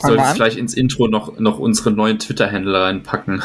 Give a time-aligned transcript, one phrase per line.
[0.00, 3.42] solltest vielleicht ins Intro noch, noch unsere neuen Twitter-Handle reinpacken.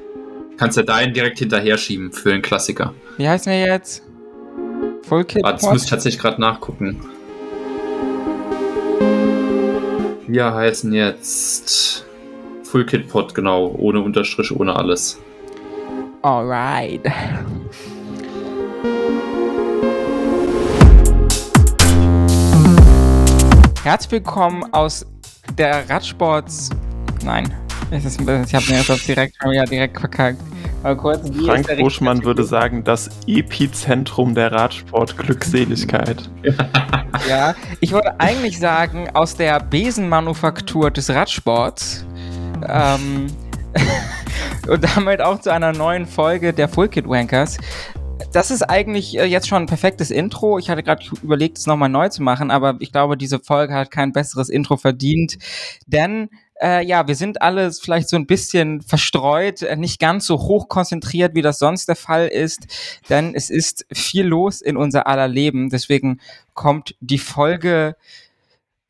[0.56, 2.94] Kannst ja deinen direkt hinterher schieben für den Klassiker.
[3.16, 4.02] Wie heißt der jetzt?
[5.02, 7.00] Full Kit ah, Das muss ich tatsächlich gerade nachgucken.
[10.28, 12.04] Wir heißen jetzt
[12.64, 13.74] Full Kit Pod, genau.
[13.78, 15.18] Ohne Unterstrich, ohne alles.
[16.22, 17.02] Alright.
[23.82, 25.04] Herzlich willkommen aus
[25.56, 26.70] der Radsports.
[27.24, 27.52] Nein,
[27.90, 28.04] ich
[28.54, 30.40] habe mir jetzt direkt wieder direkt verkackt.
[30.82, 36.28] Aber kurz, Frank Buschmann würde sagen, das Epizentrum der Radsport-Glückseligkeit.
[37.28, 42.04] ja, ich würde eigentlich sagen, aus der Besenmanufaktur des Radsports.
[42.68, 43.26] Ähm,
[44.68, 47.58] und damit auch zu einer neuen Folge der Full Kit Wankers
[48.32, 50.58] das ist eigentlich äh, jetzt schon ein perfektes Intro.
[50.58, 53.90] Ich hatte gerade überlegt, es nochmal neu zu machen, aber ich glaube, diese Folge hat
[53.90, 55.38] kein besseres Intro verdient.
[55.86, 56.28] Denn
[56.60, 60.68] äh, ja, wir sind alle vielleicht so ein bisschen verstreut, äh, nicht ganz so hoch
[60.68, 62.66] konzentriert, wie das sonst der Fall ist,
[63.08, 65.70] denn es ist viel los in unser aller Leben.
[65.70, 66.20] Deswegen
[66.54, 67.96] kommt die Folge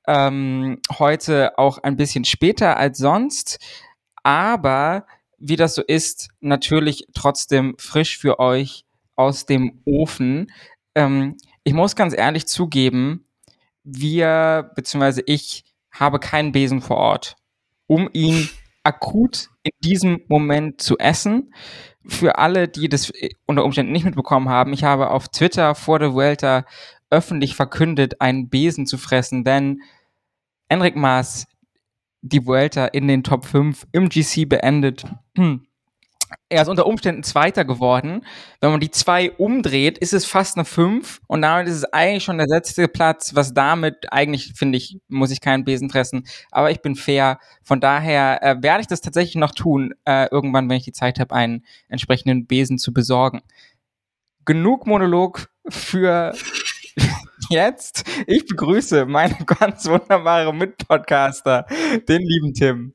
[0.06, 3.58] ähm, heute auch ein bisschen später als sonst.
[4.22, 5.06] Aber
[5.38, 8.84] wie das so ist, natürlich trotzdem frisch für euch
[9.16, 10.50] aus dem Ofen.
[10.94, 13.27] Ähm, ich muss ganz ehrlich zugeben,
[13.84, 17.36] wir, beziehungsweise ich, habe keinen Besen vor Ort,
[17.86, 18.48] um ihn
[18.82, 21.54] akut in diesem Moment zu essen.
[22.06, 23.12] Für alle, die das
[23.46, 26.64] unter Umständen nicht mitbekommen haben, ich habe auf Twitter vor der Vuelta
[27.10, 29.82] öffentlich verkündet, einen Besen zu fressen, denn
[30.69, 31.47] Enric Maas
[32.22, 35.04] die Vuelta in den Top 5 im GC beendet.
[35.36, 35.66] Hm
[36.48, 38.25] er ist unter Umständen Zweiter geworden.
[38.61, 42.25] Wenn man die zwei umdreht, ist es fast eine Fünf und damit ist es eigentlich
[42.25, 46.25] schon der letzte Platz, was damit eigentlich, finde ich, muss ich keinen Besen fressen.
[46.50, 47.38] Aber ich bin fair.
[47.62, 51.20] Von daher äh, werde ich das tatsächlich noch tun, äh, irgendwann, wenn ich die Zeit
[51.20, 53.43] habe, einen entsprechenden Besen zu besorgen.
[54.44, 56.32] Genug Monolog für
[57.50, 58.04] jetzt.
[58.26, 61.66] Ich begrüße meinen ganz wunderbaren Mitpodcaster,
[62.09, 62.94] den lieben Tim.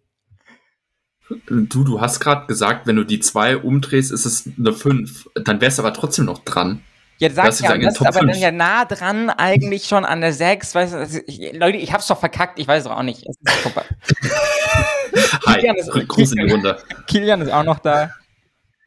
[1.50, 5.30] Du, du hast gerade gesagt, wenn du die 2 umdrehst, ist es eine 5.
[5.44, 6.82] Dann wärst du aber trotzdem noch dran.
[7.20, 8.32] Ja, sag ich ja, das ist aber 5.
[8.32, 10.76] dann ja nah dran eigentlich schon an der 6.
[10.76, 13.26] Weißt du, also ich, Leute, ich hab's doch verkackt, ich weiß doch auch nicht.
[13.28, 13.84] Es ist vorbei.
[15.48, 16.78] Hi, Kilian ist, Gruß in die Runde.
[17.08, 18.12] Kilian ist auch noch da.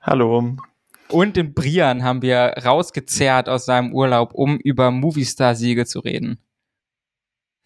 [0.00, 0.56] Hallo.
[1.08, 6.38] Und den Brian haben wir rausgezerrt aus seinem Urlaub, um über Movistar-Siege zu reden.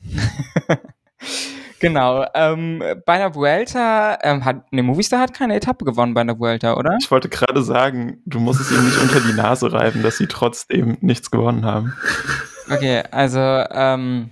[1.85, 2.25] Genau.
[2.33, 6.79] Ähm, bei der Vuelta ähm, hat ne Movistar hat keine Etappe gewonnen bei der Vuelta,
[6.79, 6.97] oder?
[6.99, 10.27] Ich wollte gerade sagen, du musst es ihnen nicht unter die Nase reiben, dass sie
[10.27, 11.93] trotzdem nichts gewonnen haben.
[12.71, 14.31] Okay, also ähm,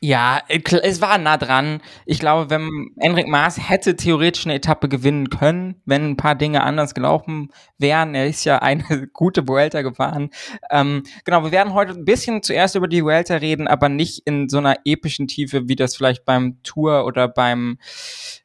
[0.00, 1.80] ja, äh, es war nah dran.
[2.04, 6.62] Ich glaube, wenn Enric Maas hätte theoretisch eine Etappe gewinnen können, wenn ein paar Dinge
[6.62, 8.14] anders gelaufen wären.
[8.14, 10.30] Er ist ja eine gute Vuelta gefahren.
[10.70, 14.48] Ähm, genau, wir werden heute ein bisschen zuerst über die Vuelta reden, aber nicht in
[14.48, 17.78] so einer epischen Tiefe, wie das vielleicht beim Tour oder beim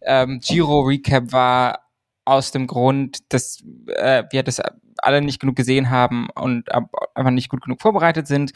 [0.01, 1.79] ähm, Giro Recap war.
[2.23, 4.61] Aus dem Grund, dass äh, wir das
[4.99, 6.69] alle nicht genug gesehen haben und
[7.15, 8.51] einfach nicht gut genug vorbereitet sind.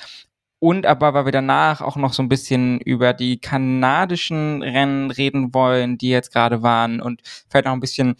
[0.59, 5.53] Und aber, weil wir danach auch noch so ein bisschen über die kanadischen Rennen reden
[5.53, 8.15] wollen, die jetzt gerade waren und vielleicht auch ein bisschen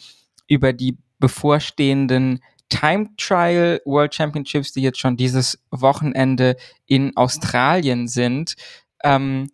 [0.47, 8.55] über die bevorstehenden Time Trial World Championships, die jetzt schon dieses Wochenende in Australien sind.
[9.03, 9.49] Ähm,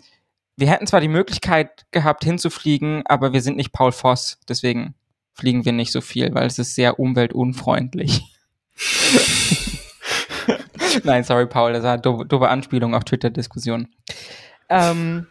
[0.57, 4.95] wir hätten zwar die Möglichkeit gehabt hinzufliegen, aber wir sind nicht Paul Voss, deswegen
[5.33, 8.21] fliegen wir nicht so viel, weil es ist sehr umweltunfreundlich.
[11.03, 13.87] Nein, sorry, Paul, das war eine doofe, doofe Anspielung auf Twitter-Diskussion.
[14.69, 15.27] Ähm,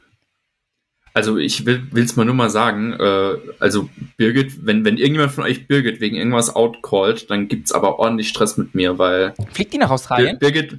[1.13, 5.45] also ich will es mal nur mal sagen, äh, also Birgit, wenn, wenn irgendjemand von
[5.45, 9.35] euch Birgit wegen irgendwas outcallt, dann gibt es aber ordentlich Stress mit mir, weil...
[9.53, 10.39] Fliegt die nach Australien?
[10.39, 10.79] Bir Birgit...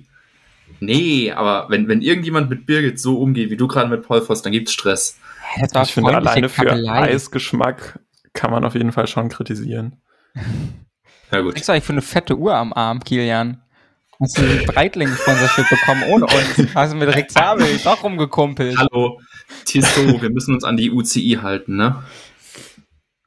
[0.80, 4.42] Nee, aber wenn, wenn irgendjemand mit Birgit so umgeht, wie du gerade mit Paul Voss,
[4.42, 5.19] dann gibt es Stress.
[5.57, 8.00] ich finde, alleine für Eisgeschmack
[8.33, 9.98] kann man auf jeden Fall schon kritisieren.
[11.31, 11.56] Ja gut.
[11.56, 13.61] Extra, ich für eine fette Uhr am Arm, Kilian.
[14.21, 16.75] Hast du ein Breitling-Sponsorship bekommen ohne uns?
[16.75, 18.77] Hast du mit Rick Zabel doch rumgekumpelt?
[18.77, 19.19] Hallo,
[19.65, 22.03] Tiesto, wir müssen uns an die UCI halten, ne?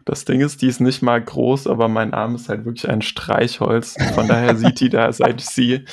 [0.04, 3.02] Das Ding ist, die ist nicht mal groß, aber mein Arm ist halt wirklich ein
[3.02, 3.96] Streichholz.
[4.14, 5.84] Von daher sieht die da, seit ich sie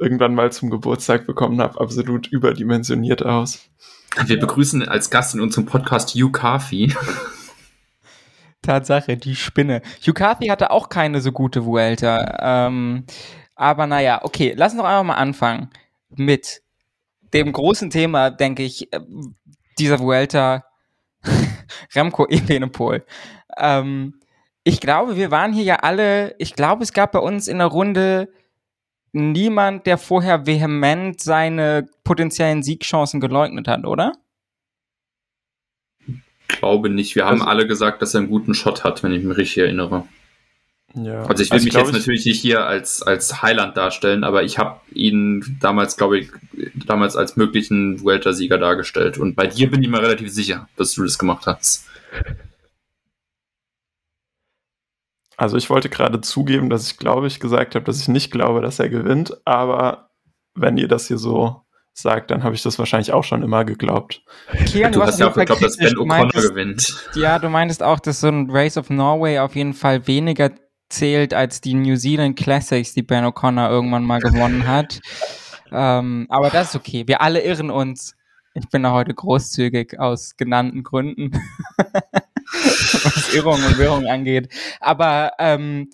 [0.00, 3.70] irgendwann mal zum Geburtstag bekommen habe, absolut überdimensioniert aus.
[4.26, 6.92] Wir begrüßen als Gast in unserem Podcast Hugh Carthy.
[8.62, 9.80] Tatsache, die Spinne.
[10.04, 12.66] Hugh Carthy hatte auch keine so gute Vuelta.
[12.66, 13.04] Ähm,
[13.60, 15.68] aber naja, okay, lass uns doch einfach mal anfangen
[16.08, 16.62] mit
[17.34, 19.00] dem großen Thema, denke ich, äh,
[19.78, 20.64] dieser Vuelta.
[21.94, 23.04] Remco Evenepoel.
[23.58, 24.18] Ähm,
[24.64, 27.66] ich glaube, wir waren hier ja alle, ich glaube, es gab bei uns in der
[27.66, 28.32] Runde
[29.12, 34.14] niemand, der vorher vehement seine potenziellen Siegchancen geleugnet hat, oder?
[36.48, 37.14] Glaube nicht.
[37.14, 39.58] Wir haben also, alle gesagt, dass er einen guten Shot hat, wenn ich mich richtig
[39.58, 40.06] erinnere.
[40.94, 41.22] Ja.
[41.24, 44.42] Also ich will also mich jetzt ich, natürlich nicht hier als, als Highland darstellen, aber
[44.42, 46.30] ich habe ihn damals, glaube ich,
[46.74, 49.18] damals als möglichen Welter-Sieger dargestellt.
[49.18, 51.86] Und bei dir bin ich mir relativ sicher, dass du das gemacht hast.
[55.36, 58.60] Also ich wollte gerade zugeben, dass ich glaube ich gesagt habe, dass ich nicht glaube,
[58.60, 60.10] dass er gewinnt, aber
[60.54, 61.62] wenn ihr das hier so
[61.94, 64.22] sagt, dann habe ich das wahrscheinlich auch schon immer geglaubt.
[64.66, 67.08] Kian, du, hast ja auch geglaubt, dass Ben O'Connor gewinnt.
[67.14, 70.50] Ja, du meintest auch, dass so ein Race of Norway auf jeden Fall weniger
[70.90, 75.00] zählt als die New Zealand Classics, die Ben O'Connor irgendwann mal gewonnen hat.
[75.72, 77.06] ähm, aber das ist okay.
[77.06, 78.16] Wir alle irren uns.
[78.54, 81.30] Ich bin da heute großzügig aus genannten Gründen.
[82.52, 84.52] was Irrung und Wirrung angeht.
[84.80, 85.88] Aber ähm,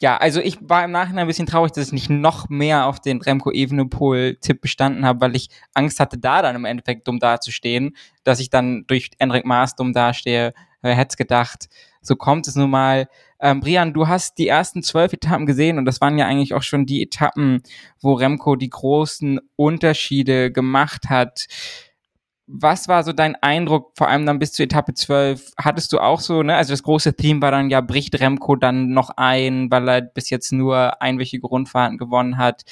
[0.00, 3.00] ja, also ich war im Nachhinein ein bisschen traurig, dass ich nicht noch mehr auf
[3.00, 7.96] den Remco Evenepoel-Tipp bestanden habe, weil ich Angst hatte, da dann im Endeffekt dumm dazustehen,
[8.22, 10.54] dass ich dann durch Enric Maas dumm dastehe.
[10.82, 11.68] Wer hätte gedacht?
[12.00, 13.08] So kommt es nun mal.
[13.40, 16.62] Ähm, Brian, du hast die ersten zwölf Etappen gesehen und das waren ja eigentlich auch
[16.62, 17.62] schon die Etappen,
[18.00, 21.46] wo Remco die großen Unterschiede gemacht hat
[22.48, 25.52] was war so dein Eindruck, vor allem dann bis zur Etappe 12?
[25.58, 26.56] Hattest du auch so, ne?
[26.56, 30.30] Also das große Theme war dann ja, bricht Remco dann noch ein, weil er bis
[30.30, 32.62] jetzt nur einwöchige Rundfahrten gewonnen hat.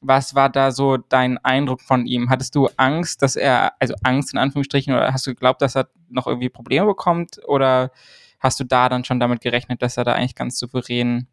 [0.00, 2.30] Was war da so dein Eindruck von ihm?
[2.30, 5.88] Hattest du Angst, dass er, also Angst in Anführungsstrichen, oder hast du geglaubt, dass er
[6.08, 7.40] noch irgendwie Probleme bekommt?
[7.46, 7.92] Oder
[8.40, 11.28] hast du da dann schon damit gerechnet, dass er da eigentlich ganz souverän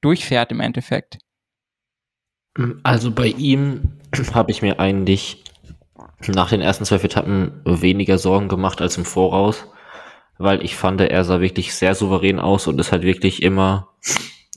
[0.00, 1.18] durchfährt im Endeffekt?
[2.82, 3.98] Also bei ihm
[4.34, 5.44] habe ich mir eigentlich
[6.28, 9.66] nach den ersten zwölf Etappen weniger Sorgen gemacht als im Voraus,
[10.38, 13.88] weil ich fand, er sah wirklich sehr souverän aus und ist halt wirklich immer,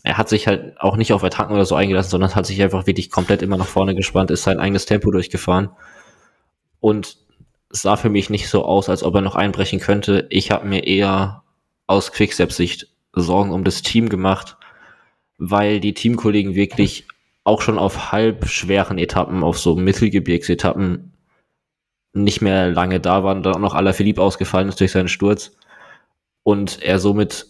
[0.04, 2.88] er hat sich halt auch nicht auf Attacken oder so eingelassen, sondern hat sich einfach
[2.88, 5.70] wirklich komplett immer nach vorne gespannt, ist sein eigenes Tempo durchgefahren
[6.80, 7.18] und
[7.70, 10.28] sah für mich nicht so aus, als ob er noch einbrechen könnte.
[10.30, 11.44] Ich habe mir eher
[11.90, 14.58] aus Quickstep-Sicht Sorgen um das Team gemacht,
[15.40, 17.08] weil die Teamkollegen wirklich
[17.44, 21.14] auch schon auf halb schweren Etappen, auf so Mittelgebirgsetappen
[22.14, 25.08] nicht mehr lange da war und dann auch noch aller Philipp ausgefallen ist durch seinen
[25.08, 25.58] Sturz.
[26.44, 27.48] Und er somit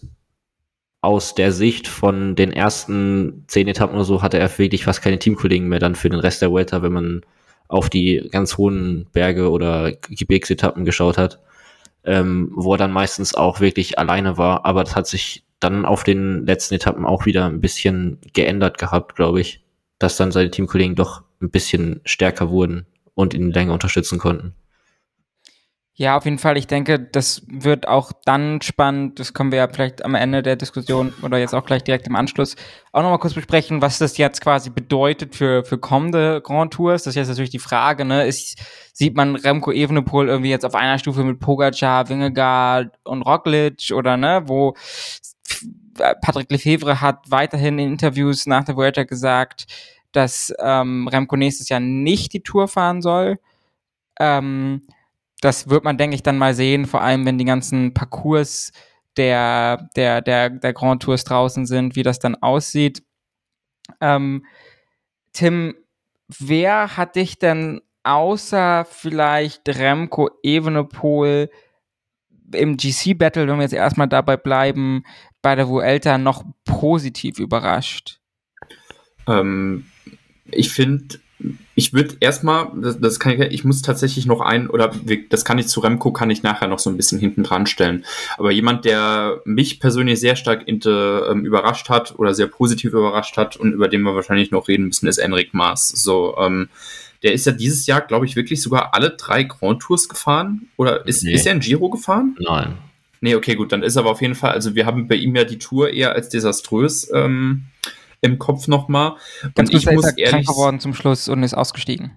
[1.02, 5.20] aus der Sicht von den ersten zehn Etappen oder so hatte er wirklich fast keine
[5.20, 7.22] Teamkollegen mehr dann für den Rest der Welter, wenn man
[7.68, 11.40] auf die ganz hohen Berge oder Gebirgsetappen geschaut hat,
[12.04, 14.66] ähm, wo er dann meistens auch wirklich alleine war.
[14.66, 19.16] Aber das hat sich dann auf den letzten Etappen auch wieder ein bisschen geändert gehabt,
[19.16, 19.64] glaube ich,
[19.98, 24.54] dass dann seine Teamkollegen doch ein bisschen stärker wurden und ihn länger unterstützen konnten.
[26.00, 26.58] Ja, auf jeden Fall.
[26.58, 29.20] Ich denke, das wird auch dann spannend.
[29.20, 32.16] Das können wir ja vielleicht am Ende der Diskussion oder jetzt auch gleich direkt im
[32.16, 32.56] Anschluss
[32.94, 37.04] auch nochmal kurz besprechen, was das jetzt quasi bedeutet für, für kommende Grand Tours.
[37.04, 38.26] Das ist jetzt natürlich die Frage, ne?
[38.26, 38.58] Ist,
[38.94, 44.16] sieht man Remco Evenepoel irgendwie jetzt auf einer Stufe mit Pogacar, Wingegaard und Roglic oder
[44.16, 44.76] ne, wo
[46.22, 49.66] Patrick Lefevre hat weiterhin in Interviews nach der Vuelta gesagt,
[50.14, 53.38] dass ähm, Remco nächstes Jahr nicht die Tour fahren soll.
[54.18, 54.84] Ähm,
[55.42, 58.72] das wird man, denke ich, dann mal sehen, vor allem wenn die ganzen Parcours
[59.18, 63.04] der, der, der, der Grand Tours draußen sind, wie das dann aussieht.
[64.02, 64.46] Ähm,
[65.34, 65.76] Tim,
[66.28, 71.50] wer hat dich denn außer vielleicht Remco Evenepoel
[72.54, 75.04] im GC-Battle, wenn wir jetzt erstmal dabei bleiben,
[75.42, 78.20] bei der Vuelta noch positiv überrascht?
[79.28, 79.86] Ähm,
[80.52, 81.20] ich finde,
[81.76, 84.92] ich würde erstmal, das, das, kann ich, ich muss tatsächlich noch ein, oder
[85.30, 88.06] das kann ich zu Remco, kann ich nachher noch so ein bisschen hinten dran stellen.
[88.38, 93.56] Aber jemand, der mich persönlich sehr stark ähm, überrascht hat oder sehr positiv überrascht hat
[93.56, 95.88] und über den wir wahrscheinlich noch reden müssen, ist Enric Maas.
[95.88, 96.70] So, ähm,
[97.24, 100.68] der ist ja dieses Jahr, glaube ich, wirklich sogar alle drei Grand Tours gefahren.
[100.76, 101.34] Oder ist, nee.
[101.34, 102.36] ist er in Giro gefahren?
[102.40, 102.78] Nein.
[103.22, 105.44] Nee, okay, gut, dann ist aber auf jeden Fall, also wir haben bei ihm ja
[105.44, 107.66] die Tour eher als desaströs ähm,
[108.22, 109.16] im Kopf nochmal.
[109.56, 112.12] Ganz und ich muss ehrlich krank geworden zum Schluss und ist ausgestiegen.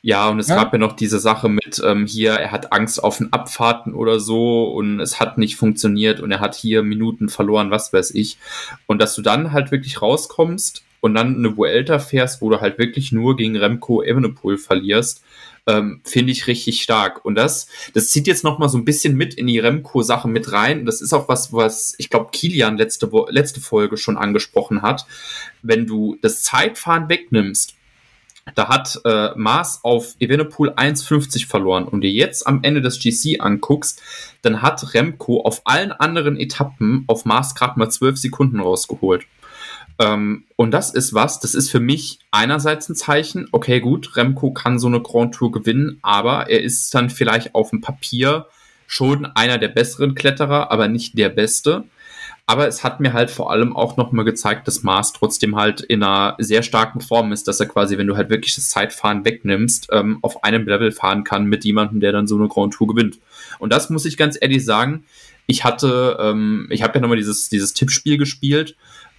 [0.00, 0.56] Ja, und es ja.
[0.56, 4.20] gab ja noch diese Sache mit ähm, hier, er hat Angst auf den Abfahrten oder
[4.20, 8.38] so und es hat nicht funktioniert und er hat hier Minuten verloren, was weiß ich.
[8.86, 12.78] Und dass du dann halt wirklich rauskommst und dann eine Vuelta fährst, wo du halt
[12.78, 15.22] wirklich nur gegen Remco Evenepoel verlierst
[15.66, 17.24] ähm, finde ich richtig stark.
[17.24, 20.52] Und das, das zieht jetzt noch mal so ein bisschen mit in die Remco-Sache mit
[20.52, 20.86] rein.
[20.86, 25.06] Das ist auch was, was ich glaube, Kilian letzte, letzte Folge schon angesprochen hat.
[25.62, 27.74] Wenn du das Zeitfahren wegnimmst,
[28.54, 31.84] Da hat äh, Mars auf Evenepoel 1,50 verloren.
[31.84, 34.00] Und dir jetzt am Ende des GC anguckst,
[34.42, 39.26] dann hat Remco auf allen anderen Etappen auf Mars gerade mal 12 Sekunden rausgeholt.
[39.98, 44.52] Ähm, und das ist was, das ist für mich einerseits ein Zeichen, okay, gut, Remco
[44.52, 48.46] kann so eine Grand Tour gewinnen, aber er ist dann vielleicht auf dem Papier
[48.86, 51.84] schon einer der besseren Kletterer, aber nicht der beste.
[52.46, 56.02] Aber es hat mir halt vor allem auch nochmal gezeigt, dass Mars trotzdem halt in
[56.02, 59.88] einer sehr starken Form ist, dass er quasi, wenn du halt wirklich das Zeitfahren wegnimmst,
[59.92, 63.18] ähm, auf einem Level fahren kann mit jemandem, der dann so eine Grand Tour gewinnt.
[63.58, 65.04] Und das muss ich ganz ehrlich sagen.
[65.46, 68.76] Ich hatte, ähm, ich habe ja nochmal dieses, dieses Tippspiel gespielt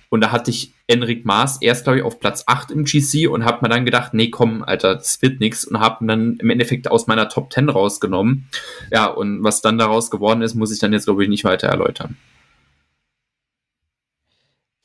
[0.09, 3.45] und da hatte ich Enric Maas erst, glaube ich, auf Platz 8 im GC und
[3.45, 6.89] habe mir dann gedacht, nee, komm, Alter, das wird nix und habe dann im Endeffekt
[6.89, 8.49] aus meiner Top 10 rausgenommen.
[8.91, 11.67] Ja, und was dann daraus geworden ist, muss ich dann jetzt, glaube ich, nicht weiter
[11.67, 12.17] erläutern.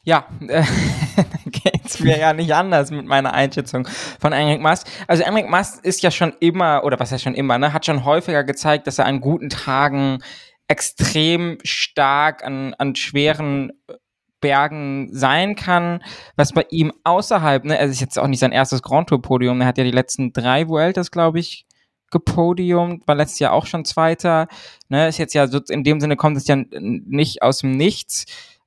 [0.05, 0.65] Ja, äh,
[1.47, 3.89] geht's mir ja nicht anders mit meiner Einschätzung
[4.21, 4.85] von Enric Mas.
[5.09, 8.05] Also Enric Mas ist ja schon immer, oder was ja schon immer, ne, hat schon
[8.05, 10.19] häufiger gezeigt, dass er an guten Tagen
[10.69, 13.73] extrem stark an, an schweren
[14.45, 16.03] Bergen sein kann,
[16.37, 19.63] was bei ihm außerhalb, ne, es ist jetzt auch nicht sein erstes Grand Tour Podium,
[19.63, 21.65] er hat ja die letzten drei Vueltas, glaube ich,
[22.11, 24.49] gepodiumt, war letztes Jahr auch schon Zweiter,
[24.91, 28.27] ne, ist jetzt ja so, in dem Sinne kommt es ja nicht aus dem Nichts.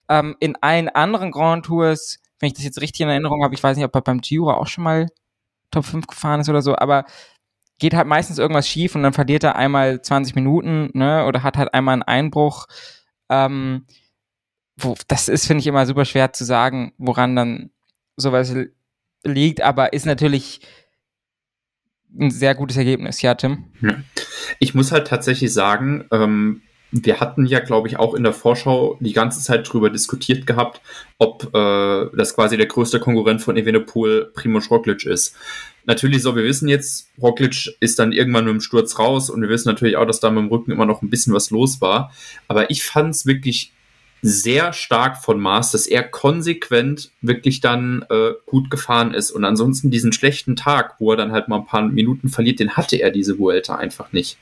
[0.09, 3.61] Ähm, in allen anderen Grand Tours, wenn ich das jetzt richtig in Erinnerung habe, ich
[3.61, 5.05] weiß nicht, ob er beim Giro auch schon mal
[5.69, 7.05] Top 5 gefahren ist oder so, aber
[7.77, 11.55] geht halt meistens irgendwas schief und dann verliert er einmal 20 Minuten, ne, oder hat
[11.55, 12.65] halt einmal einen Einbruch.
[13.29, 13.85] Ähm,
[14.77, 17.71] wo, das ist, finde ich, immer super schwer zu sagen, woran dann
[18.15, 18.53] sowas
[19.23, 20.61] liegt, aber ist natürlich
[22.17, 23.65] ein sehr gutes Ergebnis, ja, Tim.
[24.59, 28.97] Ich muss halt tatsächlich sagen, ähm, wir hatten ja, glaube ich, auch in der Vorschau
[29.01, 30.81] die ganze Zeit drüber diskutiert gehabt,
[31.17, 35.35] ob äh, das quasi der größte Konkurrent von Evenepoel Primoz Roglic ist.
[35.85, 39.49] Natürlich so, wir wissen jetzt, Roglic ist dann irgendwann mit dem Sturz raus und wir
[39.49, 42.11] wissen natürlich auch, dass da mit dem Rücken immer noch ein bisschen was los war.
[42.47, 43.73] Aber ich fand es wirklich
[44.21, 49.31] sehr stark von Mars, dass er konsequent wirklich dann äh, gut gefahren ist.
[49.31, 52.75] Und ansonsten diesen schlechten Tag, wo er dann halt mal ein paar Minuten verliert, den
[52.75, 54.37] hatte er diese Vuelta einfach nicht.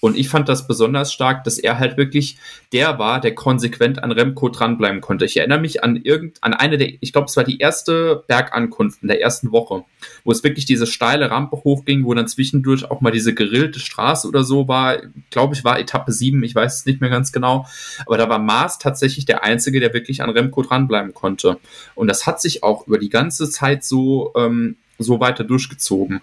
[0.00, 2.38] Und ich fand das besonders stark, dass er halt wirklich
[2.72, 5.26] der war, der konsequent an Remco dranbleiben konnte.
[5.26, 9.02] Ich erinnere mich an irgend, an eine der, ich glaube, es war die erste Bergankunft
[9.02, 9.84] in der ersten Woche,
[10.24, 14.26] wo es wirklich diese steile Rampe hochging, wo dann zwischendurch auch mal diese gerillte Straße
[14.26, 14.98] oder so war.
[15.30, 17.66] Glaube ich, war Etappe 7, ich weiß es nicht mehr ganz genau.
[18.06, 21.58] Aber da war Mars tatsächlich der Einzige, der wirklich an Remco dranbleiben konnte.
[21.94, 26.20] Und das hat sich auch über die ganze Zeit so, ähm, so weiter durchgezogen.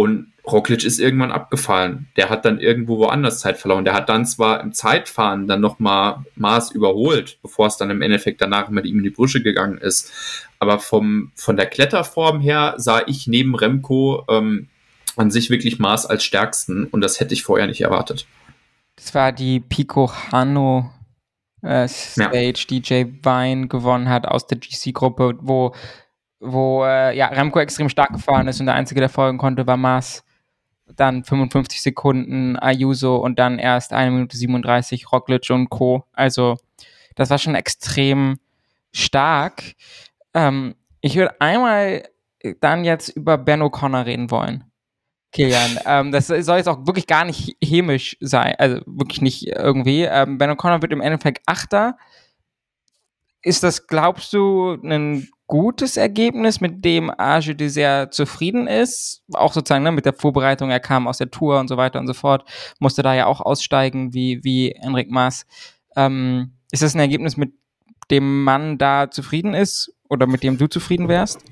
[0.00, 2.08] Und Roglic ist irgendwann abgefallen.
[2.16, 3.84] Der hat dann irgendwo woanders Zeit verloren.
[3.84, 8.40] Der hat dann zwar im Zeitfahren dann nochmal Maß überholt, bevor es dann im Endeffekt
[8.40, 10.10] danach mit ihm in die Brüche gegangen ist.
[10.58, 14.70] Aber vom, von der Kletterform her sah ich neben Remco ähm,
[15.16, 18.26] an sich wirklich Maß als stärksten und das hätte ich vorher nicht erwartet.
[18.96, 20.90] Das war die Pico Hano
[21.60, 22.66] äh, Stage, ja.
[22.70, 25.74] die Jay Vine gewonnen hat aus der GC-Gruppe, wo
[26.40, 29.76] wo äh, ja, Remco extrem stark gefahren ist und der einzige, der folgen konnte, war
[29.76, 30.24] Mars.
[30.96, 36.04] Dann 55 Sekunden Ayuso und dann erst 1 Minute 37 Roglic und Co.
[36.12, 36.56] Also
[37.14, 38.38] das war schon extrem
[38.92, 39.62] stark.
[40.34, 42.08] Ähm, ich würde einmal
[42.60, 44.64] dann jetzt über Ben O'Connor reden wollen.
[45.32, 50.02] Kilian, ähm, das soll jetzt auch wirklich gar nicht hämisch sein, also wirklich nicht irgendwie.
[50.02, 51.96] Ähm, ben O'Connor wird im Endeffekt Achter.
[53.42, 59.24] Ist das, glaubst du, ein gutes Ergebnis, mit dem Agede sehr zufrieden ist.
[59.32, 62.06] Auch sozusagen ne, mit der Vorbereitung, er kam aus der Tour und so weiter und
[62.06, 65.46] so fort, musste da ja auch aussteigen, wie, wie Enric Maas.
[65.96, 67.52] Ähm, ist das ein Ergebnis, mit
[68.12, 71.44] dem Mann da zufrieden ist oder mit dem du zufrieden wärst?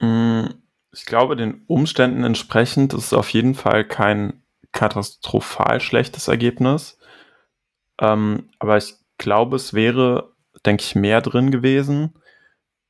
[0.00, 0.44] Mm,
[0.92, 6.98] ich glaube, den Umständen entsprechend ist es auf jeden Fall kein katastrophal schlechtes Ergebnis.
[7.98, 10.34] Ähm, aber ich glaube, es wäre,
[10.66, 12.12] denke ich, mehr drin gewesen.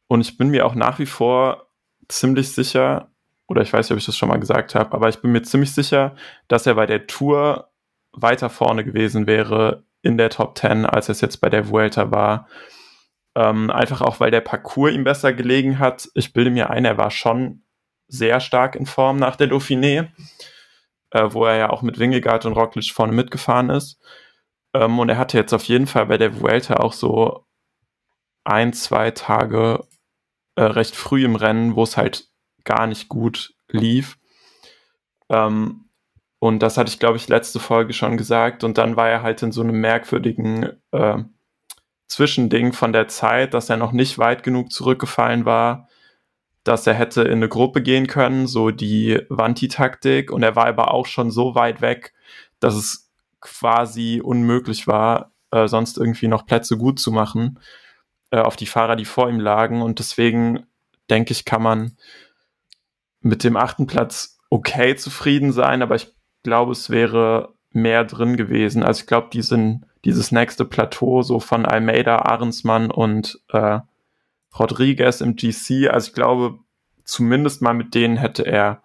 [0.08, 1.68] Und ich bin mir auch nach wie vor
[2.08, 3.12] ziemlich sicher,
[3.46, 5.42] oder ich weiß nicht, ob ich das schon mal gesagt habe, aber ich bin mir
[5.42, 6.16] ziemlich sicher,
[6.48, 7.70] dass er bei der Tour
[8.12, 12.48] weiter vorne gewesen wäre in der Top 10, als es jetzt bei der Vuelta war.
[13.34, 16.08] Ähm, einfach auch, weil der Parcours ihm besser gelegen hat.
[16.14, 17.62] Ich bilde mir ein, er war schon
[18.08, 20.08] sehr stark in Form nach der Dauphiné,
[21.10, 24.00] äh, wo er ja auch mit Wingegaard und Roglic vorne mitgefahren ist.
[24.74, 27.46] Ähm, und er hatte jetzt auf jeden Fall bei der Vuelta auch so
[28.44, 29.86] ein, zwei Tage
[30.58, 32.26] äh, recht früh im Rennen, wo es halt
[32.64, 34.18] gar nicht gut lief.
[35.28, 35.84] Ähm,
[36.40, 38.64] und das hatte ich, glaube ich, letzte Folge schon gesagt.
[38.64, 41.18] Und dann war er halt in so einem merkwürdigen äh,
[42.08, 45.88] Zwischending von der Zeit, dass er noch nicht weit genug zurückgefallen war,
[46.64, 50.32] dass er hätte in eine Gruppe gehen können, so die Vanti-Taktik.
[50.32, 52.14] Und er war aber auch schon so weit weg,
[52.58, 57.60] dass es quasi unmöglich war, äh, sonst irgendwie noch Plätze gut zu machen
[58.30, 59.82] äh, auf die Fahrer, die vor ihm lagen.
[59.82, 60.66] Und deswegen
[61.10, 61.96] denke ich, kann man
[63.20, 68.82] mit dem achten Platz okay zufrieden sein, aber ich glaube, es wäre mehr drin gewesen.
[68.82, 73.80] Also ich glaube, die sind dieses nächste Plateau so von Almeida, Ahrensmann und äh,
[74.58, 75.88] Rodriguez im GC.
[75.90, 76.58] Also ich glaube,
[77.04, 78.82] zumindest mal mit denen hätte er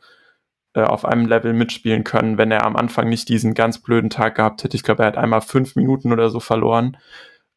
[0.74, 4.36] äh, auf einem Level mitspielen können, wenn er am Anfang nicht diesen ganz blöden Tag
[4.36, 4.76] gehabt hätte.
[4.76, 6.98] Ich glaube, er hat einmal fünf Minuten oder so verloren.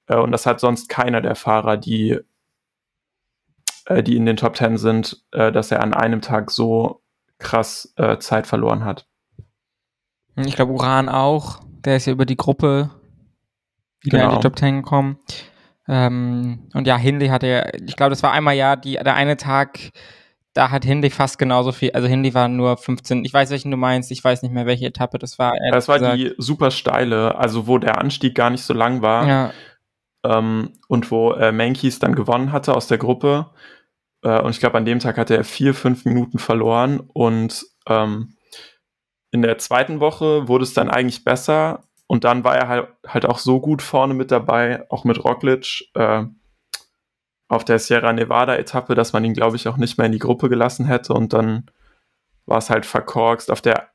[0.06, 2.18] Äh, und das hat sonst keiner der Fahrer, die,
[3.86, 7.02] äh, die in den Top Ten sind, äh, dass er an einem Tag so
[7.38, 9.06] krass äh, Zeit verloren hat.
[10.36, 11.60] Ich glaube, Uran auch.
[11.84, 12.90] Der ist ja über die Gruppe
[14.02, 14.30] wieder genau.
[14.30, 15.18] in die Top Ten gekommen.
[15.88, 19.36] Ähm, und ja, Hindley hatte ja, ich glaube, das war einmal ja die, der eine
[19.36, 19.78] Tag,
[20.52, 23.76] da hat Hindley fast genauso viel, also Hindley war nur 15, ich weiß, welchen du
[23.76, 25.52] meinst, ich weiß nicht mehr, welche Etappe das war.
[25.70, 26.18] Das war gesagt.
[26.18, 29.28] die super steile, also wo der Anstieg gar nicht so lang war.
[29.28, 29.52] Ja.
[30.26, 33.50] Ähm, und wo äh, Mankis dann gewonnen hatte aus der Gruppe.
[34.23, 38.37] Äh, und ich glaube, an dem Tag hatte er vier, fünf Minuten verloren und ähm,
[39.30, 43.26] in der zweiten Woche wurde es dann eigentlich besser und dann war er halt, halt
[43.26, 46.25] auch so gut vorne mit dabei, auch mit Roglic äh,
[47.49, 50.18] auf der Sierra Nevada Etappe, dass man ihn, glaube ich, auch nicht mehr in die
[50.18, 51.71] Gruppe gelassen hätte und dann
[52.47, 53.50] war es halt verkorkst.
[53.50, 53.90] Auf der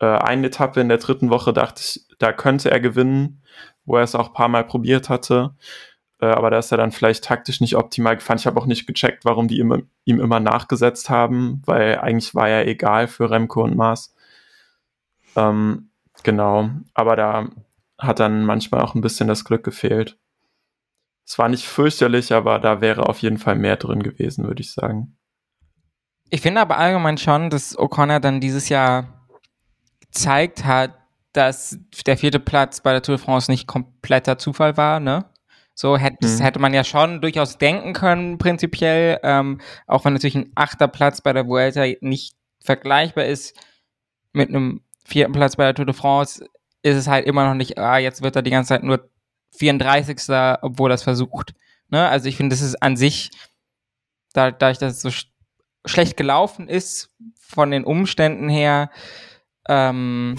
[0.00, 3.42] äh, einen Etappe in der dritten Woche dachte ich, da könnte er gewinnen,
[3.84, 5.54] wo er es auch ein paar Mal probiert hatte.
[6.20, 8.38] Äh, aber da ist er dann vielleicht taktisch nicht optimal gefahren.
[8.38, 12.48] Ich habe auch nicht gecheckt, warum die ihm, ihm immer nachgesetzt haben, weil eigentlich war
[12.48, 14.14] er egal für Remco und Maas.
[15.36, 15.90] Ähm,
[16.22, 17.48] genau, aber da
[17.98, 20.18] hat dann manchmal auch ein bisschen das Glück gefehlt.
[21.24, 24.72] Es war nicht fürchterlich, aber da wäre auf jeden Fall mehr drin gewesen, würde ich
[24.72, 25.16] sagen.
[26.30, 29.26] Ich finde aber allgemein schon, dass O'Connor dann dieses Jahr
[30.00, 30.98] gezeigt hat,
[31.32, 35.24] dass der vierte Platz bei der Tour de France nicht kompletter Zufall war, ne?
[35.74, 36.40] So hätte, mhm.
[36.40, 41.22] hätte man ja schon durchaus denken können, prinzipiell, ähm, auch wenn natürlich ein achter Platz
[41.22, 43.56] bei der Vuelta nicht vergleichbar ist
[44.32, 46.46] mit einem vierten Platz bei der Tour de France
[46.82, 49.08] ist es halt immer noch nicht, ah, jetzt wird er die ganze Zeit nur
[49.56, 50.18] 34.
[50.62, 51.54] obwohl er es versucht.
[51.88, 52.08] Ne?
[52.08, 53.30] Also ich finde, das ist an sich,
[54.32, 55.28] da, dadurch, dass es so sch
[55.84, 58.88] schlecht gelaufen ist, von den Umständen her,
[59.68, 60.36] ähm,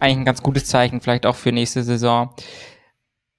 [0.00, 2.34] eigentlich ein ganz gutes Zeichen, vielleicht auch für nächste Saison.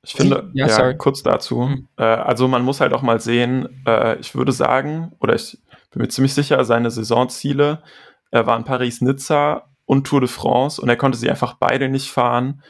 [0.03, 1.61] Ich finde, ja, ja kurz dazu.
[1.61, 1.87] Mhm.
[1.97, 5.57] Äh, also man muss halt auch mal sehen, äh, ich würde sagen, oder ich
[5.91, 7.81] bin mir ziemlich sicher, seine Saisonziele
[8.31, 12.61] äh, waren Paris-Nizza und Tour de France und er konnte sie einfach beide nicht fahren,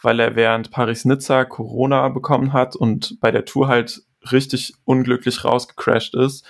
[0.00, 6.14] weil er während Paris-Nizza Corona bekommen hat und bei der Tour halt richtig unglücklich rausgecrashed
[6.14, 6.46] ist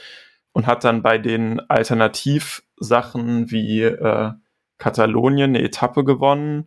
[0.52, 4.32] und hat dann bei den Alternativsachen wie äh,
[4.78, 6.66] Katalonien eine Etappe gewonnen,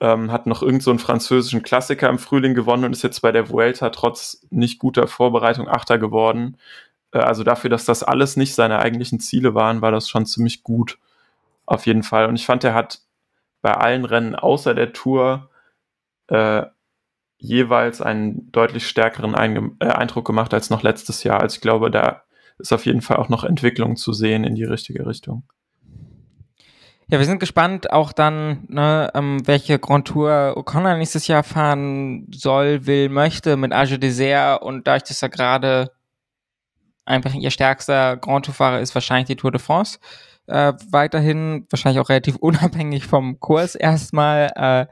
[0.00, 3.50] ähm, hat noch irgendeinen so französischen Klassiker im Frühling gewonnen und ist jetzt bei der
[3.50, 6.56] Vuelta trotz nicht guter Vorbereitung Achter geworden.
[7.12, 10.62] Äh, also dafür, dass das alles nicht seine eigentlichen Ziele waren, war das schon ziemlich
[10.62, 10.98] gut.
[11.66, 12.26] Auf jeden Fall.
[12.26, 13.00] Und ich fand, er hat
[13.60, 15.50] bei allen Rennen außer der Tour
[16.28, 16.64] äh,
[17.38, 21.40] jeweils einen deutlich stärkeren Einge äh, Eindruck gemacht als noch letztes Jahr.
[21.40, 22.22] Also ich glaube, da
[22.58, 25.44] ist auf jeden Fall auch noch Entwicklung zu sehen in die richtige Richtung.
[27.10, 32.26] Ja, wir sind gespannt auch dann, ne, ähm, welche Grand Tour O'Connor nächstes Jahr fahren
[32.34, 35.90] soll, will, möchte mit Age Dessert und dadurch, dass er gerade
[37.06, 39.98] einfach ihr stärkster Grand Tour-Fahrer ist, wahrscheinlich die Tour de France
[40.48, 44.52] äh, weiterhin, wahrscheinlich auch relativ unabhängig vom Kurs erstmal.
[44.54, 44.86] Äh,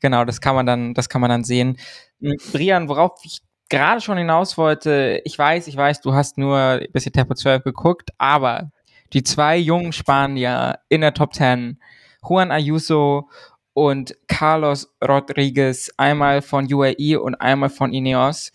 [0.00, 1.78] genau, das kann man dann, das kann man dann sehen.
[2.20, 6.82] Hm, Brian, worauf ich gerade schon hinaus wollte, ich weiß, ich weiß, du hast nur
[6.92, 8.70] bis Etappe 12 geguckt, aber
[9.12, 11.78] die zwei jungen Spanier in der Top 10,
[12.28, 13.28] Juan Ayuso
[13.74, 18.52] und Carlos Rodriguez, einmal von UAE und einmal von Ineos,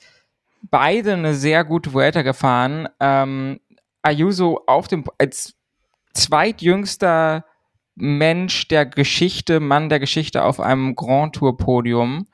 [0.61, 2.87] beide eine sehr gute Vuelta gefahren.
[2.99, 3.59] Ähm,
[4.01, 5.55] Ayuso auf dem, als
[6.13, 7.45] zweitjüngster
[7.95, 12.27] Mensch der Geschichte, Mann der Geschichte auf einem Grand Tour Podium.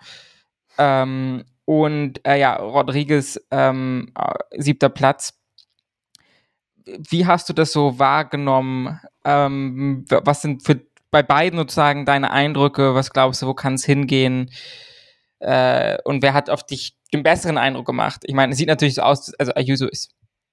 [0.78, 4.12] Ähm, und äh, ja, Rodriguez ähm,
[4.52, 5.40] siebter Platz.
[6.86, 9.00] Wie hast du das so wahrgenommen?
[9.24, 12.96] Ähm, was sind für bei beiden sozusagen deine Eindrücke?
[12.96, 14.50] Was glaubst du, wo kann es hingehen?
[15.40, 18.22] Äh, und wer hat auf dich den besseren Eindruck gemacht?
[18.26, 20.12] Ich meine, es sieht natürlich so aus, also Ayuso ist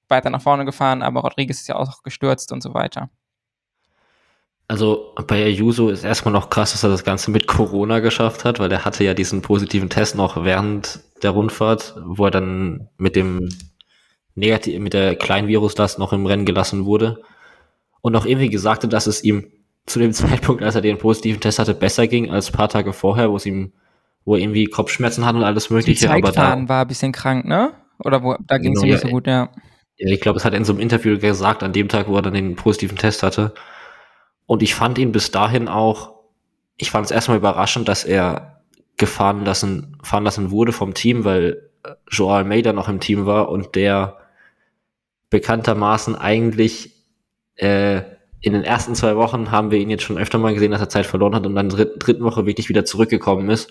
[0.08, 3.08] weiter nach vorne gefahren, aber Rodriguez ist ja auch gestürzt und so weiter.
[4.68, 8.60] Also bei Ayuso ist erstmal noch krass, dass er das Ganze mit Corona geschafft hat,
[8.60, 13.16] weil er hatte ja diesen positiven Test noch während der Rundfahrt, wo er dann mit
[13.16, 13.48] dem
[14.34, 17.22] negativ mit der kleinen Viruslast noch im Rennen gelassen wurde
[18.00, 19.50] und auch irgendwie gesagt hat, dass es ihm
[19.86, 23.30] zu dem Zeitpunkt, als er den positiven Test hatte, besser ging als paar Tage vorher,
[23.30, 23.72] wo es ihm,
[24.24, 26.06] wo er irgendwie Kopfschmerzen hat und alles mögliche.
[26.06, 27.72] Die aber da war ein bisschen krank, ne?
[27.98, 29.50] Oder wo, da ging es genau, ihm nicht so gut, ja.
[29.96, 32.16] Ja, ich glaube, es hat er in so einem Interview gesagt, an dem Tag, wo
[32.16, 33.52] er dann den positiven Test hatte.
[34.46, 36.14] Und ich fand ihn bis dahin auch,
[36.78, 38.62] ich fand es erstmal überraschend, dass er
[38.96, 41.69] gefahren lassen, fahren lassen wurde vom Team, weil
[42.10, 44.18] Joao Almeida noch im Team war und der
[45.30, 46.94] bekanntermaßen eigentlich
[47.56, 48.02] äh,
[48.40, 50.88] in den ersten zwei Wochen haben wir ihn jetzt schon öfter mal gesehen, dass er
[50.88, 53.70] Zeit verloren hat und dann in der dritten Woche wirklich wieder zurückgekommen ist.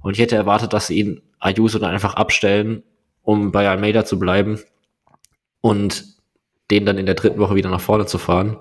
[0.00, 2.84] Und ich hätte erwartet, dass sie ihn Ayuso dann einfach abstellen,
[3.22, 4.60] um bei Almeida zu bleiben
[5.60, 6.04] und
[6.70, 8.58] den dann in der dritten Woche wieder nach vorne zu fahren.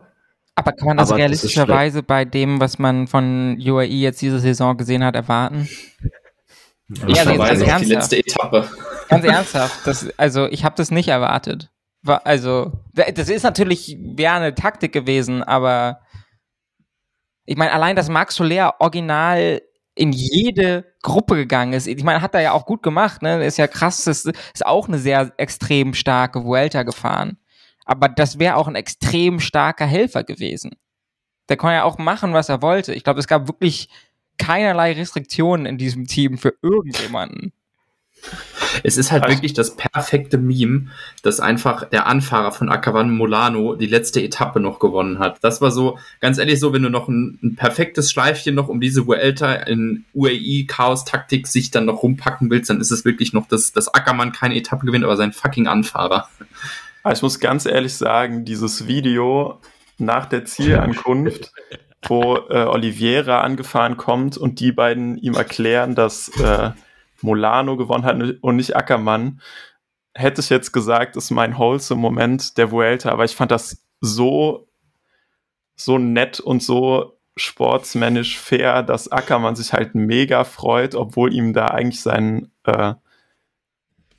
[0.56, 4.40] Aber kann man das Aber realistischerweise das bei dem, was man von UAE jetzt diese
[4.40, 5.68] Saison gesehen hat, erwarten?
[6.90, 7.82] Ja, also ganz ernsthaft.
[7.82, 8.70] die letzte Etappe.
[9.10, 9.88] Ganz ernsthaft.
[9.88, 11.72] Das, also ich habe das nicht erwartet.
[12.06, 16.02] Also, das ist natürlich, wäre eine Taktik gewesen, aber
[17.46, 19.62] ich meine, allein, dass Max Soler original
[19.96, 21.88] in jede Gruppe gegangen ist.
[21.88, 23.44] Ich meine, hat er ja auch gut gemacht, ne?
[23.46, 27.38] Ist ja krass, das ist auch eine sehr extrem starke Vuelta gefahren.
[27.86, 30.76] Aber das wäre auch ein extrem starker Helfer gewesen.
[31.50, 32.94] Der konnte ja auch machen, was er wollte.
[32.94, 33.90] Ich glaube, es gab wirklich
[34.38, 37.54] keinerlei Restriktionen in diesem Team für irgendjemanden.
[38.84, 40.88] Es ist halt also, wirklich das perfekte Meme,
[41.24, 45.38] dass einfach der Anfahrer von Akavan Molano die letzte Etappe noch gewonnen hat.
[45.42, 48.82] Das war so, ganz ehrlich, so, wenn du noch ein, ein perfektes Schleifchen noch um
[48.82, 53.48] diese Vuelta in UAE Chaos-Taktik sich dann noch rumpacken willst, dann ist es wirklich noch,
[53.48, 56.28] dass, dass Ackermann keine Etappe gewinnt, aber sein fucking Anfahrer.
[57.12, 59.60] Ich muss ganz ehrlich sagen, dieses Video
[59.98, 61.54] nach der Zielankunft,
[62.10, 66.72] wo äh, Oliveira angefahren kommt und die beiden ihm erklären, dass äh,
[67.22, 69.42] Molano gewonnen hat und nicht Ackermann,
[70.14, 74.68] hätte ich jetzt gesagt, ist mein wholesome Moment der Vuelta, aber ich fand das so,
[75.76, 81.68] so nett und so sportsmännisch fair, dass Ackermann sich halt mega freut, obwohl ihm da
[81.68, 82.94] eigentlich sein, äh,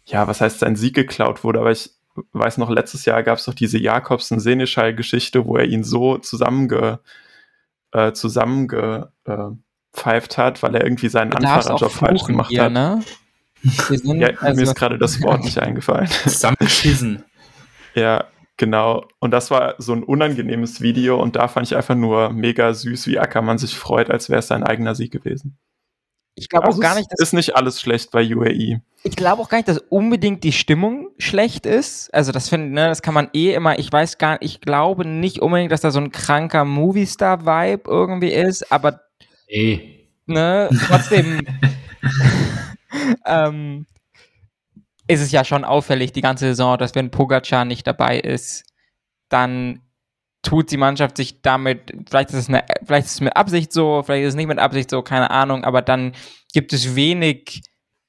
[0.05, 1.91] ja, was heißt sein Sieg geklaut wurde, aber ich
[2.33, 7.01] weiß noch, letztes Jahr gab es doch diese Jakobsen-Seneschall-Geschichte, wo er ihn so zusammenge,
[7.93, 9.51] äh, zusammenge, äh,
[10.37, 12.73] hat, weil er irgendwie seinen Anfahrerjob falsch gemacht hier, hat.
[12.73, 13.03] Ne?
[13.63, 16.07] Sind, ja, also, mir ist gerade das Wort nicht eingefallen.
[16.25, 17.25] Zusammengeschissen.
[17.95, 18.25] ja,
[18.57, 19.07] genau.
[19.19, 23.07] Und das war so ein unangenehmes Video und da fand ich einfach nur mega süß,
[23.07, 25.59] wie Ackermann sich freut, als wäre es sein eigener Sieg gewesen.
[26.37, 27.21] Ich glaube also auch gar nicht, dass.
[27.21, 28.81] Ist nicht alles schlecht bei UAE.
[29.03, 32.13] Ich glaube auch gar nicht, dass unbedingt die Stimmung schlecht ist.
[32.15, 35.07] Also, das finde, ne, das kann man eh immer, ich weiß gar nicht, ich glaube
[35.07, 39.01] nicht unbedingt, dass da so ein kranker Movie-Star-Vibe irgendwie ist, aber
[39.49, 40.09] Nee.
[40.27, 41.41] Ne, trotzdem
[43.27, 43.87] ähm,
[45.07, 48.65] ist es ja schon auffällig die ganze Saison, dass wenn Pogacar nicht dabei ist,
[49.29, 49.83] dann
[50.47, 54.05] tut die Mannschaft sich damit, vielleicht ist es eine, vielleicht ist es mit Absicht so,
[54.05, 56.13] vielleicht ist es nicht mit Absicht so, keine Ahnung, aber dann
[56.53, 57.63] gibt es wenig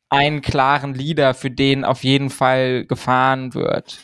[0.09, 3.97] einen klaren Leader, für den auf jeden Fall gefahren wird.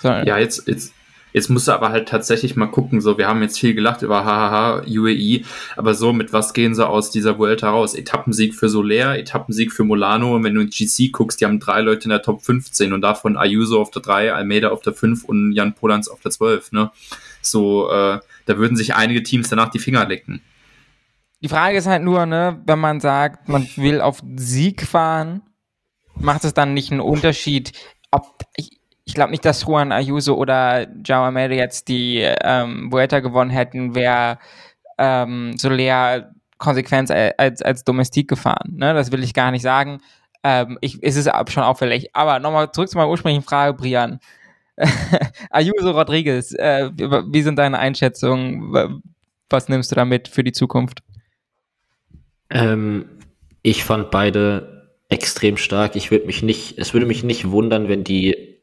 [0.00, 0.08] So.
[0.08, 0.92] Ja, jetzt, jetzt,
[1.32, 4.24] Jetzt musst du aber halt tatsächlich mal gucken, so, wir haben jetzt viel gelacht über
[4.24, 5.44] hahaha, UAE,
[5.76, 7.94] aber so, mit was gehen sie aus dieser Vuelta raus?
[7.94, 11.82] Etappensieg für Soler, Etappensieg für Molano, und wenn du in GC guckst, die haben drei
[11.82, 15.24] Leute in der Top 15 und davon Ayuso auf der 3, Almeida auf der 5
[15.24, 16.90] und Jan Polans auf der 12, ne?
[17.40, 20.42] So, äh, da würden sich einige Teams danach die Finger lecken.
[21.40, 25.42] Die Frage ist halt nur, ne, wenn man sagt, man will auf Sieg fahren,
[26.16, 27.72] macht es dann nicht einen Unterschied,
[28.10, 33.20] ob, ich, ich glaube nicht, dass Juan Ayuso oder Jao Almeida jetzt die ähm, Vuelta
[33.20, 34.38] gewonnen hätten, wäre
[34.98, 38.74] ähm, Soler konsequent als, als Domestik gefahren.
[38.76, 38.92] Ne?
[38.94, 40.00] Das will ich gar nicht sagen.
[40.42, 42.14] Ähm, ich, es ist schon auffällig.
[42.14, 44.18] Aber nochmal zurück zu meiner ursprünglichen Frage, Brian.
[45.50, 49.02] Ayuso Rodriguez, äh, wie sind deine Einschätzungen?
[49.50, 51.02] Was nimmst du damit für die Zukunft?
[52.50, 53.06] Ähm,
[53.62, 55.96] ich fand beide extrem stark.
[55.96, 58.58] Ich würde mich nicht, es würde mich nicht wundern, wenn die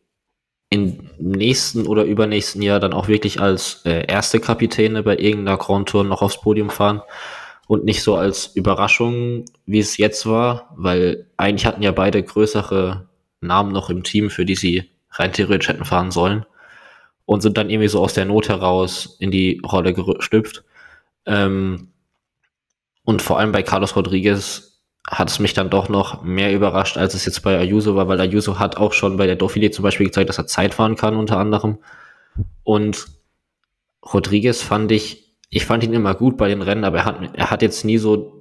[0.70, 5.90] im nächsten oder übernächsten Jahr dann auch wirklich als äh, erste Kapitäne bei irgendeiner Grand
[5.90, 7.02] Tour noch aufs Podium fahren
[7.68, 13.08] und nicht so als Überraschung, wie es jetzt war, weil eigentlich hatten ja beide größere
[13.42, 16.46] Namen noch im Team, für die sie rein theoretisch hätten fahren sollen
[17.26, 20.64] und sind dann irgendwie so aus der Not heraus in die Rolle gestüpft.
[21.26, 21.90] Ähm,
[23.04, 27.14] und vor allem bei Carlos Rodriguez hat es mich dann doch noch mehr überrascht, als
[27.14, 30.08] es jetzt bei Ayuso war, weil Ayuso hat auch schon bei der Dauphiné zum Beispiel
[30.08, 31.78] gezeigt, dass er Zeit fahren kann, unter anderem.
[32.64, 33.06] Und
[34.04, 37.52] Rodriguez fand ich, ich fand ihn immer gut bei den Rennen, aber er hat, er
[37.52, 38.35] hat jetzt nie so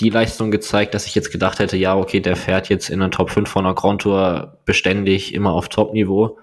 [0.00, 3.10] die Leistung gezeigt, dass ich jetzt gedacht hätte, ja, okay, der fährt jetzt in der
[3.10, 6.38] Top 5 von der Grand Tour beständig immer auf Top-Niveau.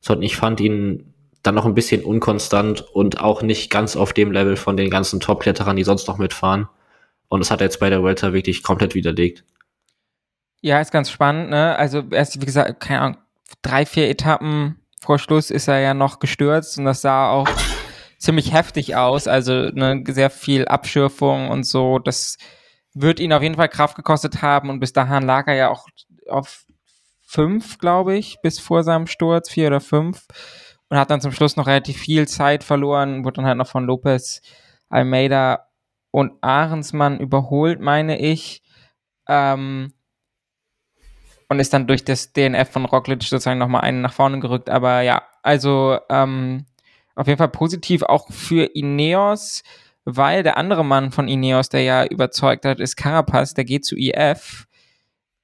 [0.00, 4.32] Sondern ich fand ihn dann noch ein bisschen unkonstant und auch nicht ganz auf dem
[4.32, 6.68] Level von den ganzen Top-Kletterern, die sonst noch mitfahren.
[7.28, 9.44] Und das hat er jetzt bei der Welter wirklich komplett widerlegt.
[10.62, 11.76] Ja, ist ganz spannend, ne?
[11.76, 13.18] Also erst, wie gesagt, keine Ahnung,
[13.62, 17.48] drei, vier Etappen vor Schluss ist er ja noch gestürzt und das sah auch
[18.18, 19.28] ziemlich heftig aus.
[19.28, 21.98] Also ne, sehr viel Abschürfung und so.
[21.98, 22.38] Das
[22.98, 25.86] wird ihn auf jeden Fall Kraft gekostet haben und bis dahin lag er ja auch
[26.28, 26.66] auf
[27.20, 30.26] fünf, glaube ich, bis vor seinem Sturz, vier oder fünf
[30.88, 33.84] und hat dann zum Schluss noch relativ viel Zeit verloren, wurde dann halt noch von
[33.84, 34.40] Lopez,
[34.88, 35.68] Almeida
[36.10, 38.62] und Ahrensmann überholt, meine ich.
[39.28, 39.92] Ähm,
[41.48, 44.70] und ist dann durch das DNF von Roglic sozusagen nochmal einen nach vorne gerückt.
[44.70, 46.64] Aber ja, also ähm,
[47.14, 49.62] auf jeden Fall positiv auch für Ineos,
[50.06, 53.96] weil der andere Mann von Ineos, der ja überzeugt hat, ist Carapaz, der geht zu
[53.96, 54.66] IF.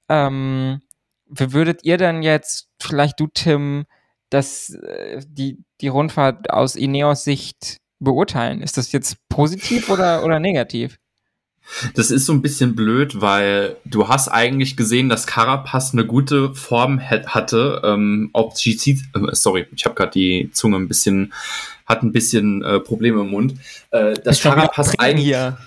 [0.09, 0.81] Ähm,
[1.27, 3.85] wie würdet ihr denn jetzt, vielleicht du Tim,
[4.31, 8.62] das, äh, die, die Rundfahrt aus Ineos Sicht beurteilen?
[8.62, 10.98] Ist das jetzt positiv oder, oder negativ?
[11.94, 16.55] Das ist so ein bisschen blöd, weil du hast eigentlich gesehen, dass Carapaz eine gute
[16.55, 17.81] Form hatte.
[17.85, 18.98] Ähm, ob GC, äh,
[19.33, 21.33] sorry, ich habe gerade die Zunge ein bisschen,
[21.87, 23.55] hat ein bisschen äh, Probleme im Mund.
[23.90, 25.59] Äh, dass Carapaz eigentlich, ja,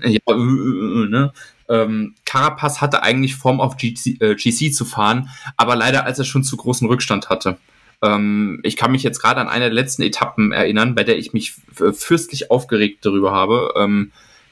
[0.00, 1.32] äh, äh, äh, ne?
[1.70, 6.42] Ähm, Carapaz hatte eigentlich Form auf GC, GC zu fahren, aber leider als er schon
[6.42, 7.58] zu großen Rückstand hatte.
[8.00, 11.34] Ähm, ich kann mich jetzt gerade an eine der letzten Etappen erinnern, bei der ich
[11.34, 13.74] mich fürstlich aufgeregt darüber habe.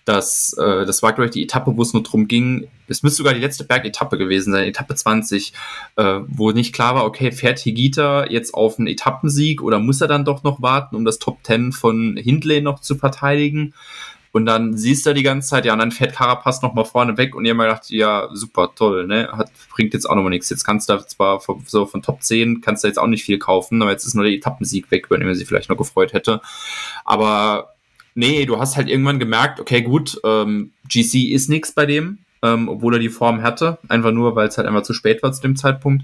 [0.07, 3.03] Ähm, das, äh, das war, glaube ich, die Etappe, wo es nur drum ging, es
[3.03, 5.53] müsste sogar die letzte Bergetappe gewesen sein, Etappe 20,
[5.97, 10.09] äh, wo nicht klar war, okay, fährt Higita jetzt auf einen Etappensieg oder muss er
[10.09, 13.75] dann doch noch warten, um das Top 10 von Hindley noch zu verteidigen?
[14.33, 17.17] Und dann siehst du die ganze Zeit, ja, und dann fährt Carapaz noch mal vorne
[17.17, 20.29] weg und ihr mal gedacht, ja, super, toll, ne, hat, bringt jetzt auch noch mal
[20.29, 20.51] nichts.
[20.51, 23.25] Jetzt kannst du da zwar von, so von Top 10 kannst du jetzt auch nicht
[23.25, 25.79] viel kaufen, aber jetzt ist nur der Etappensieg weg, über den man sich vielleicht noch
[25.79, 26.43] gefreut hätte.
[27.07, 27.76] Aber
[28.17, 32.67] Nee, du hast halt irgendwann gemerkt, okay, gut, ähm, GC ist nichts bei dem, ähm,
[32.67, 35.43] obwohl er die Form hatte, einfach nur, weil es halt einfach zu spät war zu
[35.43, 36.03] dem Zeitpunkt.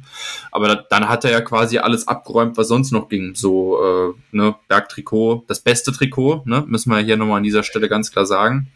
[0.51, 3.35] Aber da, dann hat er ja quasi alles abgeräumt, was sonst noch ging.
[3.35, 7.89] So, äh, ne, Bergtrikot, das beste Trikot, ne, müssen wir hier nochmal an dieser Stelle
[7.89, 8.69] ganz klar sagen.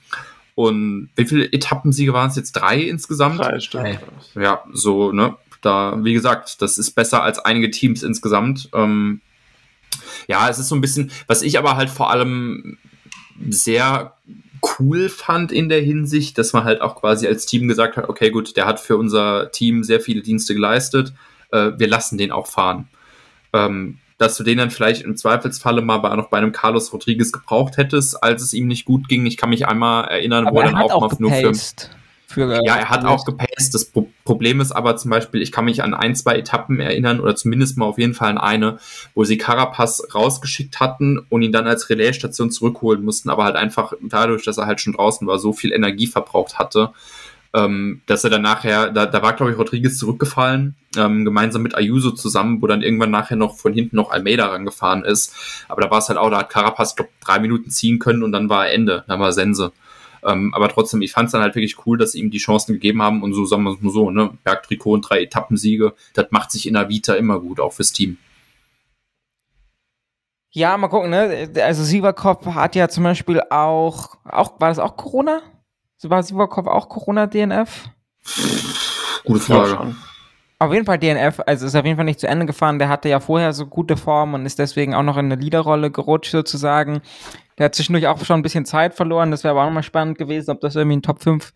[0.55, 2.53] Und wie viele Etappensiege waren es jetzt?
[2.53, 3.38] Drei insgesamt?
[3.38, 3.99] Drei Stück.
[4.35, 8.70] Ja, so, ne, da, wie gesagt, das ist besser als einige Teams insgesamt.
[8.72, 9.20] Ähm,
[10.27, 12.79] ja, es ist so ein bisschen, was ich aber halt vor allem
[13.51, 14.14] sehr
[14.79, 18.31] cool fand in der Hinsicht, dass man halt auch quasi als Team gesagt hat, okay,
[18.31, 21.12] gut, der hat für unser Team sehr viele Dienste geleistet,
[21.53, 22.88] äh, wir lassen den auch fahren.
[23.53, 27.33] Ähm, dass du den dann vielleicht im Zweifelsfalle mal bei, noch bei einem Carlos Rodriguez
[27.33, 29.27] gebraucht hättest, als es ihm nicht gut ging.
[29.27, 31.53] Ich kann mich einmal erinnern, Aber wo er dann auch, auch mal nur für
[32.28, 33.72] für, ja, er hat auch gepaced.
[33.72, 37.20] Das Pro Problem ist aber zum Beispiel, ich kann mich an ein, zwei Etappen erinnern
[37.20, 38.78] oder zumindest mal auf jeden Fall an eine,
[39.14, 43.92] wo sie Carapaz rausgeschickt hatten und ihn dann als Relaisstation zurückholen mussten, aber halt einfach
[44.02, 46.90] dadurch, dass er halt schon draußen war, so viel Energie verbraucht hatte,
[47.54, 51.76] ähm, dass er dann nachher, da, da war glaube ich Rodriguez zurückgefallen, ähm, gemeinsam mit
[51.76, 55.64] Ayuso zusammen, wo dann irgendwann nachher noch von hinten noch Almeida rangefahren ist.
[55.68, 58.32] Aber da war es halt auch, da hat Carapaz, glaube drei Minuten ziehen können und
[58.32, 59.70] dann war Ende, dann war Sense.
[60.26, 62.74] Ähm, aber trotzdem, ich fand es dann halt wirklich cool, dass sie ihm die Chancen
[62.74, 66.26] gegeben haben und so sagen wir es mal so, ne, Bergtrikot und drei Etappensiege, das
[66.30, 68.18] macht sich in der Vita immer gut, auch fürs Team.
[70.50, 71.50] Ja, mal gucken, ne?
[71.62, 75.42] Also Sivakov hat ja zum Beispiel auch, auch, war das auch Corona?
[76.02, 77.90] War Sivakov auch Corona-DNF?
[79.24, 79.96] Gute Frage.
[80.58, 82.78] Auf jeden Fall DNF, also ist auf jeden Fall nicht zu Ende gefahren.
[82.78, 85.90] Der hatte ja vorher so gute Form und ist deswegen auch noch in eine Leaderrolle
[85.90, 87.02] gerutscht sozusagen.
[87.59, 89.31] Der hat zwischendurch auch schon ein bisschen Zeit verloren.
[89.31, 91.53] Das wäre aber auch nochmal spannend gewesen, ob das irgendwie ein Top 5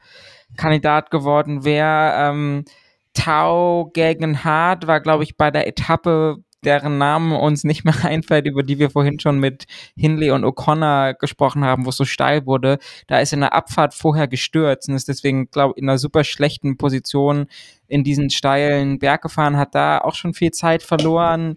[0.57, 2.15] Kandidat geworden wäre.
[2.17, 2.65] Ähm,
[3.13, 8.47] Tau gegen Hart war, glaube ich, bei der Etappe, deren Namen uns nicht mehr einfällt,
[8.47, 9.65] über die wir vorhin schon mit
[9.97, 12.79] Hindley und O'Connor gesprochen haben, wo es so steil wurde.
[13.07, 16.25] Da ist in der Abfahrt vorher gestürzt und ist deswegen, glaube ich, in einer super
[16.25, 17.47] schlechten Position
[17.89, 21.57] in diesen steilen Berg gefahren, hat da auch schon viel Zeit verloren.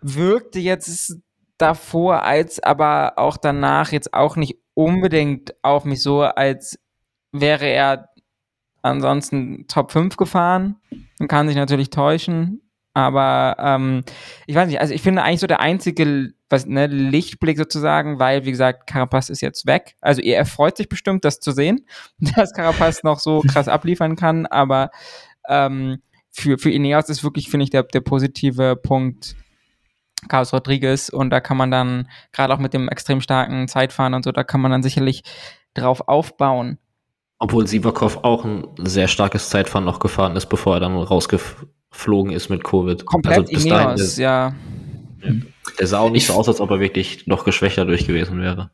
[0.00, 1.16] Wirkte jetzt
[1.62, 6.78] davor als aber auch danach jetzt auch nicht unbedingt auf mich so, als
[7.30, 8.08] wäre er
[8.82, 10.76] ansonsten Top 5 gefahren.
[11.18, 12.62] Man kann sich natürlich täuschen,
[12.94, 14.02] aber ähm,
[14.46, 18.44] ich weiß nicht, also ich finde eigentlich so der einzige was, ne, Lichtblick sozusagen, weil,
[18.44, 19.94] wie gesagt, Carapaz ist jetzt weg.
[20.00, 21.86] Also er freut sich bestimmt, das zu sehen,
[22.36, 24.90] dass Carapaz noch so krass abliefern kann, aber
[25.48, 29.36] ähm, für, für Ineos ist wirklich, finde ich, der, der positive Punkt,
[30.28, 34.24] Carlos Rodriguez und da kann man dann, gerade auch mit dem extrem starken Zeitfahren und
[34.24, 35.22] so, da kann man dann sicherlich
[35.74, 36.78] drauf aufbauen.
[37.38, 42.50] Obwohl Sivakov auch ein sehr starkes Zeitfahren noch gefahren ist, bevor er dann rausgeflogen ist
[42.50, 43.04] mit Covid.
[43.04, 44.54] Komplett also bis Ineos, dahin, ja.
[45.78, 48.70] Der sah auch nicht so aus, als ob er wirklich noch geschwächter durch gewesen wäre.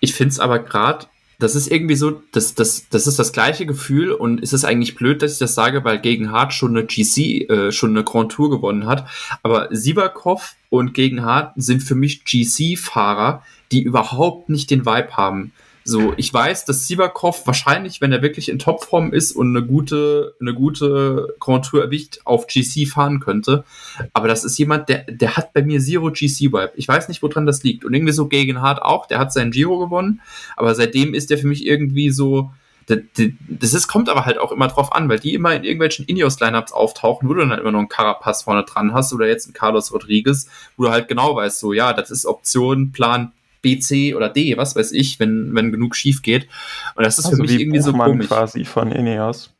[0.00, 1.06] Ich finde es aber gerade,
[1.38, 4.96] das ist irgendwie so, das, das, das ist das gleiche Gefühl und ist es eigentlich
[4.96, 8.32] blöd, dass ich das sage, weil gegen Hart schon eine GC, äh, schon eine Grand
[8.32, 9.06] Tour gewonnen hat.
[9.44, 15.52] Aber Sivakov und gegen Hart sind für mich GC-Fahrer, die überhaupt nicht den Vibe haben.
[15.88, 20.34] So, ich weiß, dass Sivakov wahrscheinlich, wenn er wirklich in Topform ist und eine gute,
[20.38, 23.64] eine gute Grand Tour erwischt, auf GC fahren könnte.
[24.12, 26.72] Aber das ist jemand, der, der hat bei mir Zero GC-Vibe.
[26.76, 27.86] Ich weiß nicht, woran das liegt.
[27.86, 30.20] Und irgendwie so gegen Hart auch, der hat seinen Giro gewonnen,
[30.56, 32.50] aber seitdem ist der für mich irgendwie so,
[32.86, 36.72] das ist, kommt aber halt auch immer drauf an, weil die immer in irgendwelchen Ineos-Lineups
[36.72, 39.54] auftauchen, wo du dann halt immer noch einen Carapaz vorne dran hast oder jetzt einen
[39.54, 44.14] Carlos Rodriguez, wo du halt genau weißt, so, ja, das ist Option, Plan B, C
[44.14, 46.48] oder D, was weiß ich, wenn, wenn genug schief geht.
[46.94, 48.28] Und das ist also für mich irgendwie Buchmann so komisch.
[48.28, 49.54] quasi von Ineos.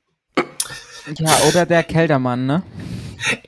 [1.18, 2.62] Ja, oder der Keldermann, ne?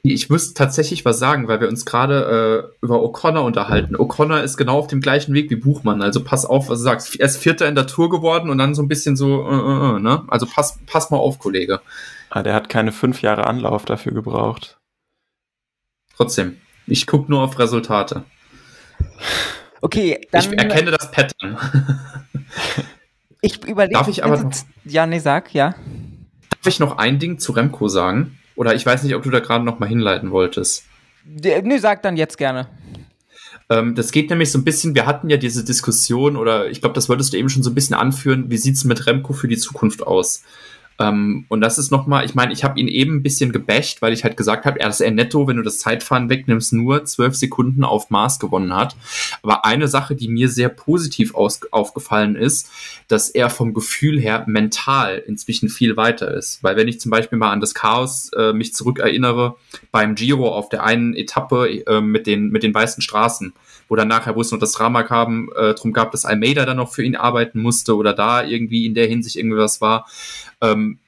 [0.02, 3.96] Ich muss tatsächlich was sagen, weil wir uns gerade äh, über O'Connor unterhalten.
[3.96, 6.02] O'Connor ist genau auf dem gleichen Weg wie Buchmann.
[6.02, 7.20] Also pass auf, was du sagst.
[7.20, 9.96] Er ist Vierter in der Tour geworden und dann so ein bisschen so, äh, äh,
[9.96, 10.24] äh ne?
[10.28, 11.80] Also pass, pass mal auf, Kollege.
[12.30, 14.78] Ah, der hat keine fünf Jahre Anlauf dafür gebraucht.
[16.16, 18.24] Trotzdem, ich gucke nur auf Resultate.
[19.80, 20.40] Okay, dann.
[20.42, 21.58] Ich erkenne das Pattern.
[23.40, 23.94] ich überlege.
[23.94, 24.42] Darf ich aber.
[24.42, 24.52] Noch,
[24.84, 25.74] ja, nee, sag, ja.
[26.50, 28.38] Darf ich noch ein Ding zu Remco sagen?
[28.56, 30.84] Oder ich weiß nicht, ob du da gerade noch mal hinleiten wolltest.
[31.24, 32.68] Nee, sag dann jetzt gerne.
[33.70, 36.94] Ähm, das geht nämlich so ein bisschen, wir hatten ja diese Diskussion, oder ich glaube,
[36.94, 39.48] das wolltest du eben schon so ein bisschen anführen, wie sieht es mit Remco für
[39.48, 40.42] die Zukunft aus?
[41.00, 44.12] Ähm, und das ist nochmal, ich meine, ich habe ihn eben ein bisschen gebächt, weil
[44.12, 47.84] ich halt gesagt habe, dass er netto, wenn du das Zeitfahren wegnimmst, nur zwölf Sekunden
[47.84, 48.94] auf Mars gewonnen hat.
[49.42, 52.70] Aber eine Sache, die mir sehr positiv aufgefallen ist,
[53.08, 56.62] dass er vom Gefühl her mental inzwischen viel weiter ist.
[56.62, 59.56] Weil wenn ich zum Beispiel mal an das Chaos äh, mich zurückerinnere
[59.90, 63.54] beim Giro auf der einen Etappe äh, mit, den, mit den weißen Straßen,
[63.90, 66.76] wo dann nachher, wo es noch das Drama kam, äh, drum gab, dass Almeida dann
[66.76, 70.06] noch für ihn arbeiten musste oder da irgendwie in der Hinsicht irgendwas war.
[70.62, 71.00] Ähm,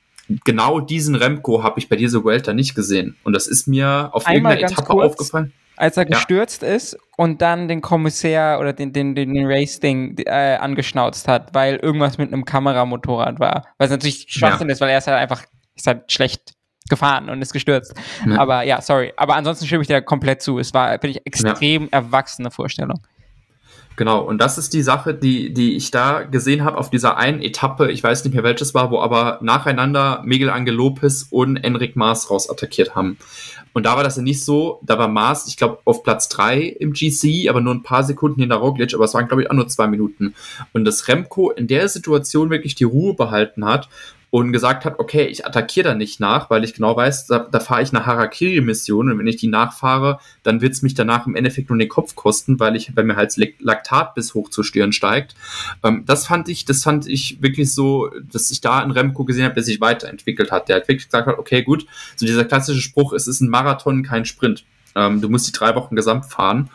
[0.45, 3.17] genau diesen Remco habe ich bei dieser Vuelta nicht gesehen.
[3.23, 5.53] Und das ist mir auf Einmal irgendeiner Etappe kurz, aufgefallen.
[5.77, 6.17] Als er ja.
[6.17, 11.77] gestürzt ist und dann den Kommissär oder den, den, den Race-Ding äh, angeschnauzt hat, weil
[11.77, 13.69] irgendwas mit einem Kameramotorrad war.
[13.79, 14.73] Was natürlich Schwachsinn ja.
[14.73, 16.55] ist, weil er ist halt einfach ist halt schlecht
[16.93, 17.95] gefahren und ist gestürzt.
[18.29, 18.39] Ja.
[18.39, 19.15] Aber ja, sorry.
[19.17, 20.59] Aber ansonsten stimme ich dir komplett zu.
[20.59, 23.01] Es war, finde ich, extrem erwachsene Vorstellung.
[23.97, 27.43] Genau, und das ist die Sache, die, die ich da gesehen habe auf dieser einen
[27.43, 31.95] Etappe, ich weiß nicht mehr welches war, wo aber nacheinander Miguel Angel Lopez und Enric
[31.95, 33.19] Maas rausattackiert haben.
[33.75, 36.61] Und da war das ja nicht so, da war Maas, ich glaube, auf Platz drei
[36.61, 39.55] im GC, aber nur ein paar Sekunden hinter Roglic, aber es waren, glaube ich, auch
[39.55, 40.35] nur zwei Minuten.
[40.73, 43.89] Und dass Remco in der Situation wirklich die Ruhe behalten hat
[44.33, 47.61] und gesagt hat, okay, ich attackiere da nicht nach, weil ich genau weiß, da, da
[47.61, 51.37] fahre ich eine Harakiri-Mission und wenn ich die nachfahre, dann wird es mich danach im
[51.37, 54.95] Endeffekt nur den Kopf kosten, weil ich, weil mir halt Laktat bis hoch zur Stirn
[54.95, 55.35] steigt.
[55.85, 59.45] Ähm, das fand ich, das fand ich wirklich so, dass ich da in Remco gesehen
[59.45, 61.85] habe, der sich weiterentwickelt hat, der halt wirklich gesagt hat, okay, gut,
[62.17, 64.65] so dieser klassische Spruch, es ist ein Marathon, kein Sprint.
[64.95, 66.71] Ähm, du musst die drei Wochen gesamt fahren.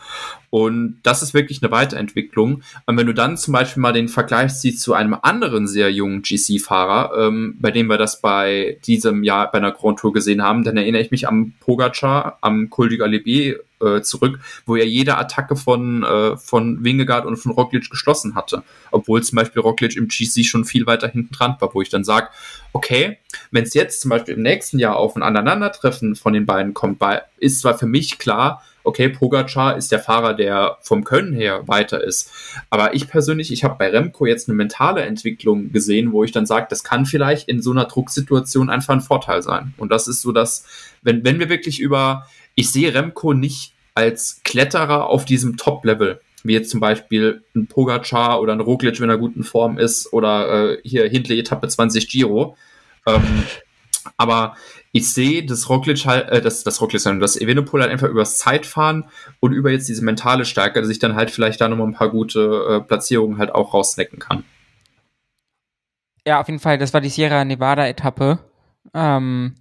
[0.50, 2.62] Und das ist wirklich eine Weiterentwicklung.
[2.86, 6.22] Und wenn du dann zum Beispiel mal den Vergleich siehst zu einem anderen sehr jungen
[6.22, 10.64] GC-Fahrer, ähm, bei dem wir das bei diesem Jahr bei einer Grand Tour gesehen haben,
[10.64, 15.16] dann erinnere ich mich am Pogacar, am Col du Galibier äh, zurück, wo er jede
[15.16, 18.62] Attacke von, äh, von Wingegaard und von Roglic geschlossen hatte.
[18.90, 22.04] Obwohl zum Beispiel Roglic im GC schon viel weiter hinten dran war, wo ich dann
[22.04, 22.28] sage,
[22.72, 23.18] okay,
[23.50, 27.02] wenn es jetzt zum Beispiel im nächsten Jahr auf ein Aneinandertreffen von den beiden kommt,
[27.38, 32.02] ist zwar für mich klar, okay, Pogacar ist der Fahrer, der vom Können her weiter
[32.02, 32.30] ist.
[32.70, 36.46] Aber ich persönlich, ich habe bei Remco jetzt eine mentale Entwicklung gesehen, wo ich dann
[36.46, 39.74] sage, das kann vielleicht in so einer Drucksituation einfach ein Vorteil sein.
[39.76, 40.64] Und das ist so, dass,
[41.02, 46.52] wenn, wenn wir wirklich über, ich sehe Remco nicht als Kletterer auf diesem Top-Level wie
[46.54, 50.70] jetzt zum Beispiel ein Pogacar oder ein Roglic, wenn er gut in Form ist, oder
[50.70, 52.56] äh, hier Hindley Etappe 20 Giro.
[53.06, 53.42] Ähm,
[54.18, 54.56] aber
[54.92, 59.04] ich sehe das Roglic halt, äh, das, das Roglic, das Evenepoel halt einfach übers Zeitfahren
[59.40, 62.10] und über jetzt diese mentale Stärke, dass ich dann halt vielleicht da nochmal ein paar
[62.10, 64.44] gute äh, Platzierungen halt auch raussnacken kann.
[66.26, 68.40] Ja, auf jeden Fall, das war die Sierra Nevada-Etappe.
[68.92, 69.54] Ähm,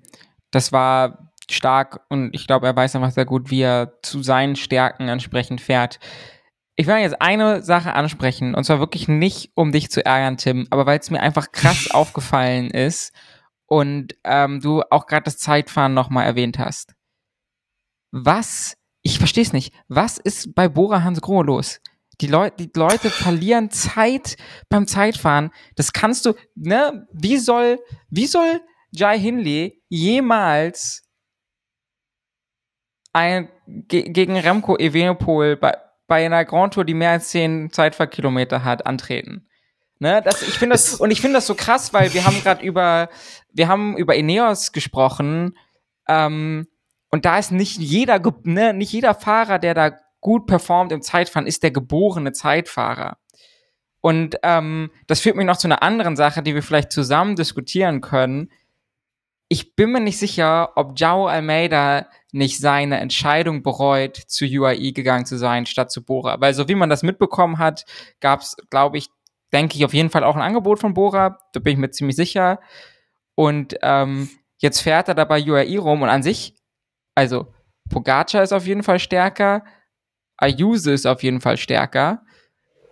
[0.52, 4.56] das war stark und ich glaube, er weiß einfach sehr gut, wie er zu seinen
[4.56, 6.00] Stärken entsprechend fährt.
[6.76, 10.68] Ich will jetzt eine Sache ansprechen und zwar wirklich nicht, um dich zu ärgern, Tim,
[10.72, 13.14] aber weil es mir einfach krass aufgefallen ist
[13.68, 16.96] und ähm, du auch gerade das Zeitfahren nochmal erwähnt hast.
[18.12, 21.80] Was, ich verstehe es nicht, was ist bei Bora Hans Grohe los?
[22.22, 24.38] Die, Leu die Leute verlieren Zeit
[24.70, 25.52] beim Zeitfahren.
[25.76, 27.08] Das kannst du, ne?
[27.12, 28.62] Wie soll, wie soll
[28.92, 31.04] Jai Hindley jemals
[33.14, 38.64] ein, ge gegen Remco Evenepoel bei, bei einer Grand Tour, die mehr als 10 Zeitfahrkilometer
[38.64, 39.47] hat, antreten?
[40.00, 42.64] Ne, das, ich finde das, und ich finde das so krass, weil wir haben gerade
[42.64, 43.10] über,
[43.52, 45.58] wir haben über Ineos gesprochen,
[46.08, 46.68] ähm,
[47.10, 51.48] und da ist nicht jeder, ne, nicht jeder Fahrer, der da gut performt im Zeitfahren,
[51.48, 53.18] ist der geborene Zeitfahrer.
[54.02, 58.02] Und ähm, das führt mich noch zu einer anderen Sache, die wir vielleicht zusammen diskutieren
[58.02, 58.52] können.
[59.48, 65.26] Ich bin mir nicht sicher, ob Jao Almeida nicht seine Entscheidung bereut, zu UAE gegangen
[65.26, 66.40] zu sein, statt zu Bora.
[66.42, 67.86] Weil so wie man das mitbekommen hat,
[68.20, 69.10] gab es, glaube ich,
[69.54, 71.40] denke ich, auf jeden Fall auch ein Angebot von Bora.
[71.54, 72.60] Da bin ich mir ziemlich sicher.
[73.36, 76.56] Und ähm, jetzt fährt er da bei UAE rum und an sich,
[77.16, 77.54] also
[77.90, 79.64] Pogacar ist auf jeden Fall stärker,
[80.38, 82.24] Ayuso ist auf jeden Fall stärker,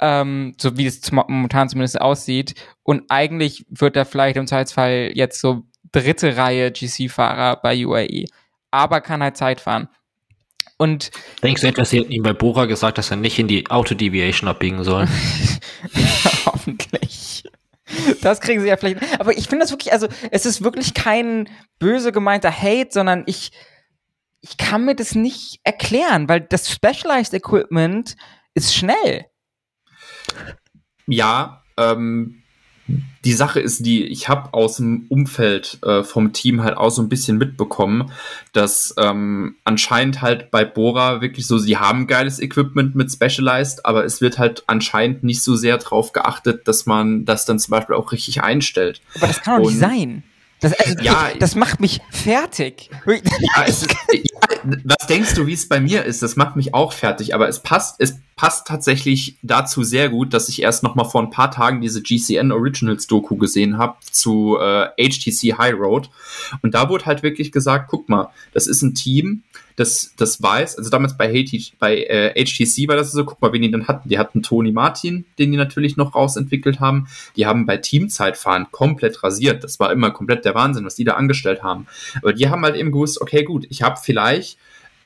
[0.02, 2.56] ähm, so wie es momentan zumindest aussieht.
[2.84, 8.26] Und eigentlich wird er vielleicht im Zweifelsfall jetzt so dritte Reihe GC-Fahrer bei UAE,
[8.72, 9.90] aber kann halt Zeit fahren.
[10.78, 13.70] Und Denkst du etwas, sie hätten ihm bei Bora gesagt, dass er nicht in die
[13.70, 15.08] Auto-Deviation abbiegen soll?
[16.66, 17.44] Hoffentlich.
[18.22, 19.20] Das kriegen sie ja vielleicht.
[19.20, 21.48] Aber ich finde das wirklich, also es ist wirklich kein
[21.78, 23.52] böse gemeinter Hate, sondern ich,
[24.42, 28.16] ich kann mir das nicht erklären, weil das Specialized Equipment
[28.56, 29.26] ist schnell.
[31.06, 32.44] Ja, ähm,
[32.88, 37.02] die Sache ist die, ich habe aus dem Umfeld äh, vom Team halt auch so
[37.02, 38.12] ein bisschen mitbekommen,
[38.54, 44.06] dass ähm, anscheinend halt bei Bora wirklich so, sie haben geiles Equipment mit Specialized, aber
[44.06, 47.96] es wird halt anscheinend nicht so sehr drauf geachtet, dass man das dann zum Beispiel
[47.96, 49.02] auch richtig einstellt.
[49.16, 50.24] Aber das kann doch nicht sein.
[50.62, 52.90] Das, also, ja, das macht mich fertig.
[53.06, 53.88] Ja, ist,
[54.84, 56.22] was denkst du, wie es bei mir ist?
[56.22, 60.50] Das macht mich auch fertig, aber es passt, es passt tatsächlich dazu sehr gut, dass
[60.50, 64.58] ich erst noch mal vor ein paar Tagen diese GCN Originals Doku gesehen habe zu
[64.60, 66.10] äh, HTC High Road
[66.62, 69.44] und da wurde halt wirklich gesagt, guck mal, das ist ein Team,
[69.76, 73.52] das, das weiß, also damals bei, HTC, bei äh, HTC war das so, guck mal,
[73.52, 74.08] wen die dann hatten.
[74.08, 77.08] Die hatten Toni Martin, den die natürlich noch rausentwickelt haben.
[77.36, 79.64] Die haben bei Teamzeitfahren komplett rasiert.
[79.64, 81.88] Das war immer komplett der Wahnsinn, was die da angestellt haben.
[82.22, 84.58] Aber die haben halt eben gewusst, okay, gut, ich habe vielleicht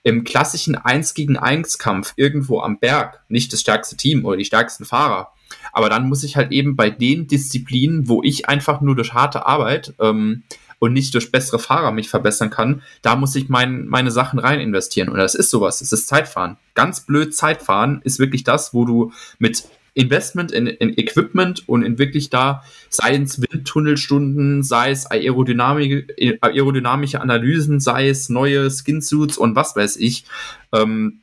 [0.03, 4.45] im klassischen 1 gegen 1 Kampf irgendwo am Berg nicht das stärkste Team oder die
[4.45, 5.33] stärksten Fahrer.
[5.73, 9.45] Aber dann muss ich halt eben bei den Disziplinen, wo ich einfach nur durch harte
[9.45, 10.43] Arbeit ähm,
[10.79, 14.59] und nicht durch bessere Fahrer mich verbessern kann, da muss ich mein, meine Sachen rein
[14.59, 15.09] investieren.
[15.09, 16.57] Und das ist sowas, das ist Zeitfahren.
[16.73, 21.97] Ganz blöd Zeitfahren ist wirklich das, wo du mit Investment in, in Equipment und in
[21.97, 26.05] wirklich da, sei es Windtunnelstunden, sei es aerodynamische,
[26.41, 30.25] aerodynamische Analysen, sei es neue Skinsuits und was weiß ich,
[30.71, 31.19] ähm,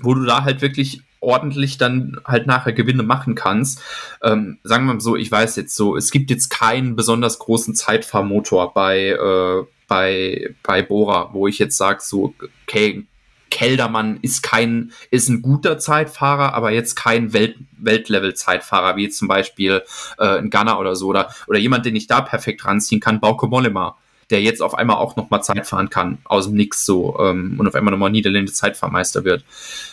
[0.00, 3.80] wo du da halt wirklich ordentlich dann halt nachher Gewinne machen kannst.
[4.22, 7.74] Ähm, sagen wir mal so, ich weiß jetzt so, es gibt jetzt keinen besonders großen
[7.74, 12.34] Zeitfahrmotor bei, äh, bei, bei Bora, wo ich jetzt sage, so,
[12.66, 13.06] okay,
[13.50, 19.28] Keldermann ist kein, ist ein guter Zeitfahrer, aber jetzt kein Welt, Weltlevel-Zeitfahrer, wie jetzt zum
[19.28, 19.82] Beispiel
[20.18, 23.46] äh, ein Gunner oder so, oder, oder jemand, den ich da perfekt ranziehen kann, Bauke
[23.46, 23.96] Mollema
[24.30, 27.66] der jetzt auf einmal auch nochmal Zeit fahren kann, aus dem Nix so, ähm, und
[27.68, 29.44] auf einmal nochmal niederländischer Zeitfahrmeister wird.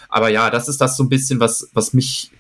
[0.10, 2.32] Aber ja, das ist das so ein bisschen, was, was mich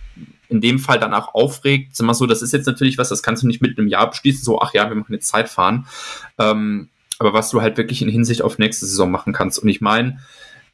[0.49, 1.95] in dem Fall dann auch aufregt.
[1.95, 4.09] Sag mal so, das ist jetzt natürlich was, das kannst du nicht mit einem Jahr
[4.09, 5.87] beschließen, so, ach ja, wir machen jetzt Zeitfahren.
[6.37, 6.89] Ähm,
[7.19, 9.59] aber was du halt wirklich in Hinsicht auf nächste Saison machen kannst.
[9.59, 10.19] Und ich meine,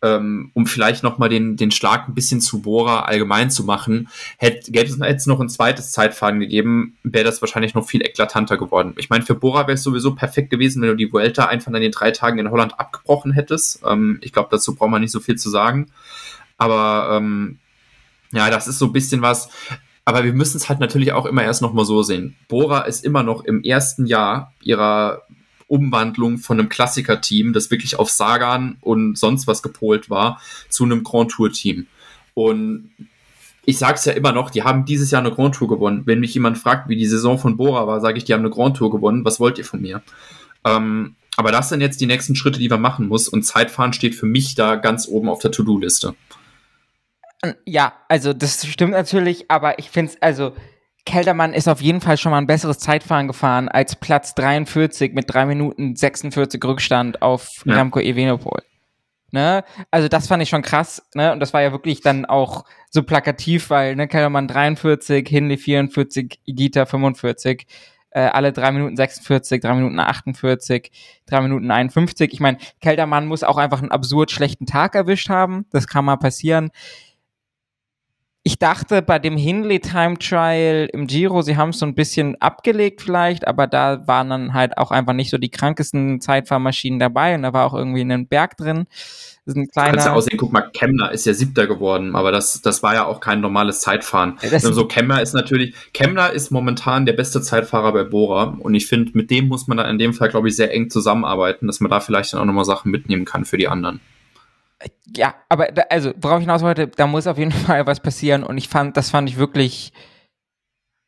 [0.01, 4.71] ähm, um vielleicht nochmal den, den Schlag ein bisschen zu Bora allgemein zu machen, hätte,
[4.71, 8.93] gäbe es jetzt noch ein zweites Zeitfahren gegeben, wäre das wahrscheinlich noch viel eklatanter geworden.
[8.97, 11.81] Ich meine, für Bora wäre es sowieso perfekt gewesen, wenn du die Vuelta einfach an
[11.81, 13.81] den drei Tagen in Holland abgebrochen hättest.
[13.85, 15.87] Ähm, ich glaube, dazu braucht man nicht so viel zu sagen.
[16.57, 17.59] Aber ähm,
[18.31, 19.49] ja, das ist so ein bisschen was.
[20.05, 22.35] Aber wir müssen es halt natürlich auch immer erst nochmal so sehen.
[22.47, 25.23] Bora ist immer noch im ersten Jahr ihrer
[25.70, 31.03] Umwandlung von einem Klassiker-Team, das wirklich auf Sagan und sonst was gepolt war, zu einem
[31.03, 31.88] Grand Tour-Team.
[32.34, 32.91] Und
[33.65, 36.03] ich sage es ja immer noch, die haben dieses Jahr eine Grand Tour gewonnen.
[36.05, 38.49] Wenn mich jemand fragt, wie die Saison von Bora war, sage ich, die haben eine
[38.49, 39.24] Grand Tour gewonnen.
[39.26, 40.01] Was wollt ihr von mir?
[40.65, 43.30] Ähm, aber das sind jetzt die nächsten Schritte, die man machen muss.
[43.30, 46.15] Und Zeitfahren steht für mich da ganz oben auf der To-Do-Liste.
[47.65, 50.53] Ja, also das stimmt natürlich, aber ich finde es, also
[51.05, 55.33] Keldermann ist auf jeden Fall schon mal ein besseres Zeitfahren gefahren als Platz 43 mit
[55.33, 57.75] 3 Minuten 46 Rückstand auf ja.
[57.75, 58.63] Remco Evenepoel.
[59.31, 59.63] Ne?
[59.91, 61.31] Also das fand ich schon krass, ne?
[61.31, 66.39] Und das war ja wirklich dann auch so plakativ, weil ne, Keldermann 43, Hinley 44,
[66.45, 67.67] Igita 45,
[68.11, 70.91] äh, alle 3 Minuten 46, 3 Minuten 48,
[71.27, 72.33] 3 Minuten 51.
[72.33, 75.65] Ich meine, Keldermann muss auch einfach einen absurd schlechten Tag erwischt haben.
[75.71, 76.71] Das kann mal passieren
[78.43, 82.39] ich dachte bei dem Hindley Time Trial im Giro, sie haben es so ein bisschen
[82.41, 87.35] abgelegt vielleicht, aber da waren dann halt auch einfach nicht so die krankesten Zeitfahrmaschinen dabei
[87.35, 88.85] und da war auch irgendwie ein Berg drin.
[89.45, 89.91] Das ist ein kleiner.
[89.91, 93.05] Kannst ja aussehen, guck mal, Kemner ist ja siebter geworden, aber das, das war ja
[93.05, 94.37] auch kein normales Zeitfahren.
[94.49, 98.87] Das- so Kemner ist natürlich, Kemner ist momentan der beste Zeitfahrer bei Bora und ich
[98.87, 101.81] finde, mit dem muss man dann in dem Fall, glaube ich, sehr eng zusammenarbeiten, dass
[101.81, 103.99] man da vielleicht dann auch nochmal Sachen mitnehmen kann für die anderen.
[105.15, 108.43] Ja, aber da, also, worauf ich hinaus wollte, da muss auf jeden Fall was passieren
[108.43, 109.91] und ich fand, das fand ich wirklich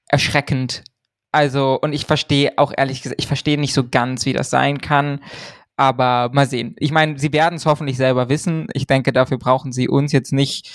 [0.09, 0.83] erschreckend.
[1.31, 4.81] Also, und ich verstehe auch ehrlich gesagt, ich verstehe nicht so ganz, wie das sein
[4.81, 5.21] kann.
[5.77, 6.75] Aber mal sehen.
[6.77, 8.67] Ich meine, sie werden es hoffentlich selber wissen.
[8.73, 10.69] Ich denke, dafür brauchen sie uns jetzt nicht,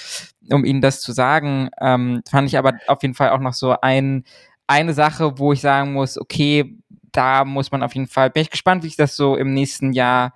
[0.50, 1.68] um ihnen das zu sagen.
[1.80, 4.24] Ähm, fand ich aber auf jeden Fall auch noch so ein,
[4.66, 6.76] eine Sache, wo ich sagen muss, okay,
[7.12, 9.92] da muss man auf jeden Fall, bin ich gespannt, wie sich das so im nächsten
[9.92, 10.34] Jahr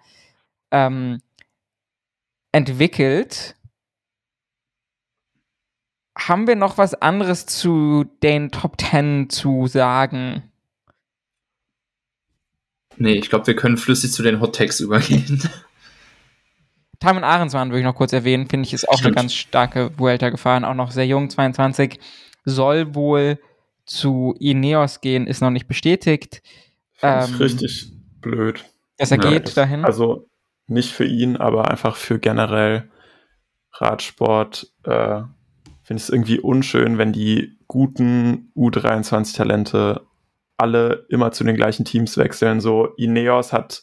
[0.70, 1.20] ähm,
[2.52, 3.56] entwickelt.
[6.18, 10.42] Haben wir noch was anderes zu den Top Ten zu sagen?
[12.96, 15.42] Nee, ich glaube, wir können flüssig zu den Hot Tags übergehen.
[17.00, 19.16] Timon Ahrensmann würde ich noch kurz erwähnen, finde ich, ist auch eine Stimmt.
[19.16, 21.98] ganz starke Vuelta gefahren, auch noch sehr jung, 22.
[22.44, 23.38] Soll wohl
[23.86, 26.42] zu Ineos gehen, ist noch nicht bestätigt.
[26.92, 28.64] Finde ich Ähm, richtig blöd.
[28.98, 29.86] Dass er Ja, geht dahin.
[29.86, 30.28] Also
[30.70, 32.88] nicht für ihn, aber einfach für generell
[33.72, 34.72] Radsport.
[34.84, 35.22] Äh,
[35.82, 40.06] Finde ich es irgendwie unschön, wenn die guten U23-Talente
[40.56, 42.60] alle immer zu den gleichen Teams wechseln.
[42.60, 43.82] So Ineos hat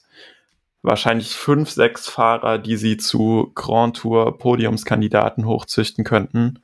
[0.82, 6.64] wahrscheinlich fünf, sechs Fahrer, die sie zu Grand Tour Podiumskandidaten hochzüchten könnten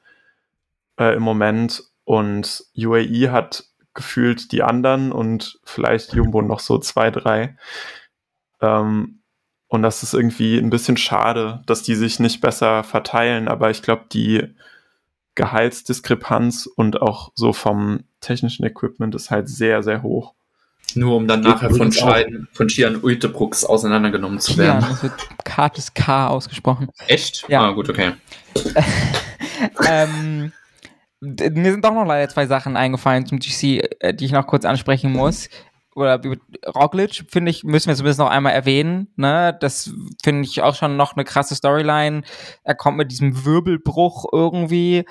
[1.00, 1.84] äh, im Moment.
[2.06, 7.58] Und UAE hat gefühlt die anderen und vielleicht Jumbo noch so zwei, drei.
[8.62, 9.23] Ähm,
[9.74, 13.48] und das ist irgendwie ein bisschen schade, dass die sich nicht besser verteilen.
[13.48, 14.54] Aber ich glaube, die
[15.34, 20.36] Gehaltsdiskrepanz und auch so vom technischen Equipment ist halt sehr, sehr hoch.
[20.94, 21.92] Nur um dann Geht nachher von.
[21.92, 24.86] Scheiden, von Schian Uitebrooks auseinandergenommen zu werden.
[24.88, 25.14] das wird
[25.44, 26.90] kartes K ausgesprochen.
[27.08, 27.44] Echt?
[27.48, 27.62] Ja.
[27.62, 28.12] Ah, gut, okay.
[29.90, 30.52] ähm,
[31.20, 34.66] mir sind doch noch leider zwei Sachen eingefallen zum GC, äh, die ich noch kurz
[34.66, 35.50] ansprechen muss.
[35.96, 36.20] Oder
[36.76, 39.10] Roglic, finde ich, müssen wir zumindest noch einmal erwähnen.
[39.16, 39.56] Ne?
[39.60, 42.24] Das finde ich auch schon noch eine krasse Storyline.
[42.64, 45.06] Er kommt mit diesem Wirbelbruch irgendwie,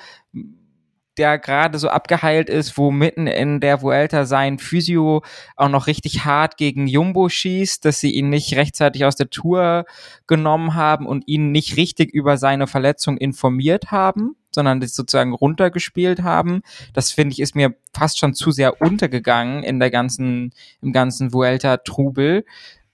[1.19, 5.23] der gerade so abgeheilt ist, wo mitten in der Vuelta sein Physio
[5.57, 9.85] auch noch richtig hart gegen Jumbo schießt, dass sie ihn nicht rechtzeitig aus der Tour
[10.27, 16.23] genommen haben und ihn nicht richtig über seine Verletzung informiert haben, sondern das sozusagen runtergespielt
[16.23, 16.63] haben.
[16.93, 21.33] Das finde ich ist mir fast schon zu sehr untergegangen in der ganzen, im ganzen
[21.33, 22.45] Vuelta-Trubel.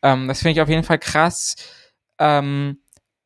[0.03, 1.57] Ähm, das finde ich auf jeden Fall krass.
[2.19, 2.79] Ähm,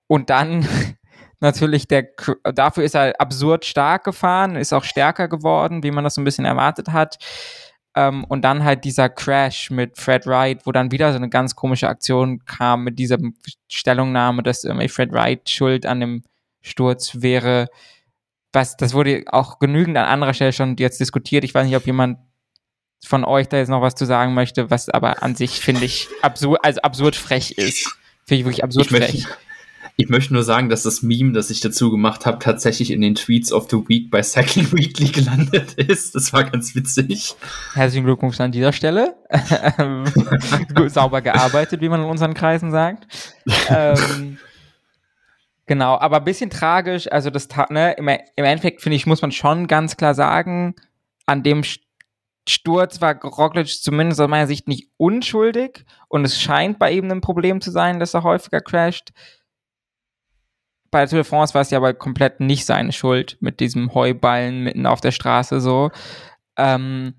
[0.06, 0.66] und dann
[1.40, 2.08] natürlich der,
[2.54, 6.24] dafür ist er absurd stark gefahren, ist auch stärker geworden, wie man das so ein
[6.24, 7.18] bisschen erwartet hat.
[7.94, 11.54] Ähm, und dann halt dieser Crash mit Fred Wright, wo dann wieder so eine ganz
[11.54, 13.18] komische Aktion kam mit dieser
[13.68, 16.22] Stellungnahme, dass irgendwie Fred Wright schuld an dem
[16.62, 17.68] Sturz wäre.
[18.52, 21.44] Was, das wurde auch genügend an anderer Stelle schon jetzt diskutiert.
[21.44, 22.18] Ich weiß nicht, ob jemand
[23.04, 26.08] von euch da jetzt noch was zu sagen möchte, was aber an sich, finde ich,
[26.22, 27.96] absurd, also absurd frech ist.
[28.26, 29.26] Finde ich wirklich absurd Ich möchte, frech.
[29.96, 33.14] ich möchte nur sagen, dass das Meme, das ich dazu gemacht habe, tatsächlich in den
[33.16, 36.14] Tweets of the Week bei Cycling Weekly gelandet ist.
[36.14, 37.34] Das war ganz witzig.
[37.74, 39.16] Herzlichen Glückwunsch an dieser Stelle.
[40.88, 43.06] Sauber gearbeitet, wie man in unseren Kreisen sagt.
[43.68, 44.38] ähm,
[45.72, 47.10] genau, aber ein bisschen tragisch.
[47.10, 50.74] Also das, ne, im, im Endeffekt finde ich, muss man schon ganz klar sagen,
[51.24, 51.80] an dem St-
[52.46, 57.20] Sturz war Roglic zumindest aus meiner Sicht nicht unschuldig und es scheint bei ihm ein
[57.20, 59.12] Problem zu sein, dass er häufiger crasht.
[60.90, 63.94] Bei der Tour de France war es ja aber komplett nicht seine Schuld mit diesem
[63.94, 65.90] Heuballen mitten auf der Straße so.
[66.58, 67.14] Ähm,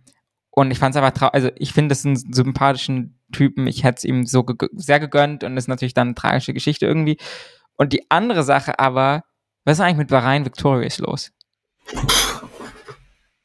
[0.52, 1.34] und ich fand es einfach traurig.
[1.34, 3.66] Also, ich finde das einen sympathischen Typen.
[3.66, 6.86] Ich hätte es ihm so ge sehr gegönnt und ist natürlich dann eine tragische Geschichte
[6.86, 7.18] irgendwie.
[7.78, 9.24] Und die andere Sache aber,
[9.66, 11.32] was ist eigentlich mit Bahrain Victorious los?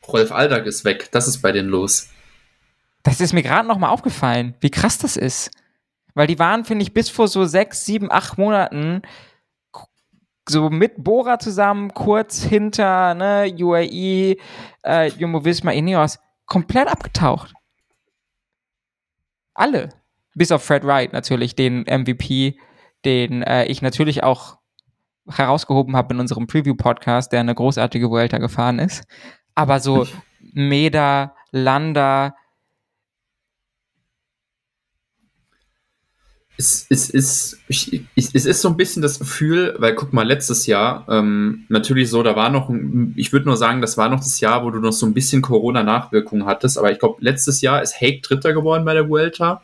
[0.07, 1.11] Rolf Aldag ist weg.
[1.13, 2.09] Das ist bei denen los.
[3.03, 5.51] Das ist mir gerade nochmal aufgefallen, wie krass das ist.
[6.15, 9.03] Weil die waren, finde ich, bis vor so sechs, sieben, acht Monaten
[10.49, 14.37] so mit Bora zusammen, kurz hinter ne, UAE,
[14.83, 17.53] äh, Jumbo Visma, Ineos, komplett abgetaucht.
[19.55, 19.91] Alle.
[20.35, 22.59] Bis auf Fred Wright natürlich, den MVP,
[23.05, 24.59] den äh, ich natürlich auch
[25.29, 29.05] herausgehoben habe in unserem Preview-Podcast, der eine großartige Vuelta gefahren ist.
[29.55, 30.07] Aber so
[30.41, 32.35] Meda, Landa,
[36.59, 40.67] es, es, ist, ich, es ist so ein bisschen das Gefühl, weil guck mal, letztes
[40.67, 42.69] Jahr, ähm, natürlich so, da war noch,
[43.15, 45.41] ich würde nur sagen, das war noch das Jahr, wo du noch so ein bisschen
[45.41, 49.63] Corona-Nachwirkungen hattest, aber ich glaube, letztes Jahr ist Hake Dritter geworden bei der Vuelta.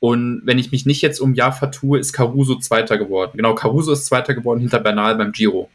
[0.00, 3.32] Und wenn ich mich nicht jetzt um Jahr vertue, ist Caruso Zweiter geworden.
[3.34, 5.68] Genau, Caruso ist Zweiter geworden hinter Bernal beim Giro.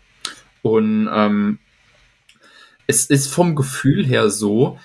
[0.61, 1.59] Und ähm,
[2.87, 4.77] es ist vom Gefühl her so,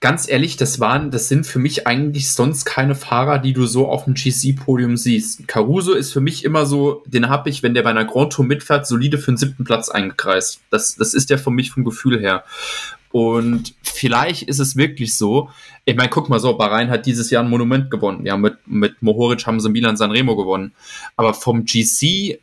[0.00, 3.88] ganz ehrlich, das waren, das sind für mich eigentlich sonst keine Fahrer, die du so
[3.88, 5.46] auf dem GC-Podium siehst.
[5.46, 8.44] Caruso ist für mich immer so, den habe ich, wenn der bei einer Grand Tour
[8.44, 10.60] mitfährt, solide für den siebten Platz eingekreist.
[10.70, 12.44] Das, das ist der für mich vom Gefühl her.
[13.12, 15.50] Und vielleicht ist es wirklich so.
[15.84, 18.24] Ich meine, guck mal so, Bahrain hat dieses Jahr ein Monument gewonnen.
[18.24, 20.72] Ja, mit, mit Mohoric haben sie Milan Sanremo gewonnen.
[21.16, 22.38] Aber vom GC,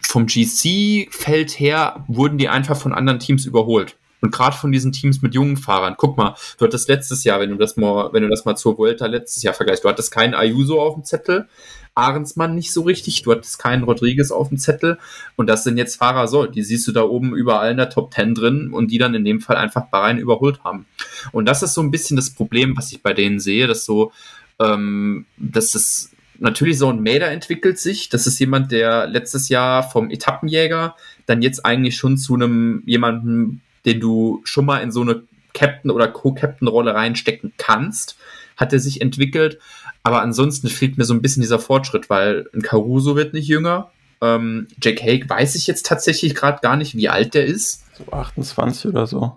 [0.00, 3.96] vom GC-Feld her wurden die einfach von anderen Teams überholt.
[4.20, 7.50] Und gerade von diesen Teams mit jungen Fahrern, guck mal, du hattest letztes Jahr, wenn
[7.50, 10.34] du das mal, wenn du das mal zur Vuelta letztes Jahr vergleichst, du hattest keinen
[10.34, 11.48] Ayuso auf dem Zettel,
[11.94, 14.98] Ahrensmann nicht so richtig, du hattest keinen Rodriguez auf dem Zettel
[15.36, 18.14] und das sind jetzt Fahrer so, die siehst du da oben überall in der Top
[18.14, 20.86] 10 drin und die dann in dem Fall einfach Bahrain überholt haben.
[21.32, 24.12] Und das ist so ein bisschen das Problem, was ich bei denen sehe, dass so,
[24.60, 28.08] ähm, dass es natürlich so ein Mäder entwickelt sich.
[28.08, 30.96] Das ist jemand, der letztes Jahr vom Etappenjäger
[31.26, 35.22] dann jetzt eigentlich schon zu einem jemanden den du schon mal in so eine
[35.52, 38.16] Captain- oder Co-Captain-Rolle reinstecken kannst,
[38.56, 39.58] hat er sich entwickelt.
[40.02, 43.90] Aber ansonsten fehlt mir so ein bisschen dieser Fortschritt, weil ein Caruso wird nicht jünger.
[44.22, 47.84] Ähm, Jack Hake weiß ich jetzt tatsächlich gerade gar nicht, wie alt der ist.
[47.96, 49.36] So 28 oder so.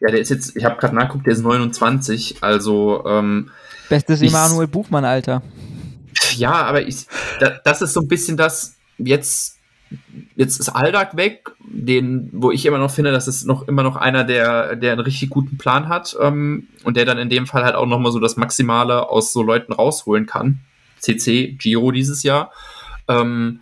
[0.00, 2.42] Ja, der ist jetzt, ich habe gerade nachgeguckt, der ist 29.
[2.42, 3.50] Also ähm,
[3.88, 5.42] Bestes Emanuel Buchmann, Alter.
[6.36, 7.06] Ja, aber ich,
[7.40, 9.58] da, das ist so ein bisschen das, jetzt
[10.36, 13.96] jetzt ist Aldag weg, den, wo ich immer noch finde, dass es noch immer noch
[13.96, 17.64] einer, der, der einen richtig guten Plan hat ähm, und der dann in dem Fall
[17.64, 20.60] halt auch nochmal so das Maximale aus so Leuten rausholen kann.
[20.98, 22.52] CC, Giro dieses Jahr.
[23.08, 23.60] Ähm,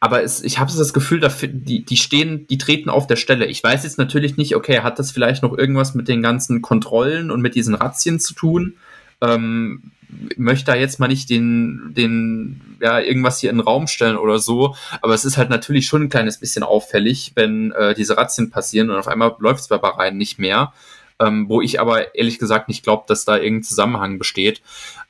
[0.00, 3.46] aber es, ich habe das Gefühl, die, die stehen, die treten auf der Stelle.
[3.46, 7.30] Ich weiß jetzt natürlich nicht, okay, hat das vielleicht noch irgendwas mit den ganzen Kontrollen
[7.30, 8.74] und mit diesen Razzien zu tun?
[9.20, 9.92] Ähm,
[10.36, 14.38] möchte da jetzt mal nicht den, den, ja, irgendwas hier in den Raum stellen oder
[14.38, 18.50] so, aber es ist halt natürlich schon ein kleines bisschen auffällig, wenn äh, diese Razzien
[18.50, 20.72] passieren und auf einmal läuft es bei Bahrain nicht mehr.
[21.20, 24.60] Ähm, wo ich aber ehrlich gesagt nicht glaube, dass da irgendein Zusammenhang besteht.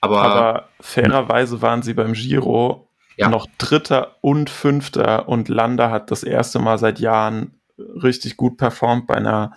[0.00, 2.86] Aber, aber fairerweise waren sie beim Giro
[3.16, 3.28] ja.
[3.28, 9.06] noch Dritter und Fünfter und Landa hat das erste Mal seit Jahren richtig gut performt
[9.06, 9.52] bei einer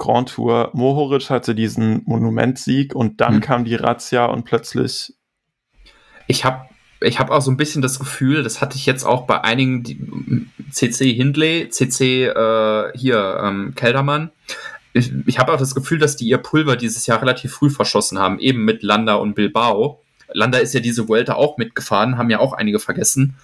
[0.00, 0.70] Grand Tour.
[0.72, 3.40] Mohoric hatte diesen Monumentsieg und dann hm.
[3.40, 5.14] kam die Razzia und plötzlich.
[6.26, 6.68] Ich habe
[7.02, 9.82] ich hab auch so ein bisschen das Gefühl, das hatte ich jetzt auch bei einigen
[9.82, 9.98] die,
[10.70, 14.30] CC Hindley, CC äh, hier ähm, Keldermann.
[14.92, 18.18] Ich, ich habe auch das Gefühl, dass die ihr Pulver dieses Jahr relativ früh verschossen
[18.18, 20.02] haben, eben mit Landa und Bilbao.
[20.32, 23.36] Landa ist ja diese Vuelta auch mitgefahren, haben ja auch einige vergessen.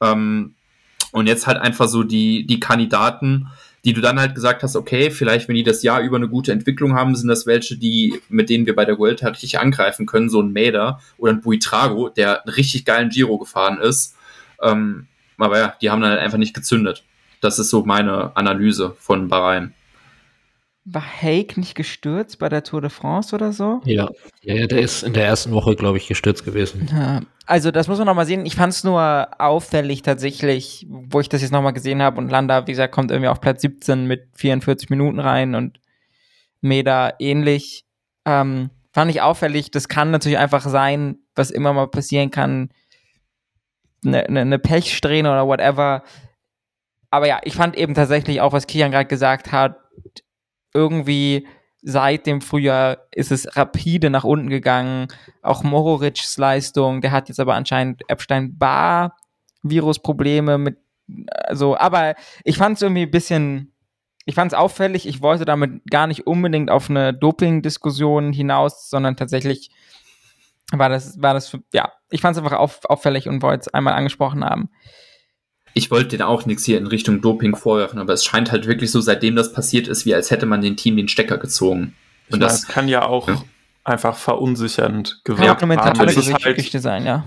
[0.00, 0.54] Ähm,
[1.12, 3.48] und jetzt halt einfach so die, die Kandidaten,
[3.84, 6.52] die du dann halt gesagt hast, okay, vielleicht, wenn die das Jahr über eine gute
[6.52, 10.28] Entwicklung haben, sind das welche, die, mit denen wir bei der Vuelta richtig angreifen können,
[10.28, 14.16] so ein Mader oder ein Buitrago, der einen richtig geilen Giro gefahren ist.
[14.62, 15.06] Ähm,
[15.38, 17.04] aber ja, die haben dann halt einfach nicht gezündet.
[17.40, 19.74] Das ist so meine Analyse von Bahrain.
[20.92, 23.80] War Hake nicht gestürzt bei der Tour de France oder so?
[23.84, 24.08] Ja,
[24.42, 26.88] ja, der ist in der ersten Woche, glaube ich, gestürzt gewesen.
[26.90, 28.44] Ja, also das muss man nochmal sehen.
[28.44, 32.66] Ich fand es nur auffällig tatsächlich, wo ich das jetzt nochmal gesehen habe und Landa,
[32.66, 35.78] wie gesagt, kommt irgendwie auf Platz 17 mit 44 Minuten rein und
[36.60, 37.84] Meda ähnlich.
[38.24, 39.70] Ähm, fand ich auffällig.
[39.70, 42.70] Das kann natürlich einfach sein, was immer mal passieren kann.
[44.04, 46.02] Eine, eine, eine Pechsträhne oder whatever.
[47.10, 49.76] Aber ja, ich fand eben tatsächlich auch, was Kian gerade gesagt hat,
[50.74, 51.46] irgendwie
[51.82, 55.08] seit dem Frühjahr ist es rapide nach unten gegangen.
[55.42, 60.76] Auch Mohoric's Leistung, der hat jetzt aber anscheinend Epstein-Barr-Virus-Probleme mit,
[61.28, 62.14] also, aber
[62.44, 63.72] ich fand es irgendwie ein bisschen,
[64.26, 65.08] ich fand es auffällig.
[65.08, 69.70] Ich wollte damit gar nicht unbedingt auf eine Doping-Diskussion hinaus, sondern tatsächlich
[70.72, 73.94] war das, war das, ja, ich fand es einfach auf, auffällig und wollte es einmal
[73.94, 74.70] angesprochen haben
[75.74, 78.90] ich wollte den auch nichts hier in Richtung Doping vorwerfen, aber es scheint halt wirklich
[78.90, 81.94] so, seitdem das passiert ist, wie als hätte man den Team den Stecker gezogen.
[82.30, 83.42] Und meine, das kann ja auch ja.
[83.84, 86.08] einfach verunsichernd gewirkt kann haben.
[86.08, 87.24] Es ist, halt, sein, ja.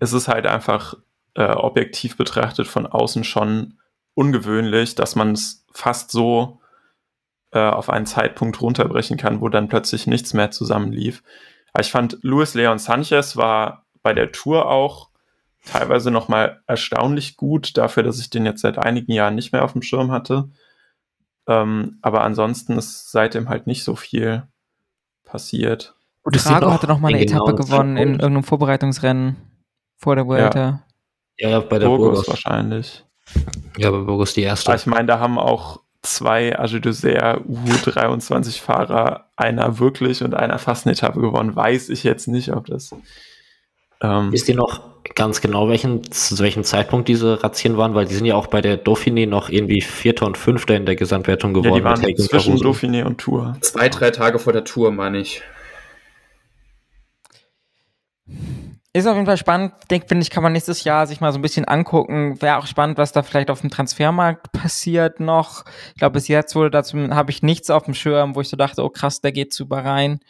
[0.00, 0.94] es ist halt einfach
[1.34, 3.78] äh, objektiv betrachtet von außen schon
[4.14, 6.60] ungewöhnlich, dass man es fast so
[7.52, 11.22] äh, auf einen Zeitpunkt runterbrechen kann, wo dann plötzlich nichts mehr zusammenlief.
[11.72, 15.07] Aber ich fand, Luis Leon Sanchez war bei der Tour auch
[15.70, 19.72] teilweise nochmal erstaunlich gut, dafür, dass ich den jetzt seit einigen Jahren nicht mehr auf
[19.72, 20.48] dem Schirm hatte.
[21.46, 24.44] Ähm, aber ansonsten ist seitdem halt nicht so viel
[25.24, 25.94] passiert.
[26.22, 29.36] Und Trago noch hatte noch mal eine Etappe genauen gewonnen in irgendeinem Vorbereitungsrennen
[29.96, 30.82] vor der Vuelta.
[31.38, 32.28] Ja, ja, bei der Burgos Burgos.
[32.28, 33.04] wahrscheinlich.
[33.76, 34.70] Ja, bei Burgos die erste.
[34.70, 40.86] Aber ich meine, da haben auch zwei Age d'Isère U23-Fahrer, einer wirklich und einer fast
[40.86, 41.56] eine Etappe gewonnen.
[41.56, 42.94] Weiß ich jetzt nicht, ob das.
[44.00, 47.94] Ähm, Wisst ihr noch ganz genau, welchen, zu welchem Zeitpunkt diese Razzien waren?
[47.94, 50.96] Weil die sind ja auch bei der Dauphiné noch irgendwie Vierter und Fünfter in der
[50.96, 51.80] Gesamtwertung ja, geworden.
[51.80, 52.70] die waren zwischen Caruso.
[52.70, 53.56] Dauphiné und Tour.
[53.60, 55.42] Zwei, drei Tage vor der Tour, meine ich.
[58.94, 61.38] Ist auf jeden Fall spannend, denk, finde ich, kann man nächstes Jahr sich mal so
[61.38, 62.40] ein bisschen angucken.
[62.40, 65.64] Wäre auch spannend, was da vielleicht auf dem Transfermarkt passiert noch.
[65.90, 68.56] Ich glaube, bis jetzt wurde dazu, habe ich nichts auf dem Schirm, wo ich so
[68.56, 70.20] dachte, oh krass, der geht super rein.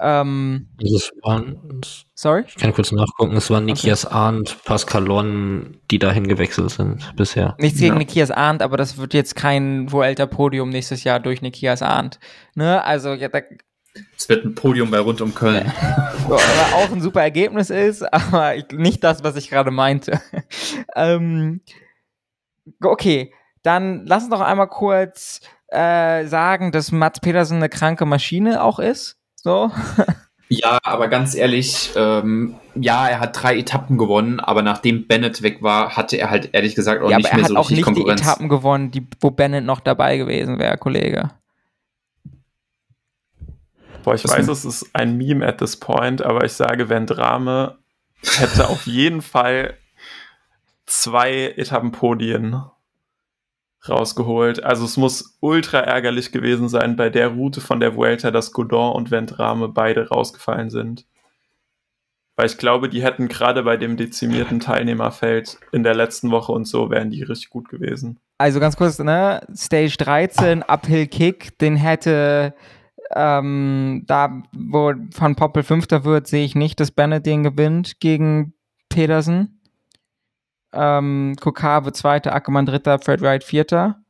[0.00, 1.80] Ähm, Das waren,
[2.14, 2.44] sorry?
[2.46, 7.56] ich kann kurz nachgucken, es waren Nikias Arndt, Pascal Lon, die dahin gewechselt sind bisher.
[7.58, 7.98] Nichts gegen Ja.
[7.98, 12.20] Nikias Arndt, aber das wird jetzt kein Vuelta-Podium nächstes Jahr durch Nikias Arndt.
[12.54, 12.82] Ne?
[12.84, 13.40] Also, ja, da,
[14.16, 15.72] Es wird ein Podium bei Rund um Köln.
[16.28, 16.42] was
[16.74, 20.20] auch ein super Ergebnis ist, aber ich, nicht das, was ich gerade meinte.
[20.94, 21.60] ähm,
[22.82, 23.32] okay,
[23.62, 28.78] dann lass uns noch einmal kurz äh, sagen, dass Mats Petersen eine kranke Maschine auch
[28.78, 29.16] ist.
[29.42, 29.70] So.
[30.50, 35.62] Ja, aber ganz ehrlich, ähm, ja, er hat drei Etappen gewonnen, aber nachdem Bennett weg
[35.62, 37.70] war, hatte er halt ehrlich gesagt auch ja, aber nicht er mehr hat so auch
[37.70, 38.20] richtig nicht die Konkurrenz.
[38.22, 41.30] Etappen gewonnen, die, wo Bennett noch dabei gewesen wäre, Kollege.
[44.04, 44.52] Boah, ich Was weiß, denn?
[44.52, 47.76] es ist ein Meme at this point, aber ich sage, wenn Drame
[48.38, 49.74] hätte auf jeden Fall
[50.86, 52.62] zwei Etappenpodien
[53.86, 54.64] rausgeholt.
[54.64, 58.94] Also es muss ultra ärgerlich gewesen sein bei der Route von der Vuelta, dass Godon
[58.94, 61.06] und Vendrame beide rausgefallen sind.
[62.36, 66.66] Weil ich glaube, die hätten gerade bei dem dezimierten Teilnehmerfeld in der letzten Woche und
[66.66, 68.20] so wären die richtig gut gewesen.
[68.38, 69.40] Also ganz kurz, ne?
[69.54, 72.54] Stage 13, Uphill Kick, den hätte
[73.14, 78.54] ähm, da, wo Van Poppel Fünfter wird, sehe ich nicht, dass Bennett den gewinnt gegen
[78.88, 79.57] Pedersen.
[80.72, 84.00] Ähm, wird Zweiter, Ackermann Dritter, Fred Wright Vierter.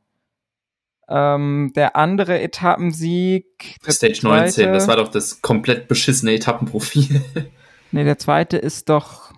[1.07, 3.77] Ähm, der andere Etappensieg.
[3.85, 7.21] der Stage 19, zweite- das war doch das komplett beschissene Etappenprofil.
[7.91, 9.31] Nee, der zweite ist doch.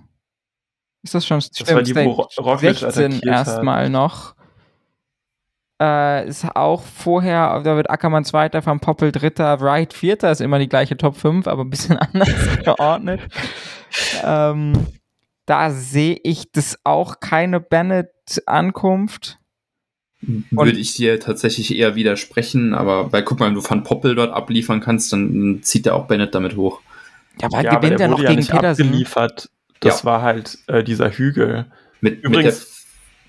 [1.04, 4.36] Ist das schon Das war die, wo Ro- Roglic 16 attackiert erstmal noch.
[5.82, 10.60] Äh, ist auch vorher, da wird Ackermann Zweiter, Van Poppel Dritter, Wright Vierter, ist immer
[10.60, 12.30] die gleiche Top 5, aber ein bisschen anders
[12.66, 13.22] geordnet.
[14.24, 14.86] ähm,
[15.52, 19.38] da sehe ich das auch keine Bennett-Ankunft.
[20.22, 24.32] Würde ich dir tatsächlich eher widersprechen, aber weil guck mal, wenn du Van Poppel dort
[24.32, 26.80] abliefern kannst, dann zieht er auch Bennett damit hoch.
[27.42, 28.44] Ja, aber Ja, aber gewinnt der er noch ja gegen.
[28.44, 28.62] Ja.
[28.62, 29.50] abgeliefert.
[29.82, 31.66] Das war halt äh, dieser Hügel.
[32.00, 32.86] Mit, Übrigens,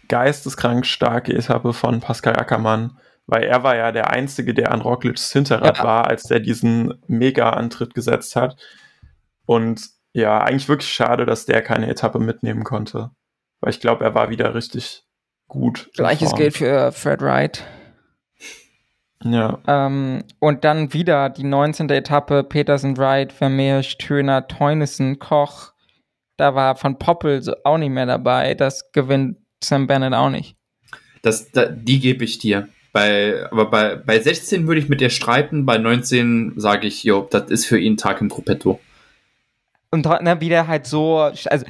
[0.07, 5.33] geisteskrank starke Etappe von Pascal Ackermann, weil er war ja der Einzige, der an Rocklitz
[5.33, 5.83] Hinterrad Ja.
[5.83, 8.57] war, als der diesen Mega-Antritt gesetzt hat.
[9.45, 13.11] Und ja, eigentlich wirklich schade, dass der keine Etappe mitnehmen konnte.
[13.61, 15.05] Weil ich glaube, er war wieder richtig
[15.49, 15.91] gut.
[15.95, 17.65] Gleiches gilt für Fred Wright.
[19.25, 21.89] Ja, Ähm, und dann wieder die 19.
[21.91, 25.73] Etappe, Petersen, Wright, Vermeer, Stöhner, Teunissen, Koch.
[26.37, 28.55] Da war Van Poppel so auch nicht mehr dabei.
[28.55, 30.57] Das gewinnt Sam Bennett auch nicht.
[31.23, 32.69] Das, da, die gebe ich dir.
[32.93, 37.27] Bei, aber bei, bei 16 würde ich mit dir streiten, bei 19 sage ich, jo,
[37.31, 38.81] das ist für ihn Tag im Gruppetto.
[39.93, 41.67] Und ne, wieder halt so, also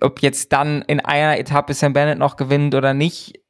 [0.00, 3.40] ob jetzt dann in einer Etappe Sam Bennett noch gewinnt oder nicht,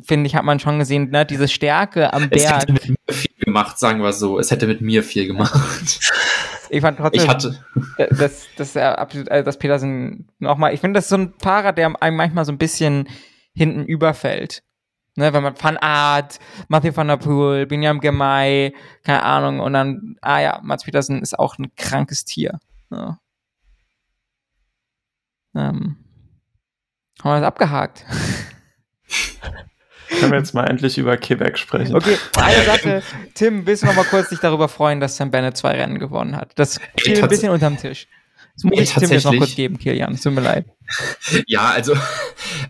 [0.00, 2.60] finde ich, hat man schon gesehen, ne, diese Stärke am Es Berg.
[2.62, 4.38] hätte mit mir viel gemacht, sagen wir so.
[4.38, 6.00] Es hätte mit mir viel gemacht.
[6.70, 7.64] Ich fand trotzdem, Ich hatte,
[8.10, 11.90] dass, dass absolut, also dass Petersen nochmal, ich finde, das ist so ein Fahrer, der
[12.02, 13.08] einem manchmal so ein bisschen
[13.54, 14.62] hinten überfällt.
[15.16, 16.38] Ne, wenn man Van Aert,
[16.68, 21.38] Mathieu van der Poel, Binyam Gemay, keine Ahnung, und dann, ah ja, Mats Petersen ist
[21.38, 22.60] auch ein krankes Tier.
[22.90, 23.18] Ja.
[25.54, 25.96] Ähm,
[27.22, 28.04] haben wir das abgehakt?
[30.08, 31.94] können wir jetzt mal endlich über Quebec sprechen.
[31.94, 33.02] Okay, eine Sache.
[33.34, 36.36] Tim, willst du noch mal kurz dich darüber freuen, dass Sam Bennett zwei Rennen gewonnen
[36.36, 36.52] hat?
[36.56, 38.06] Das fiel ein bisschen unterm Tisch.
[38.58, 39.38] Das muss Ey, ich jetzt noch tatsächlich.
[39.38, 40.14] kurz geben, Kilian.
[40.14, 40.66] Es tut mir leid.
[41.46, 41.94] ja, also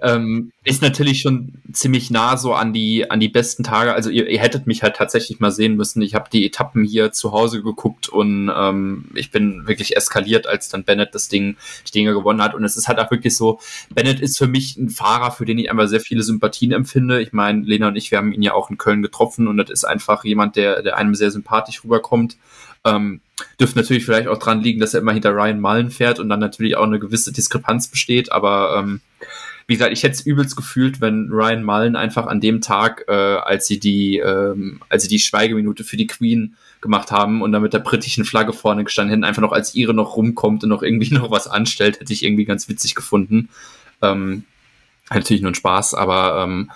[0.03, 3.95] ähm, ist natürlich schon ziemlich nah so an die an die besten Tage.
[3.95, 6.03] Also ihr, ihr hättet mich halt tatsächlich mal sehen müssen.
[6.03, 10.69] Ich habe die Etappen hier zu Hause geguckt und ähm, ich bin wirklich eskaliert, als
[10.69, 12.55] dann Bennett das Ding die Dinge gewonnen hat.
[12.55, 13.59] Und es ist halt auch wirklich so,
[13.95, 17.23] Bennett ist für mich ein Fahrer, für den ich einfach sehr viele Sympathien empfinde.
[17.23, 19.71] Ich meine, Lena und ich, wir haben ihn ja auch in Köln getroffen und das
[19.71, 22.37] ist einfach jemand, der, der einem sehr sympathisch rüberkommt.
[22.85, 23.21] Ähm,
[23.61, 26.41] dürfte natürlich vielleicht auch dran liegen, dass er immer hinter Ryan Mullen fährt und dann
[26.41, 29.01] natürlich auch eine gewisse Diskrepanz besteht, aber ähm,
[29.69, 33.13] wie gesagt, ich hätte es übelst gefühlt, wenn Ryan Mullen einfach an dem Tag, äh,
[33.13, 37.61] als sie die, ähm, als sie die Schweigeminute für die Queen gemacht haben und dann
[37.61, 40.83] mit der britischen Flagge vorne gestanden hätten, einfach noch als ihre noch rumkommt und noch
[40.83, 43.51] irgendwie noch was anstellt, hätte ich irgendwie ganz witzig gefunden.
[44.01, 44.45] Ähm,
[45.13, 46.71] natürlich nur ein Spaß, aber ähm,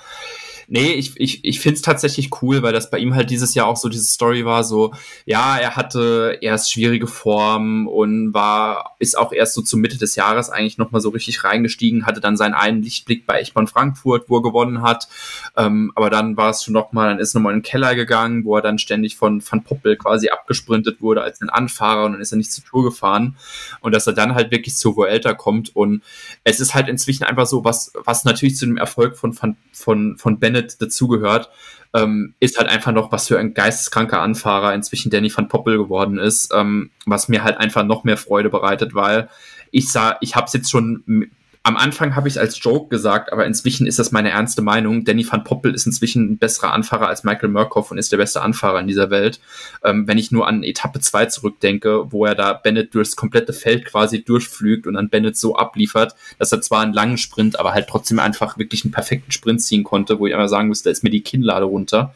[0.68, 3.66] Nee, ich, ich, ich finde es tatsächlich cool, weil das bei ihm halt dieses Jahr
[3.66, 4.94] auch so diese Story war, so,
[5.26, 10.16] ja, er hatte erst schwierige Form und war, ist auch erst so zur Mitte des
[10.16, 14.36] Jahres eigentlich nochmal so richtig reingestiegen, hatte dann seinen einen Lichtblick bei Echtmann Frankfurt, wo
[14.36, 15.08] er gewonnen hat.
[15.56, 18.56] Ähm, aber dann war es schon nochmal, dann ist nochmal in den Keller gegangen, wo
[18.56, 22.32] er dann ständig von Van Poppel quasi abgesprintet wurde als ein Anfahrer und dann ist
[22.32, 23.36] er nicht zur Tour gefahren.
[23.80, 26.02] Und dass er dann halt wirklich zu Vuelta kommt und
[26.44, 30.16] es ist halt inzwischen einfach so, was, was natürlich zu dem Erfolg von, von, von,
[30.18, 31.50] von Bennett mit dazugehört,
[31.94, 36.18] ähm, ist halt einfach noch, was für ein geisteskranker Anfahrer inzwischen Danny van Poppel geworden
[36.18, 39.28] ist, ähm, was mir halt einfach noch mehr Freude bereitet, weil
[39.70, 41.30] ich sah, ich habe es jetzt schon
[41.64, 45.04] am Anfang habe ich es als Joke gesagt, aber inzwischen ist das meine ernste Meinung.
[45.04, 48.42] Danny van Poppel ist inzwischen ein besserer Anfahrer als Michael Murkoff und ist der beste
[48.42, 49.38] Anfahrer in dieser Welt.
[49.84, 53.84] Ähm, wenn ich nur an Etappe 2 zurückdenke, wo er da Bennett durchs komplette Feld
[53.84, 57.86] quasi durchflügt und dann Bennett so abliefert, dass er zwar einen langen Sprint, aber halt
[57.88, 61.04] trotzdem einfach wirklich einen perfekten Sprint ziehen konnte, wo ich einmal sagen müsste, da ist
[61.04, 62.12] mir die Kinnlade runter.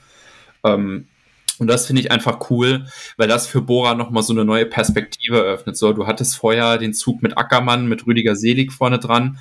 [0.64, 1.06] Ähm,
[1.58, 2.86] und das finde ich einfach cool,
[3.16, 5.76] weil das für Bora nochmal so eine neue Perspektive eröffnet.
[5.76, 9.38] So, du hattest vorher den Zug mit Ackermann, mit Rüdiger Selig vorne dran,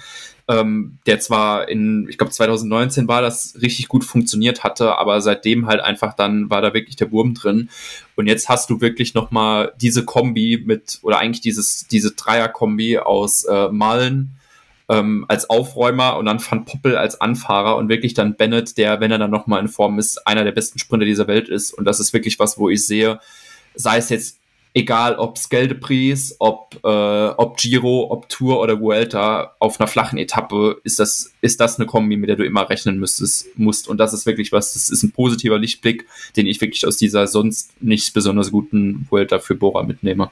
[0.47, 5.68] ähm, der zwar in, ich glaube 2019 war das richtig gut funktioniert hatte, aber seitdem
[5.68, 7.70] halt einfach dann war da wirklich der Wurm drin.
[8.16, 13.43] Und jetzt hast du wirklich nochmal diese Kombi mit, oder eigentlich dieses, diese Dreier-Kombi aus
[13.45, 14.38] äh, Malen,
[14.89, 19.11] ähm, als Aufräumer und dann Van Poppel als Anfahrer und wirklich dann Bennett, der, wenn
[19.11, 21.73] er dann nochmal in Form ist, einer der besten Sprinter dieser Welt ist.
[21.73, 23.19] Und das ist wirklich was, wo ich sehe,
[23.75, 24.39] sei es jetzt
[24.75, 30.79] egal ob Skeldepries, ob, äh, ob Giro, ob Tour oder Vuelta, auf einer flachen Etappe
[30.83, 33.88] ist das, ist das eine Kombi, mit der du immer rechnen müsstest, musst.
[33.88, 36.05] Und das ist wirklich was, das ist ein positiver Lichtblick,
[36.36, 40.29] den ich wirklich aus dieser sonst nicht besonders guten Vuelta für Bora mitnehme.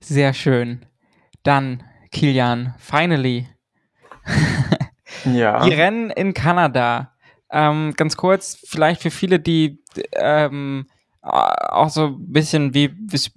[0.00, 0.80] Sehr schön.
[1.42, 1.82] Dann
[2.12, 3.48] Kilian, finally.
[5.24, 5.64] ja.
[5.64, 7.12] Die Rennen in Kanada.
[7.50, 9.82] Ähm, ganz kurz, vielleicht für viele, die
[10.14, 10.86] ähm,
[11.20, 13.30] auch so ein bisschen wie es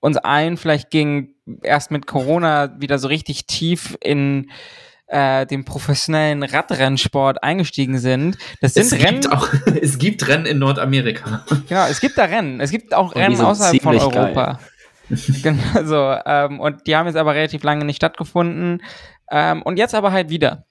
[0.00, 4.50] uns allen vielleicht ging, erst mit Corona wieder so richtig tief in
[5.08, 8.38] äh, den professionellen Radrennsport eingestiegen sind.
[8.60, 9.20] Das sind es Rennen.
[9.20, 9.48] Gibt auch,
[9.80, 11.44] es gibt Rennen in Nordamerika.
[11.68, 12.60] Genau, es gibt da Rennen.
[12.60, 14.44] Es gibt auch Rennen außerhalb von Europa.
[14.44, 14.58] Geil.
[15.42, 18.82] genau, so, ähm, und die haben jetzt aber relativ lange nicht stattgefunden.
[19.30, 20.66] Ähm, und jetzt aber halt wieder.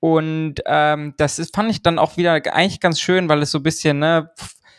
[0.00, 3.58] Und ähm, das ist, fand ich dann auch wieder eigentlich ganz schön, weil es so
[3.58, 4.30] ein bisschen, ne,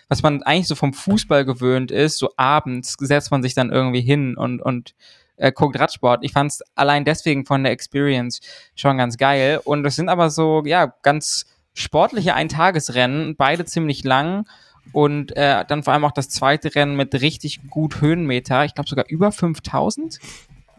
[0.08, 4.02] was man eigentlich so vom Fußball gewöhnt ist, so abends setzt man sich dann irgendwie
[4.02, 4.94] hin und, und
[5.38, 6.24] äh, guckt Radsport.
[6.24, 8.42] Ich fand es allein deswegen von der Experience
[8.76, 9.60] schon ganz geil.
[9.64, 14.48] Und es sind aber so, ja, ganz sportliche Eintagesrennen, beide ziemlich lang
[14.92, 18.66] und äh, dann vor allem auch das zweite Rennen mit richtig gut Höhenmeter.
[18.66, 20.20] Ich glaube sogar über 5000.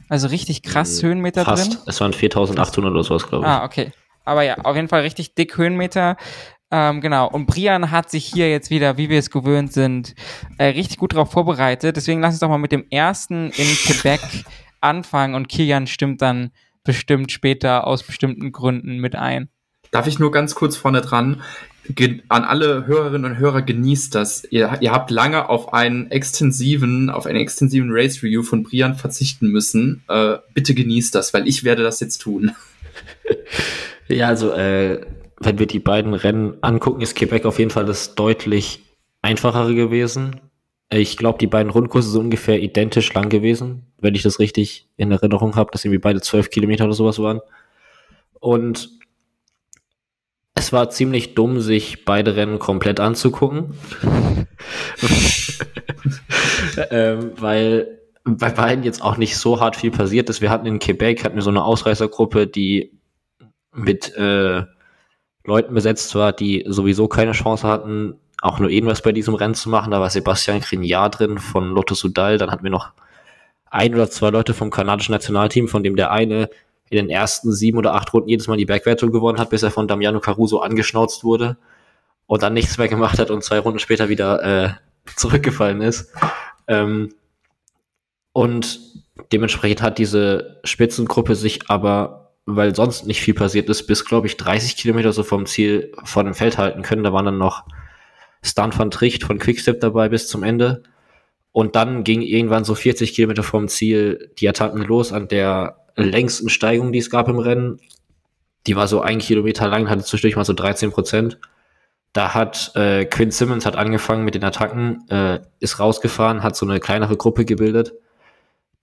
[0.09, 1.75] Also richtig krass äh, Höhenmeter Fast.
[1.75, 1.81] drin.
[1.87, 3.51] Es waren 4800 oder sowas, glaube ich.
[3.51, 3.93] Ah, okay.
[4.25, 6.17] Aber ja, auf jeden Fall richtig dick Höhenmeter.
[6.71, 7.29] Ähm, genau.
[7.29, 10.15] Und Brian hat sich hier jetzt wieder, wie wir es gewöhnt sind,
[10.59, 11.97] äh, richtig gut darauf vorbereitet.
[11.97, 14.21] Deswegen lass uns doch mal mit dem ersten in Quebec
[14.81, 16.51] anfangen und Kilian stimmt dann
[16.85, 19.49] bestimmt später aus bestimmten Gründen mit ein.
[19.91, 21.43] Darf ich nur ganz kurz vorne dran?
[22.29, 24.45] An alle Hörerinnen und Hörer genießt das.
[24.51, 29.49] Ihr, ihr habt lange auf einen extensiven, auf einen extensiven Race Review von Brian verzichten
[29.49, 30.03] müssen.
[30.09, 32.53] Äh, bitte genießt das, weil ich werde das jetzt tun.
[34.09, 35.01] Ja, also äh,
[35.41, 38.83] wenn wir die beiden Rennen angucken, ist Quebec auf jeden Fall das deutlich
[39.23, 40.41] einfachere gewesen.
[40.89, 45.11] Ich glaube, die beiden Rundkurse sind ungefähr identisch lang gewesen, wenn ich das richtig in
[45.11, 47.41] Erinnerung habe, dass irgendwie beide zwölf Kilometer oder sowas waren.
[48.39, 48.91] Und
[50.57, 53.75] es war ziemlich dumm, sich beide Rennen komplett anzugucken.
[56.91, 60.41] ähm, weil bei beiden jetzt auch nicht so hart viel passiert ist.
[60.41, 62.99] Wir hatten in Quebec hatten wir so eine Ausreißergruppe, die
[63.73, 64.65] mit äh,
[65.45, 69.69] Leuten besetzt war, die sowieso keine Chance hatten, auch nur irgendwas bei diesem Rennen zu
[69.69, 69.91] machen.
[69.91, 72.39] Da war Sebastian Grignard drin von Lotto Sudal.
[72.39, 72.93] Dann hatten wir noch
[73.67, 76.49] ein oder zwei Leute vom kanadischen Nationalteam, von dem der eine
[76.91, 79.71] in den ersten sieben oder acht Runden jedes Mal die Bergwertung gewonnen hat, bis er
[79.71, 81.57] von Damiano Caruso angeschnauzt wurde
[82.27, 84.71] und dann nichts mehr gemacht hat und zwei Runden später wieder äh,
[85.17, 86.13] zurückgefallen ist.
[86.69, 87.15] Ähm,
[88.33, 88.81] und
[89.33, 94.37] dementsprechend hat diese Spitzengruppe sich aber, weil sonst nicht viel passiert ist, bis, glaube ich,
[94.37, 97.03] 30 Kilometer so vom Ziel vor dem Feld halten können.
[97.03, 97.65] Da waren dann noch
[98.43, 100.83] Stan van Tricht von Quickstep dabei bis zum Ende.
[101.53, 106.49] Und dann ging irgendwann so 40 Kilometer vom Ziel die Attacken los an der längsten
[106.49, 107.81] Steigung, die es gab im Rennen.
[108.67, 111.39] die war so ein Kilometer lang, hatte zwischendurch mal so 13 Prozent.
[112.13, 116.67] Da hat äh, Quinn Simmons hat angefangen mit den Attacken, äh, ist rausgefahren, hat so
[116.67, 117.93] eine kleinere Gruppe gebildet,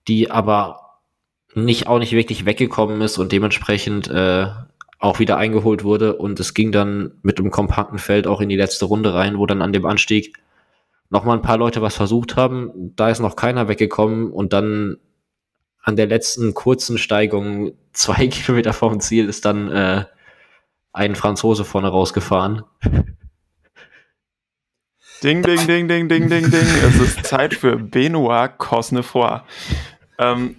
[0.08, 1.00] die aber
[1.54, 4.46] nicht auch nicht wirklich weggekommen ist und dementsprechend äh,
[4.98, 6.16] auch wieder eingeholt wurde.
[6.16, 9.46] Und es ging dann mit einem kompakten Feld auch in die letzte Runde rein, wo
[9.46, 10.36] dann an dem Anstieg
[11.10, 12.92] nochmal ein paar Leute was versucht haben.
[12.96, 14.98] Da ist noch keiner weggekommen und dann
[15.84, 20.04] an der letzten kurzen Steigung zwei Kilometer vom Ziel ist dann äh,
[20.92, 22.64] ein Franzose vorne rausgefahren.
[25.22, 26.66] Ding, ding, ding, ding, ding, ding, ding.
[26.84, 29.40] Es ist Zeit für Benoit Cosnefroy.
[30.18, 30.56] Ähm,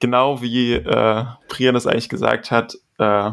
[0.00, 3.30] genau wie äh, Brian es eigentlich gesagt hat, äh,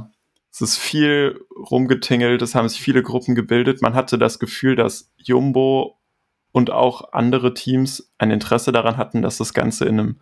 [0.52, 3.82] es ist viel rumgetingelt, es haben sich viele Gruppen gebildet.
[3.82, 6.00] Man hatte das Gefühl, dass Jumbo
[6.52, 10.20] und auch andere Teams ein Interesse daran hatten, dass das Ganze in einem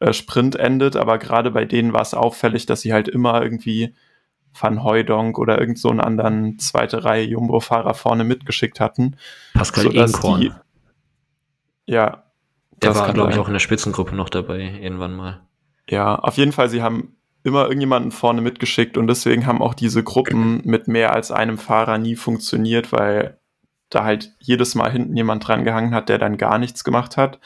[0.00, 0.96] äh, Sprint endet.
[0.96, 3.94] Aber gerade bei denen war es auffällig, dass sie halt immer irgendwie
[4.58, 9.16] Van Hooydonk oder irgend so einen anderen zweite Reihe Jumbo-Fahrer vorne mitgeschickt hatten.
[9.54, 10.40] Pascal Inkorn.
[10.40, 10.52] Die,
[11.86, 12.24] ja.
[12.82, 15.42] Der war, glaube ich, auch in der Spitzengruppe noch dabei, irgendwann mal.
[15.88, 20.02] Ja, auf jeden Fall, sie haben immer irgendjemanden vorne mitgeschickt und deswegen haben auch diese
[20.02, 23.38] Gruppen mit mehr als einem Fahrer nie funktioniert, weil
[23.90, 27.40] da halt jedes Mal hinten jemand dran gehangen hat, der dann gar nichts gemacht hat.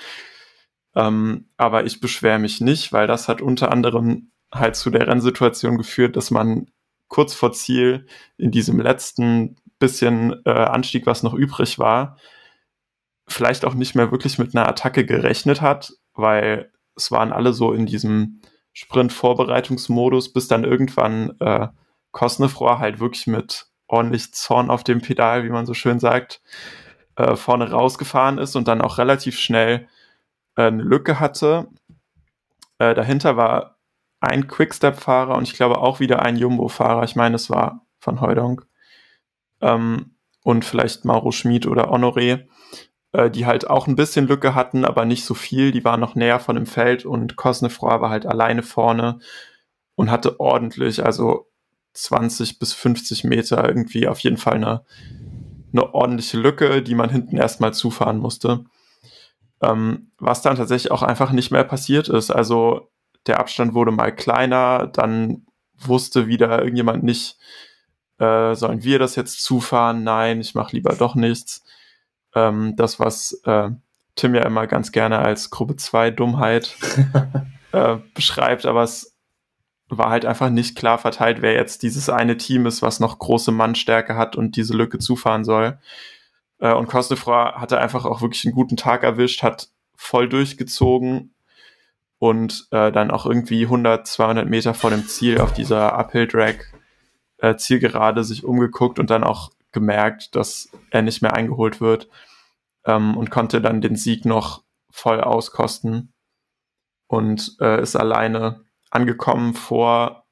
[0.95, 5.76] Ähm, aber ich beschwere mich nicht, weil das hat unter anderem halt zu der Rennsituation
[5.76, 6.70] geführt, dass man
[7.09, 12.16] kurz vor Ziel in diesem letzten bisschen äh, Anstieg, was noch übrig war,
[13.26, 17.72] vielleicht auch nicht mehr wirklich mit einer Attacke gerechnet hat, weil es waren alle so
[17.72, 18.40] in diesem
[18.72, 21.68] Sprint-Vorbereitungsmodus, bis dann irgendwann äh,
[22.12, 26.40] Kosnefroy halt wirklich mit ordentlich Zorn auf dem Pedal, wie man so schön sagt,
[27.16, 29.88] äh, vorne rausgefahren ist und dann auch relativ schnell
[30.57, 31.68] eine Lücke hatte.
[32.78, 33.78] Äh, dahinter war
[34.20, 37.05] ein Quickstep-Fahrer und ich glaube auch wieder ein Jumbo-Fahrer.
[37.05, 38.66] Ich meine, es war von Heudonk.
[39.61, 42.46] Ähm, und vielleicht Mauro Schmid oder Honoré,
[43.12, 45.72] äh, die halt auch ein bisschen Lücke hatten, aber nicht so viel.
[45.72, 49.18] Die waren noch näher von dem Feld und Cosnefroy war halt alleine vorne
[49.94, 51.50] und hatte ordentlich, also
[51.94, 54.84] 20 bis 50 Meter irgendwie auf jeden Fall eine,
[55.72, 58.64] eine ordentliche Lücke, die man hinten erstmal zufahren musste.
[59.64, 62.30] Ähm, was dann tatsächlich auch einfach nicht mehr passiert ist.
[62.30, 62.90] Also
[63.26, 65.46] der Abstand wurde mal kleiner, dann
[65.78, 67.38] wusste wieder irgendjemand nicht,
[68.18, 70.04] äh, sollen wir das jetzt zufahren?
[70.04, 71.64] Nein, ich mache lieber doch nichts.
[72.34, 73.70] Ähm, das, was äh,
[74.16, 76.76] Tim ja immer ganz gerne als Gruppe 2 Dummheit
[77.72, 79.16] äh, beschreibt, aber es
[79.88, 83.52] war halt einfach nicht klar verteilt, wer jetzt dieses eine Team ist, was noch große
[83.52, 85.78] Mannstärke hat und diese Lücke zufahren soll.
[86.59, 91.34] Äh, und Costefroy hatte einfach auch wirklich einen guten Tag erwischt, hat voll durchgezogen
[92.18, 96.57] und äh, dann auch irgendwie 100, 200 Meter vor dem Ziel auf dieser Uphill-Drag
[97.38, 102.09] äh, Zielgerade sich umgeguckt und dann auch gemerkt, dass er nicht mehr eingeholt wird
[102.86, 106.12] ähm, und konnte dann den Sieg noch voll auskosten
[107.09, 110.24] und äh, ist alleine angekommen vor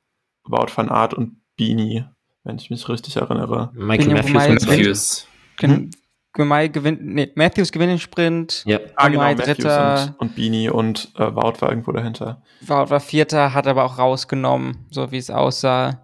[0.45, 2.05] Wout van Aert und Beanie,
[2.45, 3.71] wenn ich mich richtig erinnere.
[3.75, 4.67] Michael Matthews.
[4.67, 5.29] Matthews.
[5.61, 5.91] Hm?
[6.35, 8.63] Gemei gewinnt, nee, Matthews gewinnt den Sprint.
[8.65, 10.15] Ja, ah, genau, Matthews Dritter.
[10.19, 12.43] Und, und Beanie und äh, Wout war irgendwo dahinter.
[12.63, 16.01] Wout war Vierter, hat aber auch rausgenommen, so wie es aussah.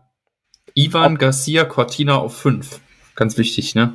[0.75, 2.81] Ivan Ob Garcia Cortina auf 5.
[3.15, 3.95] Ganz wichtig, ne?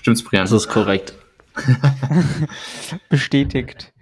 [0.00, 0.44] Stimmt's, Brian?
[0.44, 1.14] Das ist korrekt.
[3.08, 3.92] Bestätigt.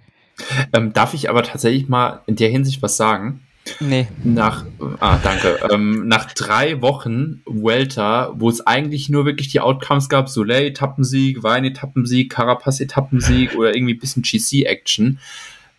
[0.73, 3.47] Ähm, darf ich aber tatsächlich mal in der Hinsicht was sagen?
[3.79, 4.07] Nee.
[4.23, 4.65] Nach,
[4.99, 5.59] ah, danke.
[5.71, 11.43] ähm, nach drei Wochen Welter, wo es eigentlich nur wirklich die Outcomes gab, Soleil Etappensieg,
[11.43, 15.19] Wein Etappensieg, Carapaz Etappensieg oder irgendwie ein bisschen GC Action,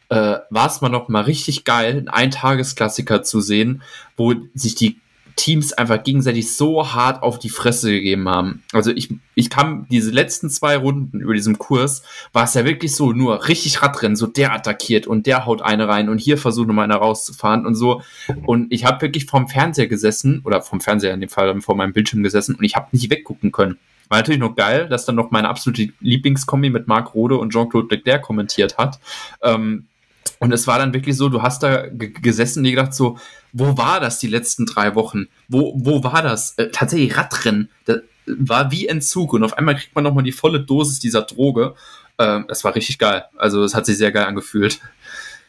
[0.08, 3.82] äh, war es mal noch mal richtig geil, einen Eintagesklassiker zu sehen,
[4.16, 4.96] wo sich die
[5.40, 8.62] Teams einfach gegenseitig so hart auf die Fresse gegeben haben.
[8.74, 12.02] Also ich, ich kam diese letzten zwei Runden über diesem Kurs,
[12.34, 15.88] war es ja wirklich so nur richtig Radrennen, so der attackiert und der haut eine
[15.88, 18.02] rein und hier versucht nochmal einer rauszufahren und so.
[18.44, 21.94] Und ich habe wirklich vorm Fernseher gesessen, oder vom Fernseher in dem Fall vor meinem
[21.94, 23.78] Bildschirm gesessen und ich habe nicht weggucken können.
[24.10, 27.94] War natürlich noch geil, dass dann noch meine absolute Lieblingskombi mit Marc Rode und Jean-Claude
[27.94, 29.00] Leclerc kommentiert hat.
[29.42, 29.86] Ähm,
[30.38, 33.18] und es war dann wirklich so, du hast da gesessen und gedacht so,
[33.52, 35.28] wo war das die letzten drei Wochen?
[35.48, 36.54] Wo, wo war das?
[36.56, 37.70] Äh, tatsächlich Radrennen.
[37.84, 41.74] Das war wie Entzug und auf einmal kriegt man nochmal die volle Dosis dieser Droge.
[42.16, 43.24] Äh, das war richtig geil.
[43.36, 44.80] Also es hat sich sehr geil angefühlt.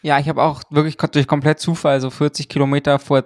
[0.01, 3.24] Ja, ich habe auch wirklich durch komplett Zufall so 40 Kilometer vor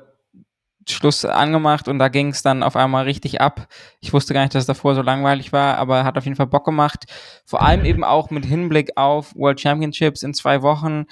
[0.88, 3.68] Schluss angemacht und da ging es dann auf einmal richtig ab.
[4.02, 6.48] Ich wusste gar nicht, dass es davor so langweilig war, aber hat auf jeden Fall
[6.48, 7.06] Bock gemacht.
[7.43, 11.06] Vor allem eben auch mit Hinblick auf World Championships in zwei Wochen.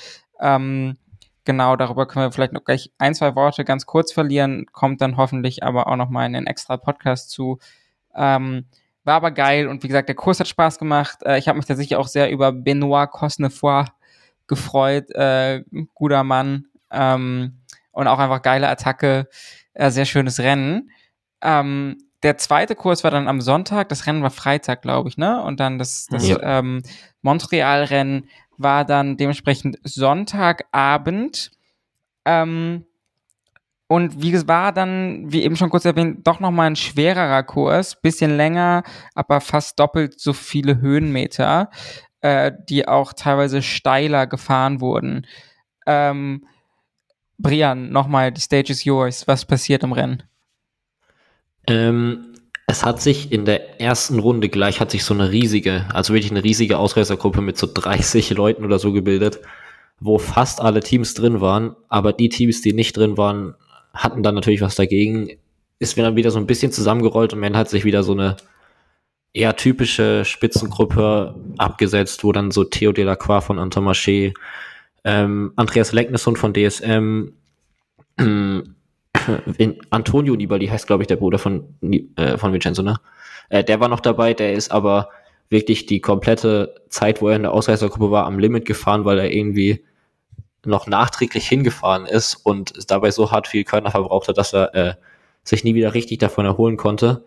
[0.43, 0.97] Ähm,
[1.45, 5.17] genau, darüber können wir vielleicht noch gleich ein, zwei Worte ganz kurz verlieren, kommt dann
[5.17, 7.59] hoffentlich aber auch nochmal in den extra Podcast zu.
[8.13, 8.65] Ähm,
[9.05, 11.19] war aber geil und wie gesagt, der Kurs hat Spaß gemacht.
[11.23, 13.85] Äh, ich habe mich tatsächlich auch sehr über Benoit Cosnefoy
[14.47, 15.09] gefreut.
[15.11, 15.63] Äh,
[15.93, 16.65] guter Mann.
[16.91, 19.27] Ähm, und auch einfach geile Attacke.
[19.73, 20.91] Äh, sehr schönes Rennen.
[21.41, 25.43] Ähm, der zweite Kurs war dann am Sonntag, das Rennen war Freitag, glaube ich, ne?
[25.43, 26.37] Und dann das, das ja.
[26.41, 26.81] ähm,
[27.21, 28.29] Montreal-Rennen
[28.63, 31.51] war dann dementsprechend Sonntagabend.
[32.25, 32.85] Ähm,
[33.87, 38.01] und wie es war dann, wie eben schon kurz erwähnt, doch nochmal ein schwererer Kurs,
[38.01, 38.83] bisschen länger,
[39.13, 41.69] aber fast doppelt so viele Höhenmeter,
[42.21, 45.27] äh, die auch teilweise steiler gefahren wurden.
[45.85, 46.47] Ähm,
[47.37, 49.27] Brian, nochmal, die Stage is yours.
[49.27, 50.23] Was passiert im Rennen?
[51.67, 52.32] Ähm,
[52.67, 56.31] es hat sich in der ersten Runde gleich hat sich so eine riesige, also wirklich
[56.31, 59.39] eine riesige Ausreißergruppe mit so 30 Leuten oder so gebildet,
[59.99, 63.55] wo fast alle Teams drin waren, aber die Teams, die nicht drin waren,
[63.93, 65.29] hatten dann natürlich was dagegen.
[65.79, 68.37] Ist mir dann wieder so ein bisschen zusammengerollt und man hat sich wieder so eine
[69.33, 74.33] eher typische Spitzengruppe abgesetzt, wo dann so Theo Delacroix von Antomaché,
[75.03, 77.33] ähm, Andreas Lecknesson von DSM,
[79.57, 81.75] in Antonio Nibali heißt, glaube ich, der Bruder von,
[82.15, 82.97] äh, von Vincenzo, ne?
[83.49, 85.09] Äh, der war noch dabei, der ist aber
[85.49, 89.31] wirklich die komplette Zeit, wo er in der Ausreißergruppe war, am Limit gefahren, weil er
[89.31, 89.83] irgendwie
[90.65, 94.93] noch nachträglich hingefahren ist und dabei so hart viel Körner verbraucht hat, dass er äh,
[95.43, 97.25] sich nie wieder richtig davon erholen konnte.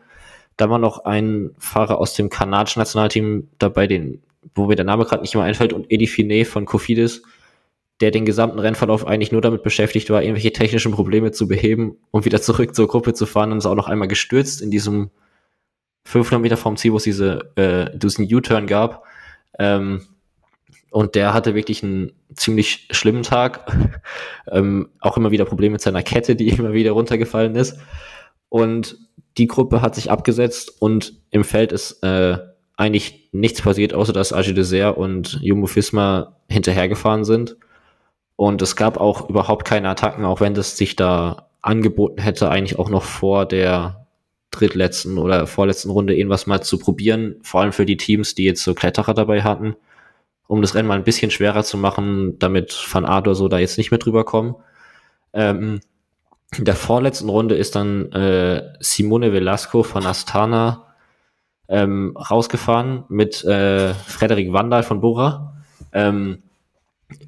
[0.57, 4.23] Da war noch ein Fahrer aus dem kanadischen Nationalteam dabei, den,
[4.55, 7.23] wo mir der Name gerade nicht mehr einfällt, und Eddie Finet von Kofidis,
[8.01, 12.25] der den gesamten Rennverlauf eigentlich nur damit beschäftigt war, irgendwelche technischen Probleme zu beheben und
[12.25, 15.11] wieder zurück zur Gruppe zu fahren und ist auch noch einmal gestürzt in diesem
[16.05, 19.05] 500 Meter vom Ziel, wo es diese, äh, diesen U-Turn gab.
[19.59, 20.03] Ähm,
[20.91, 23.67] und der hatte wirklich einen ziemlich schlimmen Tag.
[24.51, 27.79] ähm, auch immer wieder Probleme mit seiner Kette, die immer wieder runtergefallen ist.
[28.49, 28.99] Und
[29.37, 32.39] die Gruppe hat sich abgesetzt und im Feld ist äh,
[32.77, 37.57] eigentlich nichts passiert, außer dass Agile Dessert und Jumbo Fisma hinterhergefahren sind.
[38.37, 42.79] Und es gab auch überhaupt keine Attacken, auch wenn das sich da angeboten hätte, eigentlich
[42.79, 44.07] auch noch vor der
[44.51, 48.63] drittletzten oder vorletzten Runde irgendwas mal zu probieren, vor allem für die Teams, die jetzt
[48.63, 49.75] so Kletterer dabei hatten,
[50.47, 53.79] um das Rennen mal ein bisschen schwerer zu machen, damit Van Ador so da jetzt
[53.79, 54.55] nicht mehr drüber kommen.
[55.33, 55.81] Ähm,
[56.57, 60.95] in der vorletzten Runde ist dann äh, Simone Velasco von Astana
[61.69, 65.57] ähm, rausgefahren mit äh, Frederik Wandal von Bora.
[65.93, 66.43] Ähm,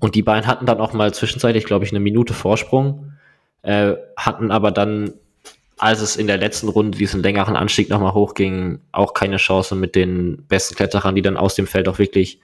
[0.00, 3.12] und die beiden hatten dann auch mal zwischenzeitlich, glaube ich, eine Minute Vorsprung,
[3.62, 5.12] äh, hatten aber dann,
[5.76, 9.94] als es in der letzten Runde diesen längeren Anstieg nochmal hochging, auch keine Chance mit
[9.94, 12.40] den besten Kletterern, die dann aus dem Feld auch wirklich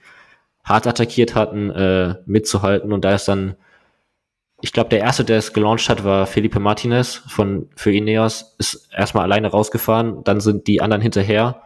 [0.63, 2.93] hart attackiert hatten, äh, mitzuhalten.
[2.93, 3.55] Und da ist dann,
[4.61, 8.89] ich glaube, der erste, der es gelauncht hat, war Felipe Martinez von für Ineos, ist
[8.95, 11.61] erstmal alleine rausgefahren, dann sind die anderen hinterher.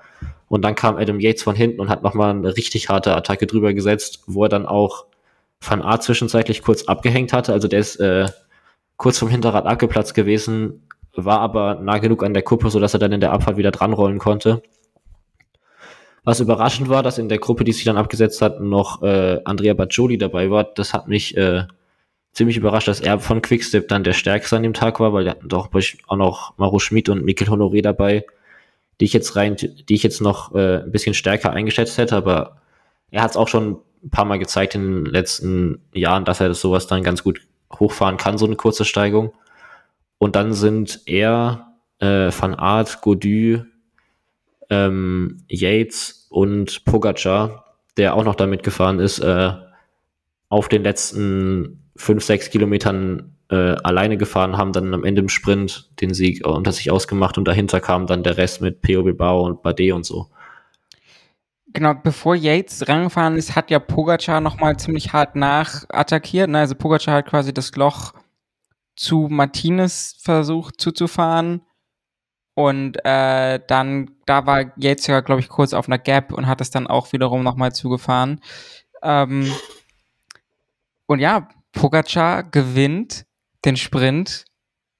[0.48, 3.74] Und dann kam Adam Yates von hinten und hat nochmal eine richtig harte Attacke drüber
[3.74, 5.06] gesetzt, wo er dann auch
[5.62, 7.54] Van Art zwischenzeitlich kurz abgehängt hatte.
[7.54, 8.28] Also der ist äh,
[8.98, 13.12] kurz vom Hinterrad abgeplatzt gewesen, war aber nah genug an der Kuppe, sodass er dann
[13.12, 14.62] in der Abfahrt wieder dranrollen konnte.
[16.24, 19.74] Was überraschend war, dass in der Gruppe, die sich dann abgesetzt hat, noch äh, Andrea
[19.74, 20.64] Baccioli dabei war.
[20.64, 21.64] Das hat mich äh,
[22.34, 25.32] ziemlich überrascht, dass er von Quickstep dann der Stärkste an dem Tag war, weil er
[25.32, 25.70] hatten doch
[26.08, 28.26] auch noch Maro Schmid und Mikkel Honoré dabei,
[29.00, 32.62] die ich jetzt rein, die ich jetzt noch äh, ein bisschen stärker eingeschätzt hätte, aber
[33.12, 36.48] er hat es auch schon ein paar Mal gezeigt in den letzten Jahren, dass er
[36.48, 37.42] das sowas dann ganz gut
[37.74, 39.34] hochfahren kann, so eine kurze Steigung.
[40.18, 43.64] Und dann sind er, äh, Van Aert, Godu,
[44.70, 47.66] ähm, Yates und Pogacar,
[47.98, 49.52] der auch noch damit gefahren ist, äh,
[50.50, 55.90] auf den letzten fünf, sechs Kilometern äh, alleine gefahren, haben dann am Ende im Sprint
[56.02, 59.62] den Sieg unter sich ausgemacht und dahinter kam dann der Rest mit Peo Bilbao und
[59.62, 60.28] Bardet und so.
[61.72, 66.50] Genau, bevor Yates rangefahren ist, hat ja Pogacar nochmal ziemlich hart nachattackiert.
[66.50, 66.60] Ne?
[66.60, 68.14] Also Pogacar hat quasi das Loch
[68.96, 71.62] zu Martinez versucht zuzufahren.
[72.56, 76.60] Und äh, dann, da war Yates ja, glaube ich, kurz auf einer Gap und hat
[76.60, 78.42] es dann auch wiederum nochmal zugefahren.
[79.04, 79.50] Ähm,
[81.06, 83.26] und ja, Pogacar gewinnt
[83.64, 84.46] den Sprint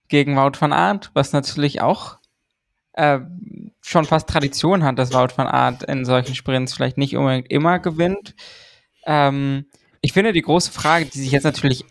[0.08, 2.19] gegen Wout van Aert, was natürlich auch
[3.00, 3.22] äh,
[3.82, 7.80] schon fast Tradition hat, dass Wout van Art in solchen Sprints vielleicht nicht unbedingt immer
[7.80, 8.36] gewinnt.
[9.06, 9.66] Ähm,
[10.02, 11.86] ich finde, die große Frage, die sich jetzt natürlich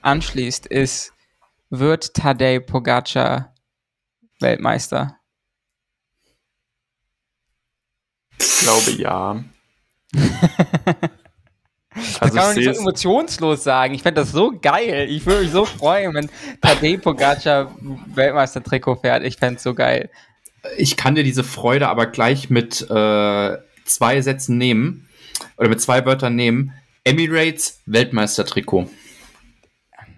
[0.00, 1.12] anschließt, ist,
[1.70, 3.52] wird Tadej Pogacar
[4.40, 5.16] Weltmeister?
[8.38, 9.44] Ich glaube ja.
[11.94, 13.94] Das kann man nicht so emotionslos sagen.
[13.94, 15.06] Ich fände das so geil.
[15.10, 17.74] Ich würde mich so freuen, wenn Tadej Pogacar
[18.14, 19.24] Weltmeister-Trikot fährt.
[19.24, 20.10] Ich fände es so geil.
[20.78, 25.08] Ich kann dir diese Freude aber gleich mit äh, zwei Sätzen nehmen
[25.58, 26.72] oder mit zwei Wörtern nehmen.
[27.04, 28.88] Emirates Weltmeister-Trikot.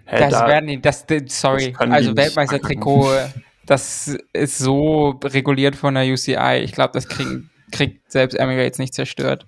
[0.05, 3.11] Hey, das da, werden die, das, sorry, das also Weltmeister-Trikot,
[3.65, 6.61] das ist so reguliert von der UCI.
[6.63, 9.47] Ich glaube, das kriegen, kriegt selbst Emirates nicht zerstört.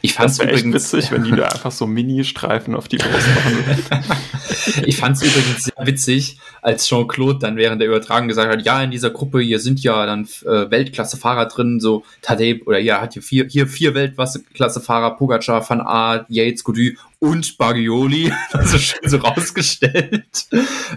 [0.00, 4.84] Ich fand es übrigens witzig, wenn die da einfach so Mini-Streifen auf die Brust machen.
[4.86, 8.82] ich fand es übrigens sehr witzig, als Jean-Claude dann während der Übertragung gesagt hat, ja,
[8.82, 13.14] in dieser Gruppe hier sind ja dann äh, Weltklasse-Fahrer drin, so Tadej oder ja, hat
[13.14, 18.32] hier vier, hier vier Weltklasse-Fahrer, Pogacar, Van Aert, Yates, Gody und Bagioli.
[18.52, 20.46] Also schön so rausgestellt.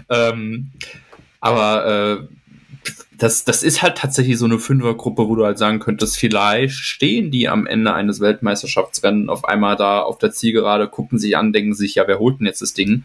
[0.08, 0.70] ähm,
[1.40, 2.36] aber äh,
[3.18, 7.30] das, das ist halt tatsächlich so eine Fünfergruppe, wo du halt sagen könntest, vielleicht stehen
[7.30, 11.74] die am Ende eines Weltmeisterschaftsrennen auf einmal da auf der Zielgerade, gucken sich an, denken
[11.74, 13.04] sich, ja, wer holt denn jetzt das Ding?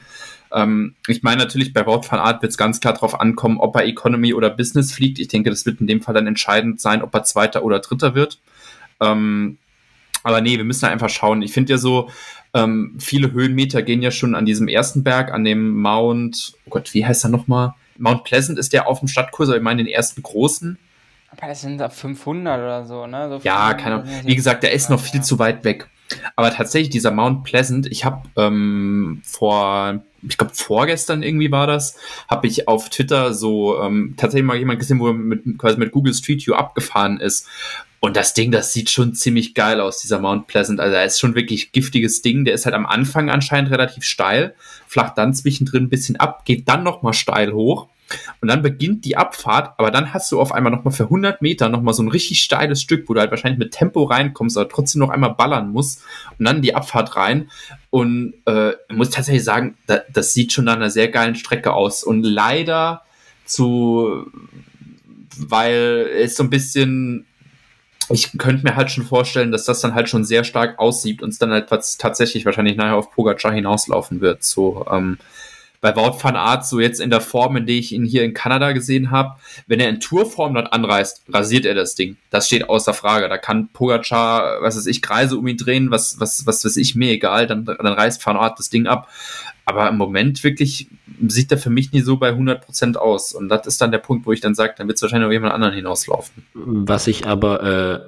[0.52, 3.76] Ähm, ich meine natürlich, bei Wout van Art wird es ganz klar darauf ankommen, ob
[3.76, 5.20] er Economy oder Business fliegt.
[5.20, 8.16] Ich denke, das wird in dem Fall dann entscheidend sein, ob er Zweiter oder Dritter
[8.16, 8.40] wird.
[9.00, 9.58] Ähm,
[10.24, 11.42] aber nee, wir müssen einfach schauen.
[11.42, 12.10] Ich finde ja so,
[12.54, 16.94] ähm, viele Höhenmeter gehen ja schon an diesem ersten Berg, an dem Mount, oh Gott,
[16.94, 17.74] wie heißt er nochmal?
[18.02, 20.78] Mount Pleasant ist der auf dem Stadtkurs, aber ich meine den ersten großen.
[21.32, 23.30] Aber das sind da 500 oder so, ne?
[23.30, 24.10] So ja, keine Ahnung.
[24.26, 25.88] Wie gesagt, der ist noch viel zu weit weg.
[26.36, 31.98] Aber tatsächlich, dieser Mount Pleasant, ich habe ähm, vor, ich glaube vorgestern irgendwie war das,
[32.28, 35.92] habe ich auf Twitter so ähm, tatsächlich mal jemand gesehen, wo er mit, quasi mit
[35.92, 37.48] Google Street View abgefahren ist.
[38.02, 40.80] Und das Ding, das sieht schon ziemlich geil aus, dieser Mount Pleasant.
[40.80, 42.46] Also er ist schon wirklich giftiges Ding.
[42.46, 44.56] Der ist halt am Anfang anscheinend relativ steil,
[44.88, 47.88] flacht dann zwischendrin ein bisschen ab, geht dann nochmal steil hoch.
[48.42, 51.70] Und dann beginnt die Abfahrt, aber dann hast du auf einmal nochmal für 100 Meter
[51.70, 55.00] nochmal so ein richtig steiles Stück, wo du halt wahrscheinlich mit Tempo reinkommst, aber trotzdem
[55.00, 56.04] noch einmal ballern musst
[56.38, 57.50] und dann die Abfahrt rein.
[57.90, 62.04] Und äh, muss tatsächlich sagen, da, das sieht schon nach einer sehr geilen Strecke aus.
[62.04, 63.02] Und leider
[63.46, 64.26] zu,
[65.38, 67.26] weil es so ein bisschen
[68.14, 71.30] ich könnte mir halt schon vorstellen, dass das dann halt schon sehr stark aussieht und
[71.30, 71.68] es dann halt
[71.98, 74.44] tatsächlich wahrscheinlich nachher auf Pogacar hinauslaufen wird.
[74.44, 75.18] So, ähm,
[75.82, 78.36] bei Wout van Aert, so jetzt in der Form, in der ich ihn hier in
[78.36, 79.32] Kanada gesehen habe,
[79.66, 82.18] wenn er in Tourform dort anreist, rasiert er das Ding.
[82.30, 83.28] Das steht außer Frage.
[83.28, 86.96] Da kann Pogacar, was weiß ich, Kreise um ihn drehen, was, was, was weiß ich,
[86.96, 89.10] mir egal, dann, dann reißt van Aert das Ding ab.
[89.66, 90.88] Aber im Moment wirklich
[91.28, 93.34] sieht er für mich nie so bei 100% aus.
[93.34, 95.34] Und das ist dann der Punkt, wo ich dann sage, dann wird es wahrscheinlich auf
[95.34, 96.46] jemand anderen hinauslaufen.
[96.54, 98.04] Was ich aber,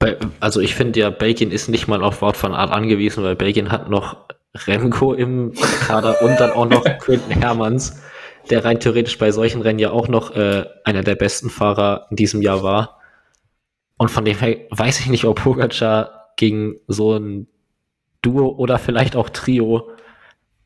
[0.00, 3.34] äh, also ich finde ja, Belgien ist nicht mal auf Wort von Art angewiesen, weil
[3.34, 4.16] Belgien hat noch
[4.54, 5.52] Remco im
[5.86, 8.02] Kader und dann auch noch Quinton Hermanns,
[8.50, 12.16] der rein theoretisch bei solchen Rennen ja auch noch äh, einer der besten Fahrer in
[12.16, 13.00] diesem Jahr war.
[13.96, 17.46] Und von dem her weiß ich nicht, ob Pogacar gegen so ein
[18.22, 19.90] Duo oder vielleicht auch Trio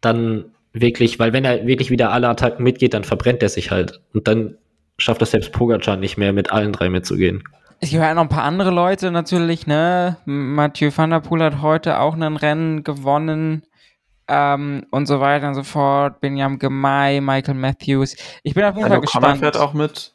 [0.01, 4.01] dann wirklich, weil wenn er wirklich wieder alle Attacken mitgeht, dann verbrennt er sich halt.
[4.12, 4.56] Und dann
[4.98, 7.43] schafft es selbst Pogacar nicht mehr, mit allen drei mitzugehen.
[7.81, 10.16] Es gibt ja noch ein paar andere Leute natürlich, ne?
[10.24, 13.62] Mathieu van der Poel hat heute auch ein Rennen gewonnen
[14.29, 16.21] ähm, und so weiter und so fort.
[16.21, 18.17] Benjamin Gemay, Michael Matthews.
[18.43, 19.41] Ich bin auf jeden Fall gespannt.
[19.41, 20.13] fährt auch mit.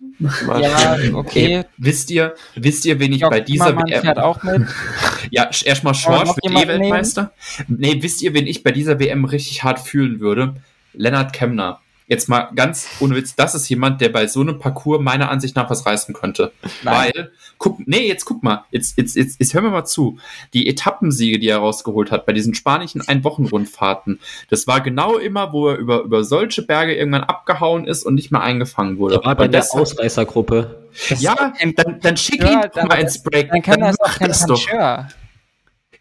[0.60, 1.64] ja, okay.
[1.77, 4.68] wisst ihr, wisst ihr, wen ich bei dieser WM fährt auch mit.
[5.31, 7.31] ja, erstmal Schwarz wird eh Weltmeister.
[7.68, 10.56] Nee, wisst ihr, wen ich bei dieser WM richtig hart fühlen würde?
[10.94, 11.80] Lennart Kemner
[12.10, 15.56] jetzt mal ganz ohne Witz, das ist jemand, der bei so einem Parcours meiner Ansicht
[15.56, 16.52] nach was reißen könnte.
[16.84, 17.11] Nein.
[17.15, 20.18] Weil, guck, nee, jetzt guck mal, jetzt, jetzt, jetzt, jetzt hör mir mal zu.
[20.53, 24.19] Die Etappensiege, die er rausgeholt hat bei diesen spanischen Ein-Wochen-Rundfahrten,
[24.49, 28.31] das war genau immer, wo er über, über solche Berge irgendwann abgehauen ist und nicht
[28.31, 29.15] mehr eingefangen wurde.
[29.15, 30.80] Er war bei der Ausreißergruppe.
[31.19, 33.52] Ja, dann, dann schick ihn ja, mal ins Break.
[33.52, 34.60] Dann kann dann das, das doch.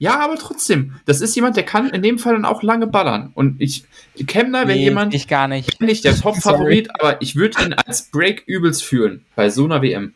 [0.00, 3.32] Ja, aber trotzdem, das ist jemand, der kann in dem Fall dann auch lange ballern.
[3.34, 3.84] Und ich,
[4.26, 5.12] Kemner, wenn nee, jemand.
[5.12, 5.80] Ich gar nicht.
[5.80, 10.14] Nicht der Top-Favorit, aber ich würde ihn als Break übelst fühlen bei so einer WM.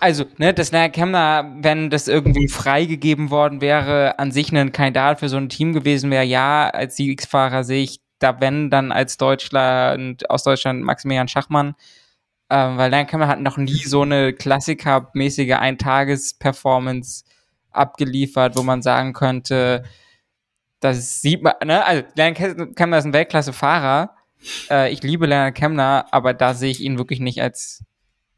[0.00, 5.20] Also, ne, das Naja Kemner, wenn das irgendwie freigegeben worden wäre, an sich ein Kandidat
[5.20, 9.16] für so ein Team gewesen wäre, ja, als Siegsfahrer sehe ich da, wenn, dann als
[9.16, 11.74] Deutschland, aus Deutschland Maximilian Schachmann.
[12.50, 17.24] Ähm, weil Dan Kemner hat noch nie so eine Klassiker-mäßige Eintages-Performance
[17.72, 19.84] abgeliefert, wo man sagen könnte,
[20.80, 21.84] das sieht man, ne?
[21.84, 24.14] Also Leonard Kemner ist ein Weltklasse-Fahrer.
[24.68, 27.84] Äh, ich liebe Leonard Kemner, aber da sehe ich ihn wirklich nicht als,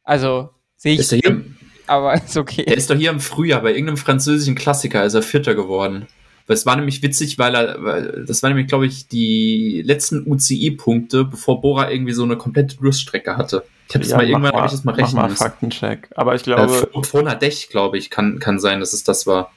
[0.02, 1.56] also sehe ich ihn,
[1.86, 2.64] aber ist okay.
[2.66, 6.06] Er ist doch hier im Frühjahr bei irgendeinem französischen Klassiker, ist er Vierter geworden.
[6.46, 11.24] Es war nämlich witzig, weil er, weil das war nämlich, glaube ich, die letzten UCI-Punkte,
[11.24, 13.64] bevor Bora irgendwie so eine komplette Durststrecke hatte.
[13.88, 16.10] Ich habe das ja, mal irgendwann, habe ich das mal rechnen mach mal Faktencheck.
[16.14, 16.88] Aber ich glaube.
[16.94, 19.50] Äh, Fona Dech, glaube ich, kann, kann sein, dass es das war.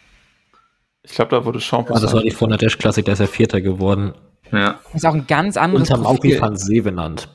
[1.09, 3.27] Ich glaube, da wurde Champ Ah, das war die Fonda Dash Classic, da ist er
[3.27, 4.13] Vierter geworden.
[4.51, 4.79] Ja.
[4.85, 6.41] Das ist auch ein ganz anderes Unterm Auki Profil.
[6.41, 7.29] van See benannt.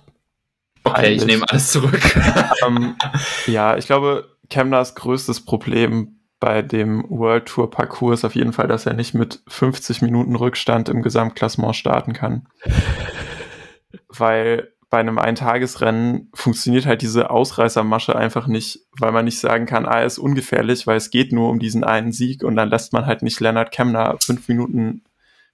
[0.85, 1.24] Okay, ich Peinlich.
[1.27, 2.01] nehme alles zurück.
[2.66, 2.97] ähm,
[3.47, 8.66] ja, ich glaube, Kemners größtes Problem bei dem World Tour Parcours ist auf jeden Fall,
[8.66, 12.48] dass er nicht mit 50 Minuten Rückstand im Gesamtklassement starten kann.
[14.09, 19.86] Weil bei einem Eintagesrennen funktioniert halt diese Ausreißermasche einfach nicht, weil man nicht sagen kann,
[19.86, 22.93] ah, er ist ungefährlich, weil es geht nur um diesen einen Sieg und dann lässt
[22.93, 25.02] man halt nicht Leonard Kemner fünf Minuten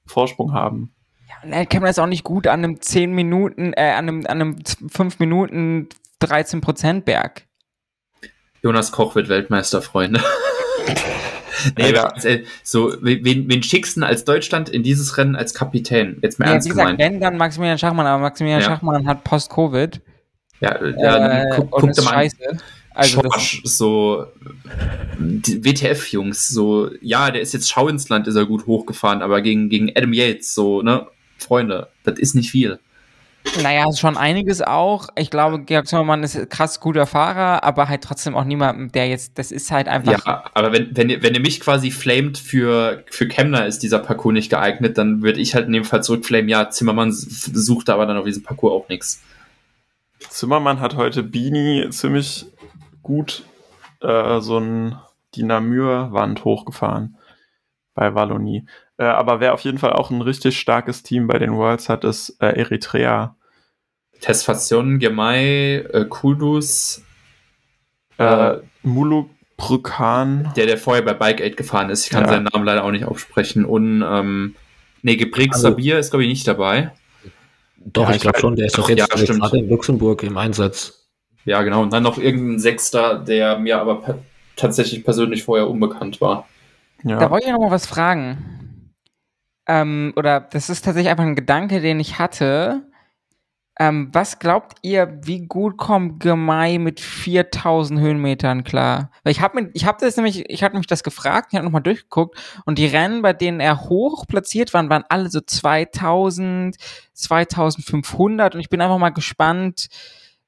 [0.07, 0.93] Vorsprung haben.
[1.49, 4.57] Ja, Kemner ist auch nicht gut an einem 10 Minuten, äh, an einem, an einem
[4.91, 5.89] 5 Minuten
[6.21, 7.47] 13% Berg.
[8.61, 10.21] Jonas Koch wird Weltmeister, Freunde.
[11.77, 16.19] nee, äh, so, wen, wen schickst du als Deutschland in dieses Rennen als Kapitän?
[16.23, 17.15] Jetzt mal Ja, ernst wie gesagt, gemeint.
[17.15, 18.67] wenn dann Maximilian Schachmann, aber Maximilian Ja.
[18.67, 20.01] Schachmann hat Post-Covid.
[20.61, 22.17] Ja, ja äh, guck, guck dir mal an.
[22.17, 22.37] scheiße.
[22.95, 24.27] Also das, Schorsch, so
[25.19, 29.69] WTF-Jungs, so, ja, der ist jetzt Schau ins Land, ist er gut hochgefahren, aber gegen,
[29.69, 31.07] gegen Adam Yates, so, ne,
[31.39, 32.81] Freunde, das ist nicht viel.
[33.63, 35.09] Naja, schon einiges auch.
[35.17, 39.09] Ich glaube, Georg Zimmermann ist ein krass guter Fahrer, aber halt trotzdem auch niemand, der
[39.09, 40.25] jetzt, das ist halt einfach.
[40.27, 43.99] Ja, aber wenn, wenn, ihr, wenn ihr mich quasi flamet für, für Kemner ist dieser
[43.99, 47.93] Parcours nicht geeignet, dann würde ich halt in dem Fall zurückflamen, ja, Zimmermann s- suchte
[47.93, 49.23] aber dann auf diesem Parcours auch nichts.
[50.29, 52.47] Zimmermann hat heute Bini ziemlich
[53.03, 53.45] gut
[54.01, 54.97] äh, so ein
[55.35, 57.17] die Namur-Wand hochgefahren
[57.95, 58.67] bei Wallonie.
[58.97, 62.05] Äh, aber wer auf jeden Fall auch ein richtig starkes Team bei den Worlds hat,
[62.05, 63.37] ist äh, Eritrea.
[64.21, 67.03] Tesfation, Gemei, äh, Kudus,
[68.19, 70.53] Äh, Muluk Brukan.
[70.57, 72.29] der, der vorher bei Bike Aid gefahren ist, ich kann Ja.
[72.31, 74.55] seinen Namen leider auch nicht aussprechen, und, ähm,
[75.03, 76.93] nee, Gebrek Also- Sabir ist, glaube ich, nicht dabei.
[77.77, 80.37] Doch, Ja, ich ich glaube schon, der ist doch jetzt ja, gerade in Luxemburg im
[80.37, 81.07] Einsatz.
[81.45, 81.83] Ja, genau.
[81.83, 84.19] Und dann noch irgendein Sechster, der mir aber pe
[84.57, 86.47] tatsächlich persönlich vorher unbekannt war.
[87.05, 87.31] Da Ja.
[87.31, 88.93] wollte ich noch mal was fragen.
[89.69, 92.83] Ähm, oder das ist tatsächlich einfach ein Gedanke, den ich hatte.
[93.81, 99.13] Ähm, was glaubt ihr, wie gut kommt Gemei mit 4000 Höhenmetern klar?
[99.23, 101.83] Weil ich habe ich habe das nämlich, ich habe mich das gefragt, ich habe nochmal
[101.83, 106.77] durchgeguckt und die Rennen, bei denen er hoch platziert war, waren alle so 2000,
[107.13, 109.89] 2500 und ich bin einfach mal gespannt,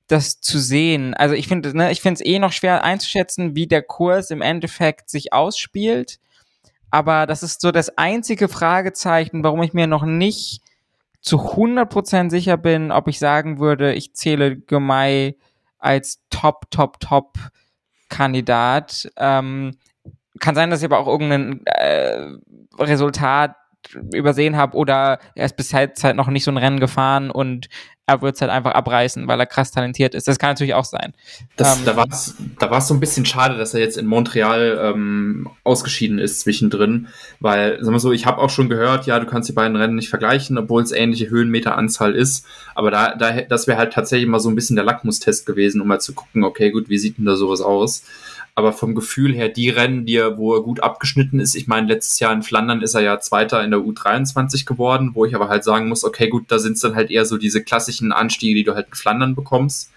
[0.08, 1.14] das zu sehen.
[1.14, 4.42] Also ich finde, ne, ich finde es eh noch schwer einzuschätzen, wie der Kurs im
[4.42, 6.18] Endeffekt sich ausspielt.
[6.90, 10.62] Aber das ist so das einzige Fragezeichen, warum ich mir noch nicht
[11.20, 15.36] zu 100% sicher bin, ob ich sagen würde, ich zähle Gemei
[15.78, 17.38] als Top, Top, Top
[18.08, 19.10] Kandidat.
[19.16, 19.76] Ähm,
[20.38, 22.36] kann sein, dass ich aber auch irgendein äh,
[22.78, 23.56] Resultat
[24.12, 27.68] übersehen habe oder er ist bis jetzt halt noch nicht so ein Rennen gefahren und
[28.06, 30.26] er wird es halt einfach abreißen, weil er krass talentiert ist.
[30.26, 31.12] Das kann natürlich auch sein.
[31.56, 34.06] Das, Ähm, da war es da war's so ein bisschen schade, dass er jetzt in
[34.06, 37.08] Montreal ähm, ausgeschieden ist zwischendrin,
[37.38, 39.94] weil, sagen wir so, ich habe auch schon gehört, ja, du kannst die beiden Rennen
[39.94, 44.40] nicht vergleichen, obwohl es ähnliche Höhenmeteranzahl ist, aber da, da das wäre halt tatsächlich mal
[44.40, 47.26] so ein bisschen der Lackmustest gewesen, um mal zu gucken, okay, gut, wie sieht denn
[47.26, 48.02] da sowas aus?
[48.60, 51.88] Aber vom Gefühl her, die Rennen, die er, wo er gut abgeschnitten ist, ich meine,
[51.88, 55.48] letztes Jahr in Flandern ist er ja Zweiter in der U23 geworden, wo ich aber
[55.48, 58.54] halt sagen muss, okay, gut, da sind es dann halt eher so diese klassischen Anstiege,
[58.54, 59.90] die du halt in Flandern bekommst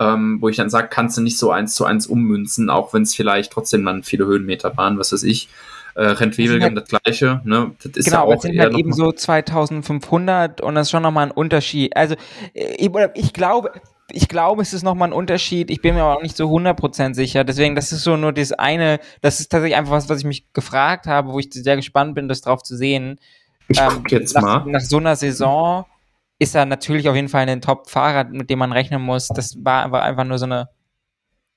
[0.00, 3.02] ähm, wo ich dann sage, kannst du nicht so eins zu eins ummünzen, auch wenn
[3.02, 5.48] es vielleicht trotzdem dann viele Höhenmeter waren, was weiß ich.
[5.96, 7.70] Äh, Rentwebelgem das gleiche, ne?
[7.84, 10.90] Das ist genau, ja aber auch es sind halt eben so 2500 und das ist
[10.90, 11.96] schon nochmal ein Unterschied.
[11.96, 12.16] Also,
[12.52, 13.70] äh, oder ich glaube,
[14.10, 15.70] ich glaube, es ist nochmal ein Unterschied.
[15.70, 17.44] Ich bin mir aber auch nicht so 100% sicher.
[17.44, 20.52] Deswegen, das ist so nur das eine, das ist tatsächlich einfach was, was ich mich
[20.52, 23.18] gefragt habe, wo ich sehr gespannt bin, das drauf zu sehen.
[23.68, 24.64] Ich Ähm, guck jetzt nach, mal.
[24.66, 25.86] nach so einer Saison
[26.38, 29.28] ist er natürlich auf jeden Fall ein Top-Fahrer, mit dem man rechnen muss.
[29.28, 30.68] Das war aber einfach nur so eine.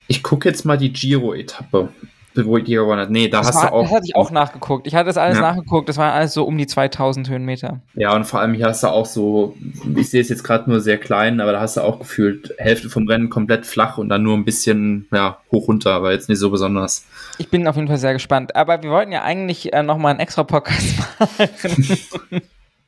[0.06, 1.92] Ich gucke jetzt mal die Giro-Etappe,
[2.34, 3.10] wo die gewonnen.
[3.10, 3.82] Nee, da Das, hast war, du auch.
[3.82, 4.86] das hatte ich auch nachgeguckt.
[4.86, 5.42] Ich hatte das alles Ja.
[5.42, 5.88] nachgeguckt.
[5.88, 7.80] Das war alles so um die 2000 Höhenmeter.
[7.94, 9.56] Ja, und vor allem hier hast du auch so,
[9.96, 12.90] ich sehe es jetzt gerade nur sehr klein, aber da hast du auch gefühlt Hälfte
[12.90, 16.38] vom Rennen komplett flach und dann nur ein bisschen, ja, hoch runter, aber jetzt nicht
[16.38, 17.06] so besonders.
[17.38, 18.54] Ich bin auf jeden Fall sehr gespannt.
[18.56, 21.48] Aber wir wollten ja eigentlich äh, nochmal einen extra Podcast machen.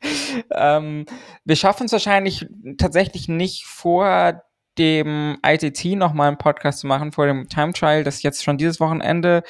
[0.54, 1.06] ähm,
[1.44, 2.46] wir schaffen es wahrscheinlich
[2.78, 4.42] tatsächlich nicht vor
[4.80, 8.56] dem ITT nochmal einen Podcast zu machen, vor dem Time Trial, das ist jetzt schon
[8.56, 9.42] dieses Wochenende.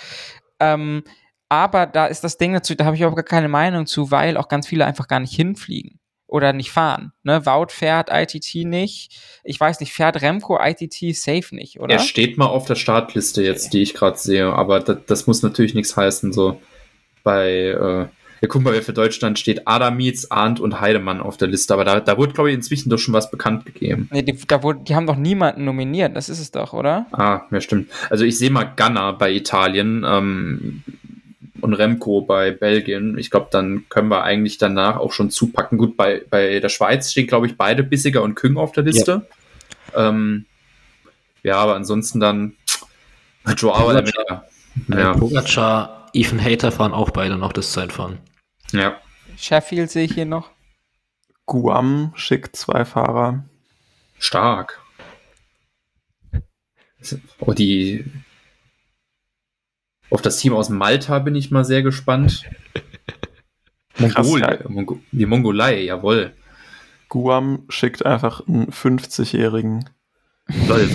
[0.59, 1.05] Ähm,
[1.49, 4.37] aber da ist das Ding dazu, da habe ich auch gar keine Meinung zu, weil
[4.37, 7.13] auch ganz viele einfach gar nicht hinfliegen oder nicht fahren.
[7.23, 7.47] Ne?
[7.47, 9.21] Wout fährt ITT nicht.
[9.45, 11.95] Ich weiß nicht, fährt Remco ITT safe nicht, oder?
[11.95, 15.43] Er steht mal auf der Startliste jetzt, die ich gerade sehe, aber das, das muss
[15.43, 16.33] natürlich nichts heißen.
[16.33, 16.61] So
[17.23, 18.07] bei, äh,
[18.41, 19.67] ja, guck mal, wer für Deutschland steht.
[19.67, 22.99] Adamitz, Arndt und Heidemann auf der Liste, aber da, da wurde, glaube ich, inzwischen doch
[22.99, 24.09] schon was bekannt gegeben.
[24.13, 27.07] Nee, die, da wurde, die haben doch niemanden nominiert, das ist es doch, oder?
[27.13, 27.91] Ah, ja, stimmt.
[28.09, 30.05] Also ich sehe mal Gunner bei Italien.
[30.07, 30.83] Ähm,
[31.61, 33.19] und Remco bei Belgien.
[33.19, 35.79] Ich glaube, dann können wir eigentlich danach auch schon zupacken.
[35.79, 39.27] Gut, bei, bei der Schweiz stehen, glaube ich, beide Bissiger und Küng auf der Liste.
[39.95, 40.47] Ja, ähm,
[41.43, 42.55] ja aber ansonsten dann
[43.57, 44.47] Joao Almeida.
[44.89, 45.15] Ja.
[45.15, 48.19] Pogacar, Ethan Hater fahren auch beide noch das Zeitfahren.
[48.73, 49.01] Ja.
[49.37, 50.51] Sheffield sehe ich hier noch.
[51.47, 53.45] Guam schickt zwei Fahrer.
[54.19, 54.81] Stark.
[57.39, 58.05] Oh, die.
[60.11, 62.45] Auf das Team aus Malta bin ich mal sehr gespannt.
[63.99, 66.33] Mongol, Mongo, die Mongolei, jawohl.
[67.09, 69.89] Guam schickt einfach einen 50-Jährigen.
[70.47, 70.93] will,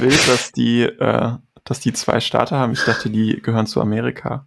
[0.00, 2.72] will, dass die, äh, dass die zwei Starter haben.
[2.72, 4.46] Ich dachte, die gehören zu Amerika.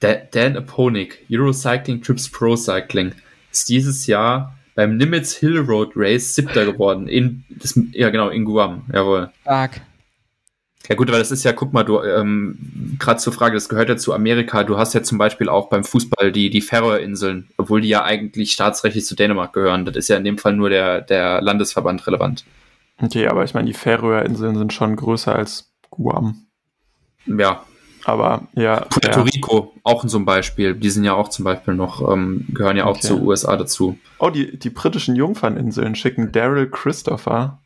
[0.00, 3.12] Dan Aponik, Eurocycling Trips Pro Cycling,
[3.50, 7.08] ist dieses Jahr beim Nimitz Hill Road Race siebter geworden.
[7.08, 8.84] In, das, ja, genau, in Guam.
[8.92, 9.30] Jawohl.
[9.42, 9.80] Stark.
[10.88, 13.88] Ja gut, weil das ist ja, guck mal, du, ähm, gerade zur Frage, das gehört
[13.88, 14.64] ja zu Amerika.
[14.64, 18.52] Du hast ja zum Beispiel auch beim Fußball die, die Färöerinseln, obwohl die ja eigentlich
[18.52, 19.86] staatsrechtlich zu Dänemark gehören.
[19.86, 22.44] Das ist ja in dem Fall nur der, der Landesverband relevant.
[23.00, 26.46] Okay, aber ich meine, die Färöerinseln sind schon größer als Guam.
[27.26, 27.64] Ja,
[28.04, 28.80] aber ja.
[28.80, 29.24] Puerto ja.
[29.24, 30.74] Rico, auch so ein Beispiel.
[30.74, 33.08] Die sind ja auch zum Beispiel noch, ähm, gehören ja auch okay.
[33.08, 33.98] zur USA dazu.
[34.18, 37.60] Oh, die, die britischen Jungferninseln schicken Daryl Christopher.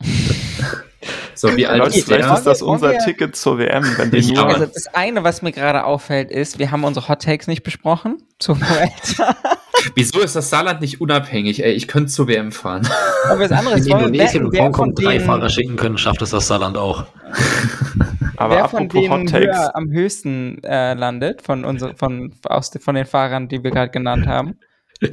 [1.34, 2.34] so wie alt Leute, ist vielleicht der?
[2.34, 5.84] ist das unser Ticket zur WM, wenn die nur Also das eine, was mir gerade
[5.84, 8.58] auffällt, ist, wir haben unsere Hot Takes nicht besprochen zur.
[9.96, 11.64] Wieso ist das Saarland nicht unabhängig?
[11.64, 12.88] Ey, ich könnte zur WM fahren.
[13.28, 16.46] Aber das andere ist, in Indonesien und Hongkong drei Fahrer schicken können, schafft es das
[16.46, 17.06] Saarland auch.
[18.36, 23.06] Aber Wer von denen höher, am höchsten äh, landet, von, unser, von, aus, von den
[23.06, 24.58] Fahrern, die wir gerade genannt haben.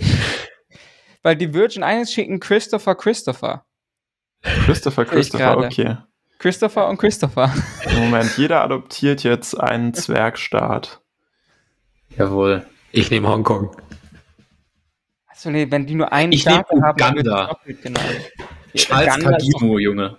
[1.24, 3.66] Weil die Virgin Islands schicken Christopher Christopher.
[4.41, 5.98] Christopher Christopher, okay.
[6.38, 7.54] Christopher und Christopher.
[7.96, 11.02] Moment, jeder adoptiert jetzt einen Zwergstaat.
[12.18, 12.66] Jawohl.
[12.91, 13.76] Ich nehme Hongkong.
[15.28, 17.58] Achso, nee, wenn die nur einen ich Staat haben, Uganda.
[17.66, 18.00] Genau.
[18.74, 20.18] Charles Kagimo, Junge.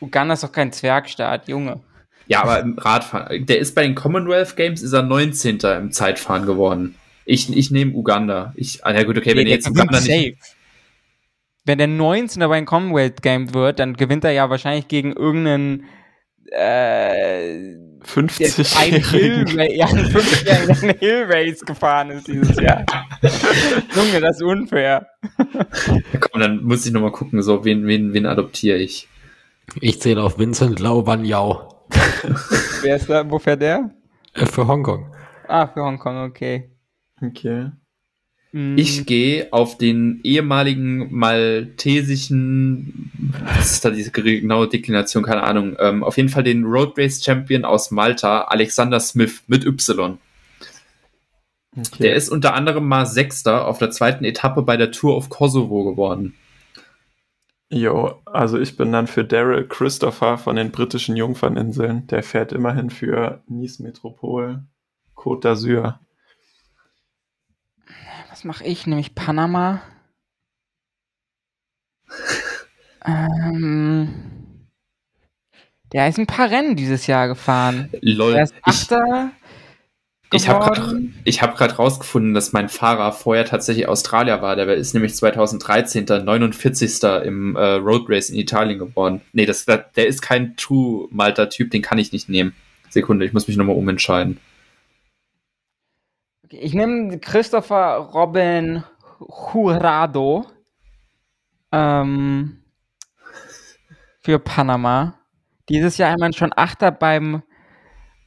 [0.00, 1.80] Uganda ist doch kein Zwergstaat, Junge.
[2.26, 5.58] Ja, aber im Radfahren, der ist bei den Commonwealth Games, ist er 19.
[5.60, 6.96] im Zeitfahren geworden.
[7.24, 8.52] Ich, ich nehme Uganda.
[8.56, 10.36] Ich, ah, ja gut, okay, wenn nee, jetzt Uganda nicht...
[11.64, 12.40] Wenn der 19.
[12.48, 15.84] bei den Commonwealth Games wird, dann gewinnt er ja wahrscheinlich gegen irgendeinen
[16.50, 19.46] äh, 50 ein Hill,
[19.76, 22.84] ja, ein 50 Hill Race gefahren ist dieses Jahr.
[23.96, 25.06] Junge, das ist unfair.
[26.20, 29.08] Komm, dann muss ich nochmal gucken, so, wen, wen, wen adoptiere ich?
[29.80, 31.71] Ich zähle auf Vincent Lau.
[32.82, 33.28] Wer ist da?
[33.30, 33.90] Wo fährt der?
[34.34, 35.06] Äh, für Hongkong.
[35.48, 36.70] Ah, für Hongkong, okay.
[37.20, 37.70] Okay.
[38.52, 38.76] Mhm.
[38.76, 43.10] Ich gehe auf den ehemaligen maltesischen,
[43.56, 47.24] was ist da diese genaue Deklination, keine Ahnung, ähm, auf jeden Fall den Road Race
[47.24, 50.18] Champion aus Malta, Alexander Smith mit Y.
[51.74, 51.86] Okay.
[52.00, 55.84] Der ist unter anderem mal Sechster auf der zweiten Etappe bei der Tour of Kosovo
[55.84, 56.34] geworden.
[57.74, 62.06] Jo, also ich bin dann für Daryl Christopher von den britischen Jungferninseln.
[62.08, 64.62] Der fährt immerhin für Nice Metropol,
[65.16, 65.98] Côte d'Azur.
[68.28, 68.86] Was mache ich?
[68.86, 69.80] Nämlich Panama.
[73.06, 74.68] ähm,
[75.94, 77.88] der ist ein paar Rennen dieses Jahr gefahren.
[78.02, 78.34] Lol.
[78.34, 79.30] Er ist Achter.
[80.32, 80.48] Ich
[81.24, 84.56] ich habe gerade rausgefunden, dass mein Fahrer vorher tatsächlich Australier war.
[84.56, 86.06] Der ist nämlich 2013.
[86.06, 87.02] 49.
[87.24, 89.20] im äh, Road Race in Italien geworden.
[89.32, 92.54] Nee, das, der ist kein True Malta-Typ, den kann ich nicht nehmen.
[92.88, 94.40] Sekunde, ich muss mich nochmal umentscheiden.
[96.44, 98.84] Okay, ich nehme Christopher Robin
[99.52, 100.46] Jurado
[101.72, 102.62] ähm,
[104.20, 105.18] für Panama.
[105.68, 107.42] Dieses Jahr einmal schon Achter beim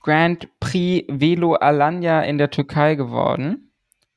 [0.05, 3.71] Grand Prix Velo Alanya in der Türkei geworden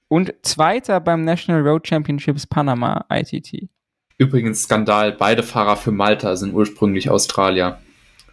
[0.08, 3.70] und Zweiter beim National Road Championships Panama ITT.
[4.18, 7.78] Übrigens Skandal, beide Fahrer für Malta sind ursprünglich Australier.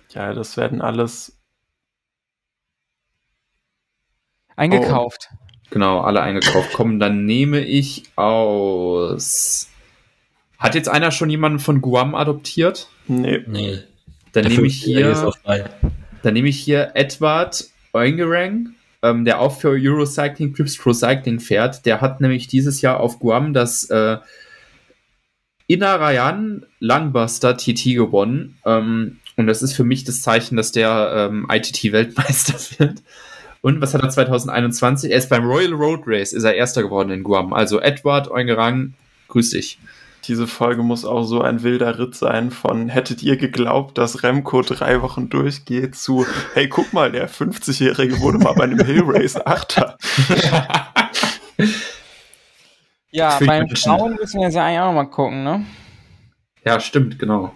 [0.10, 1.40] Ja, das werden alles
[4.58, 5.30] eingekauft.
[5.32, 5.38] Oh.
[5.70, 6.72] Genau, alle eingekauft.
[6.74, 9.70] Komm, dann nehme ich aus.
[10.58, 12.90] Hat jetzt einer schon jemanden von Guam adoptiert?
[13.08, 13.46] Nee.
[13.48, 13.80] Nee.
[14.34, 15.32] Dann nehme ich hier.
[16.26, 18.70] Dann nehme ich hier Edward Oengerang,
[19.04, 21.86] ähm, der auch für Eurocycling Trips Pro Cycling fährt.
[21.86, 24.18] Der hat nämlich dieses Jahr auf Guam das äh,
[25.68, 28.58] Inarayan Langbuster TT gewonnen.
[28.66, 33.04] Ähm, und das ist für mich das Zeichen, dass der ähm, ITT-Weltmeister wird.
[33.62, 35.12] Und was hat er 2021?
[35.12, 37.54] Er ist beim Royal Road Race, ist er Erster geworden in Guam.
[37.54, 38.94] Also Edward Oengerang,
[39.28, 39.80] grüß dich.
[40.28, 44.62] Diese Folge muss auch so ein wilder Ritt sein von hättet ihr geglaubt, dass Remco
[44.62, 49.38] drei Wochen durchgeht zu hey, guck mal, der 50-Jährige wurde mal bei einem Hill Race
[49.46, 49.98] Achter.
[53.12, 53.92] Ja, Für beim Menschen.
[53.92, 55.66] Frauen müssen wir jetzt ja eigentlich auch noch mal gucken, ne?
[56.66, 57.54] Ja, stimmt, genau.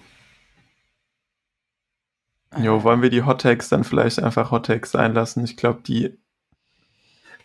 [2.57, 5.43] Jo, wollen wir die Hot dann vielleicht einfach Hot Takes sein lassen?
[5.43, 6.17] Ich glaube, die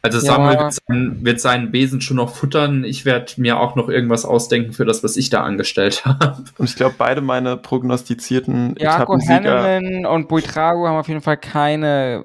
[0.05, 0.35] Also Ja.
[0.35, 2.85] Samuel wird seinen, wird seinen Besen schon noch futtern.
[2.85, 6.45] Ich werde mir auch noch irgendwas ausdenken für das, was ich da angestellt habe.
[6.59, 11.39] und ich glaube, beide meine prognostizierten Jakob Etappensieger Hanneman und Buitrago haben auf jeden Fall
[11.39, 12.25] keine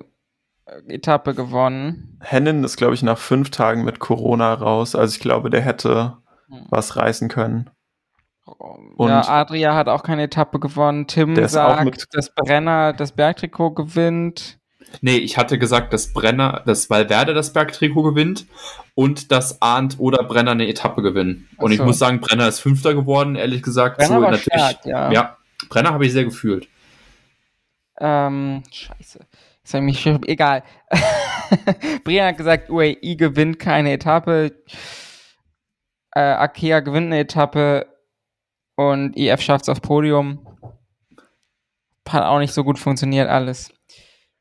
[0.66, 2.18] äh, Etappe gewonnen.
[2.22, 4.94] Hennen ist, glaube ich, nach fünf Tagen mit Corona raus.
[4.96, 6.18] Also ich glaube, der hätte
[6.50, 6.66] Hm.
[6.70, 7.70] was reißen können.
[8.98, 11.08] Und- ja, Adria hat auch keine Etappe gewonnen.
[11.08, 14.59] Tim Der ist auch sagt, mit- dass Brenner das Bergtrikot gewinnt.
[15.02, 18.45] Nee, ich hatte gesagt, dass Brenner, dass Valverde das Bergtrikot gewinnt
[18.95, 21.48] und dass Arndt oder Brenner eine Etappe gewinnen.
[21.57, 21.86] Ach Und ich so.
[21.86, 23.98] muss sagen, Brenner ist Fünfter geworden, ehrlich gesagt.
[23.98, 24.45] Brenner so war natürlich.
[24.48, 25.11] stark, ja.
[25.11, 25.38] ja,
[25.70, 26.68] Brenner habe ich sehr gefühlt.
[27.99, 29.20] Ähm, scheiße.
[29.66, 30.64] Ich mich egal.
[32.03, 34.52] Brian hat gesagt, UAE gewinnt keine Etappe.
[36.11, 37.86] Äh, Akea gewinnt eine Etappe
[38.76, 40.45] und EF schafft es aufs Podium.
[42.07, 43.72] Hat auch nicht so gut funktioniert alles.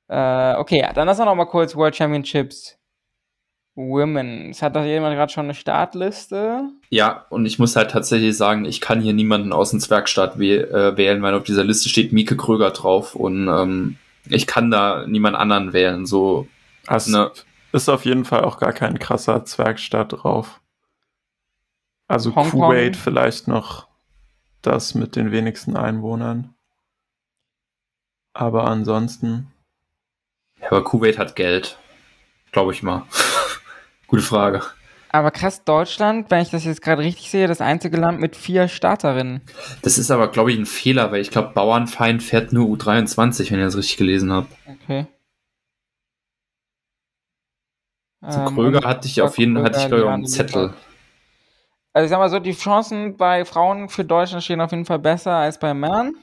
[0.08, 2.78] Äh, okay, dann lass uns noch mal kurz World Championships
[3.74, 4.50] Women.
[4.50, 6.70] Es hat doch jemand gerade schon eine Startliste.
[6.90, 10.96] Ja, und ich muss halt tatsächlich sagen, ich kann hier niemanden aus dem Zwergstaat äh,
[10.96, 13.98] wählen, weil auf dieser Liste steht Mieke Kröger drauf und ähm,
[14.28, 16.06] ich kann da niemand anderen wählen.
[16.06, 16.48] So,
[16.86, 17.30] Also ne,
[17.72, 20.60] ist auf jeden Fall auch gar kein krasser Zwergstaat drauf.
[22.08, 22.62] Also Hongkong.
[22.62, 23.86] Kuwait vielleicht noch
[24.62, 26.54] das mit den wenigsten Einwohnern.
[28.32, 29.52] Aber ansonsten,
[30.60, 31.78] ja, aber Kuwait hat Geld.
[32.52, 33.04] Glaube ich mal.
[34.06, 34.62] Gute Frage.
[35.10, 38.68] Aber krass, Deutschland, wenn ich das jetzt gerade richtig sehe, das einzige Land mit vier
[38.68, 39.40] Starterinnen.
[39.82, 43.58] Das ist aber, glaube ich, ein Fehler, weil ich glaube, Bauernfeind fährt nur U23, wenn
[43.58, 44.48] ihr das richtig gelesen habt.
[44.66, 45.06] Okay.
[48.28, 50.74] Zu Ähm, Kröger hatte ich auf jeden Fall hatte ich, glaube ich, Zettel.
[51.92, 54.98] Also ich sag mal so, die Chancen bei Frauen für Deutschland stehen auf jeden Fall
[54.98, 56.14] besser als bei Männern.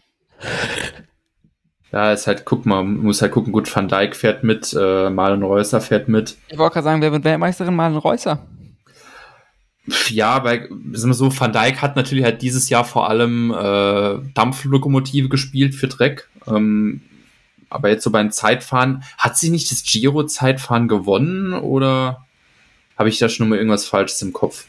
[1.92, 5.10] Ja, ist halt, guck mal, man muss halt gucken, gut, Van Dijk fährt mit, äh,
[5.10, 6.36] Marlon Reusser fährt mit.
[6.50, 7.76] Ich wollte gerade sagen, wer wird Weltmeisterin?
[7.76, 8.46] Malen Reusser.
[10.10, 14.18] Ja, bei, sagen wir so, Van Dijk hat natürlich halt dieses Jahr vor allem äh,
[14.34, 16.28] Dampflokomotive gespielt für Dreck.
[16.48, 17.02] Ähm,
[17.70, 22.26] aber jetzt so beim Zeitfahren, hat sie nicht das Giro-Zeitfahren gewonnen oder
[22.98, 24.66] habe ich da schon mal irgendwas Falsches im Kopf?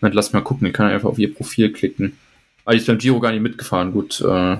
[0.00, 2.18] Moment, lass mal gucken, ich kann einfach auf ihr Profil klicken.
[2.64, 4.56] Aber die ist beim Giro gar nicht mitgefahren, gut, äh,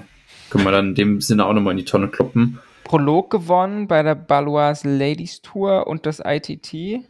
[0.51, 2.59] können wir dann in dem Sinne auch nochmal in die Tonne kloppen.
[2.85, 7.05] Prolog gewonnen bei der Baloise Ladies Tour und das ITT.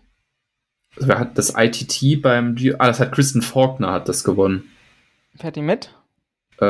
[0.96, 2.56] Wer hat das ITT beim?
[2.78, 4.70] Ah, das hat Kristen Faulkner hat das gewonnen.
[5.36, 5.94] Fährt die mit?
[6.60, 6.64] Äh,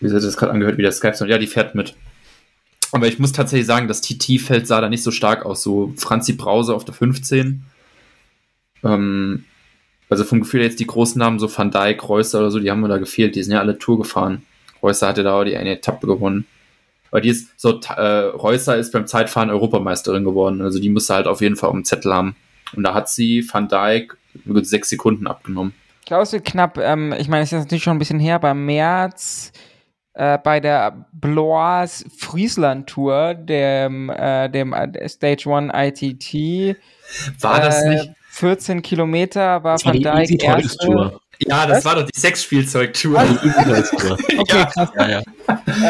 [0.00, 1.30] wie hat das gerade angehört, wie der Skype Sound?
[1.30, 1.94] Ja, die fährt mit.
[2.92, 5.62] Aber ich muss tatsächlich sagen, das TT-Feld sah da nicht so stark aus.
[5.62, 7.64] So Franzi Brause auf der 15.
[8.84, 9.44] Ähm,
[10.10, 12.80] also vom Gefühl jetzt die großen Namen, so Van Dijk, Reusser oder so, die haben
[12.80, 13.36] mir da gefehlt.
[13.36, 14.42] Die sind ja alle Tour gefahren.
[14.82, 16.46] Reusser hatte da auch die eine Etappe gewonnen.
[17.10, 20.60] Aber die ist so, äh, Reusser ist beim Zeitfahren Europameisterin geworden.
[20.60, 22.36] Also die musste halt auf jeden Fall auf dem Zettel haben.
[22.74, 24.16] Und da hat sie Van Dijk
[24.46, 25.74] gut sechs Sekunden abgenommen.
[26.00, 26.78] Ich glaube, es wird knapp.
[26.78, 29.52] Ähm, ich meine, es ist natürlich schon ein bisschen her, aber im März
[30.14, 36.76] äh, bei der Blois Friesland Tour, dem, äh, dem äh, Stage 1 ITT.
[37.40, 38.10] War das äh, nicht?
[38.38, 40.86] 14 Kilometer war Das war Van die Easy Dijk erste.
[40.86, 41.20] Tour.
[41.40, 43.18] Ja, das war doch die Sexspielzeugtour.
[44.38, 44.90] Okay, krass.
[44.96, 45.22] Ja, ja.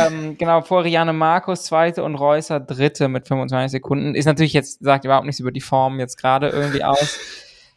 [0.06, 4.14] ähm, genau, vor Rianne Markus zweite und Reusser dritte mit 25 Sekunden.
[4.14, 7.18] Ist natürlich jetzt, sagt überhaupt nichts über die Form jetzt gerade irgendwie aus.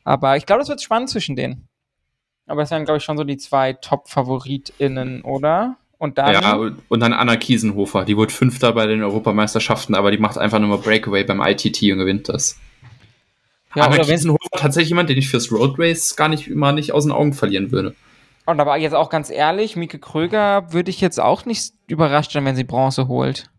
[0.04, 1.68] Aber ich glaube, das wird spannend zwischen denen.
[2.48, 5.78] Aber es wären, glaube ich, schon so die zwei Top-FavoritInnen, oder?
[5.98, 6.34] Und dann.
[6.34, 8.06] Ja, und und dann Anna Kiesenhofer.
[8.06, 11.82] Die wurde Fünfter bei den Europameisterschaften, aber die macht einfach nur mal Breakaway beim ITT
[11.92, 12.58] und gewinnt das.
[13.76, 17.04] Ja, wenn- Kiesenhofer tatsächlich jemand, den ich fürs Road Race gar nicht immer nicht aus
[17.06, 17.96] den Augen verlieren würde.
[18.46, 22.44] Und aber jetzt auch ganz ehrlich, Mieke Kröger würde ich jetzt auch nicht überrascht sein,
[22.46, 23.50] wenn sie Bronze holt.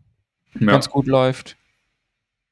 [0.59, 0.67] Ja.
[0.67, 1.55] Wenn es gut läuft.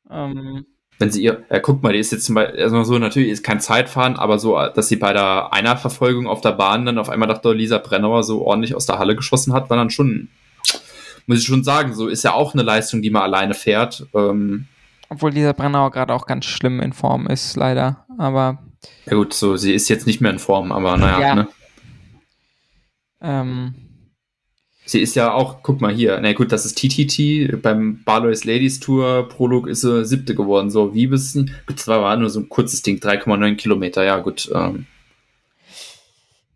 [0.09, 0.65] Ähm,
[0.97, 3.43] Wenn sie ihr, ja, guck mal, die ist jetzt zum Beispiel, also so, natürlich ist
[3.43, 7.27] kein Zeitfahren, aber so, dass sie bei der Einerverfolgung auf der Bahn dann auf einmal
[7.27, 7.53] Dr.
[7.55, 10.29] Lisa Brennauer so ordentlich aus der Halle geschossen hat, war dann schon,
[11.27, 14.05] muss ich schon sagen, so ist ja auch eine Leistung, die man alleine fährt.
[14.13, 14.67] Ähm,
[15.11, 18.05] obwohl dieser Brennauer gerade auch ganz schlimm in Form ist, leider.
[18.17, 18.59] Aber
[19.05, 21.35] ja gut, so, sie ist jetzt nicht mehr in Form, aber naja, Ja.
[21.35, 21.47] ne?
[23.21, 23.75] ähm,
[24.85, 28.79] Sie ist ja auch, guck mal hier, na gut, das ist TTT, beim Barlois Ladies
[28.79, 31.47] Tour Prolog ist sie siebte geworden, so wie bis, gut,
[31.77, 34.88] das war nur so ein kurzes Ding, 3,9 Kilometer, ja gut, ähm,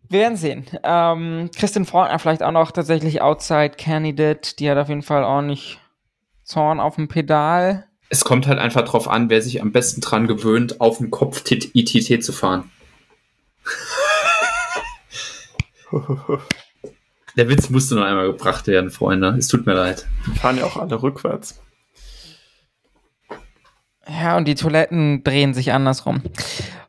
[0.08, 0.66] Wir werden sehen.
[0.82, 4.54] Ähm, Christian Faulkner vielleicht auch noch tatsächlich Outside Candidate.
[4.56, 5.78] Die hat auf jeden Fall ordentlich
[6.44, 7.85] Zorn auf dem Pedal.
[8.08, 11.42] Es kommt halt einfach drauf an, wer sich am besten dran gewöhnt, auf dem Kopf
[11.50, 12.70] ITT zu fahren.
[17.36, 19.34] Der Witz musste noch einmal gebracht werden, Freunde.
[19.38, 20.06] Es tut mir leid.
[20.26, 21.60] Die fahren ja auch alle rückwärts.
[24.08, 26.22] Ja, und die Toiletten drehen sich andersrum.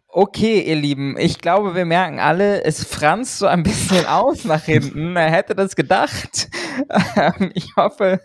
[0.08, 4.64] Okay, ihr Lieben, ich glaube, wir merken alle, es franzt so ein bisschen aus nach
[4.64, 5.16] hinten.
[5.18, 6.50] Er hätte das gedacht.
[7.16, 8.22] Ähm, ich hoffe,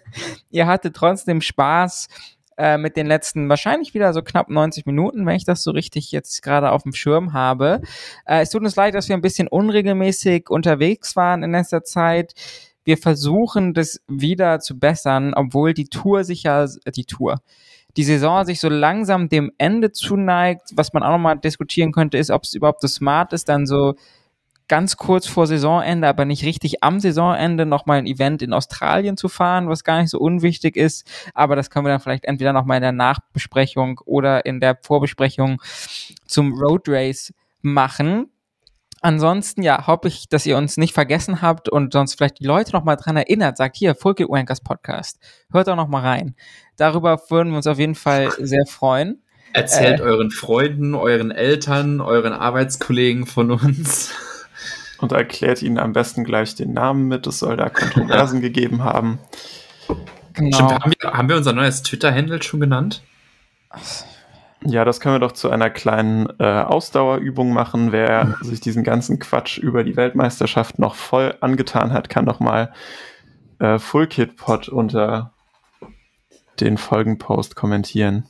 [0.51, 2.09] ihr hattet trotzdem Spaß
[2.57, 6.13] äh, mit den letzten wahrscheinlich wieder so knapp 90 Minuten, wenn ich das so richtig
[6.13, 7.81] jetzt gerade auf dem Schirm habe.
[8.27, 12.35] Äh, es tut uns leid, dass wir ein bisschen unregelmäßig unterwegs waren in letzter Zeit.
[12.85, 17.41] Wir versuchen das wieder zu bessern, obwohl die Tour sich ja, die Tour,
[17.97, 20.71] die Saison sich so langsam dem Ende zuneigt.
[20.75, 23.95] Was man auch nochmal diskutieren könnte, ist, ob es überhaupt so smart ist, dann so
[24.73, 29.29] ganz kurz vor Saisonende, aber nicht richtig am Saisonende nochmal ein Event in Australien zu
[29.29, 31.07] fahren, was gar nicht so unwichtig ist.
[31.35, 35.61] Aber das können wir dann vielleicht entweder nochmal in der Nachbesprechung oder in der Vorbesprechung
[36.27, 38.31] zum Road Race machen.
[39.03, 42.73] Ansonsten, ja, hoffe ich, dass ihr uns nicht vergessen habt und sonst vielleicht die Leute
[42.73, 43.59] noch mal dran erinnert.
[43.59, 45.19] Sagt hier, Fulke Wankers Podcast.
[45.53, 46.35] Hört doch noch mal rein.
[46.79, 49.23] Darüber würden wir uns auf jeden Fall sehr freuen.
[49.53, 54.15] Erzählt äh, euren Freunden, euren Eltern, euren Arbeitskollegen von uns.
[55.03, 57.27] Und erklärt ihnen am besten gleich den Namen mit.
[57.27, 59.19] Es soll da Kontroversen gegeben haben.
[60.33, 60.57] Genau.
[60.57, 63.03] Stimmt, haben, wir, haben wir unser neues Twitter-Handle schon genannt?
[64.65, 67.91] Ja, das können wir doch zu einer kleinen äh, Ausdauerübung machen.
[67.91, 72.73] Wer sich diesen ganzen Quatsch über die Weltmeisterschaft noch voll angetan hat, kann doch mal
[73.59, 75.33] äh, Full Kit Pod unter
[76.61, 78.25] den Folgenpost kommentieren.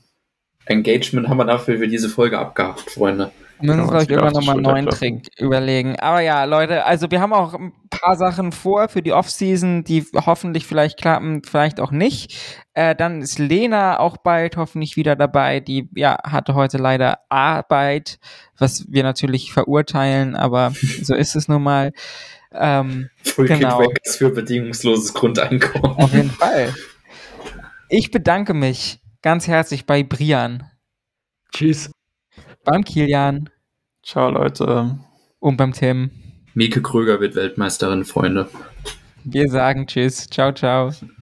[0.65, 3.31] Engagement haben wir dafür für diese Folge abgehakt, Freunde.
[3.62, 5.98] Wir müssen uns irgendwann nochmal einen neuen Trick überlegen.
[5.98, 10.05] Aber ja, Leute, also wir haben auch ein paar Sachen vor für die Offseason, die
[10.14, 12.36] hoffentlich vielleicht klappen, vielleicht auch nicht.
[12.74, 15.60] Äh, dann ist Lena auch bald hoffentlich wieder dabei.
[15.60, 18.18] Die ja hatte heute leider Arbeit,
[18.59, 20.72] was wir natürlich verurteilen, aber
[21.02, 21.93] so ist es nun mal.
[22.55, 23.82] Ähm, Full genau.
[24.05, 25.97] für bedingungsloses Grundeinkommen.
[25.97, 26.74] Auf jeden Fall.
[27.89, 30.68] Ich bedanke mich ganz herzlich bei Brian.
[31.52, 31.90] Tschüss.
[32.64, 33.51] Beim Kilian.
[34.03, 34.99] Ciao, Leute.
[35.39, 36.11] Und beim Tim.
[36.55, 38.49] Mieke Kröger wird Weltmeisterin, Freunde.
[39.24, 40.29] Wir sagen Tschüss.
[40.29, 40.93] Ciao, ciao.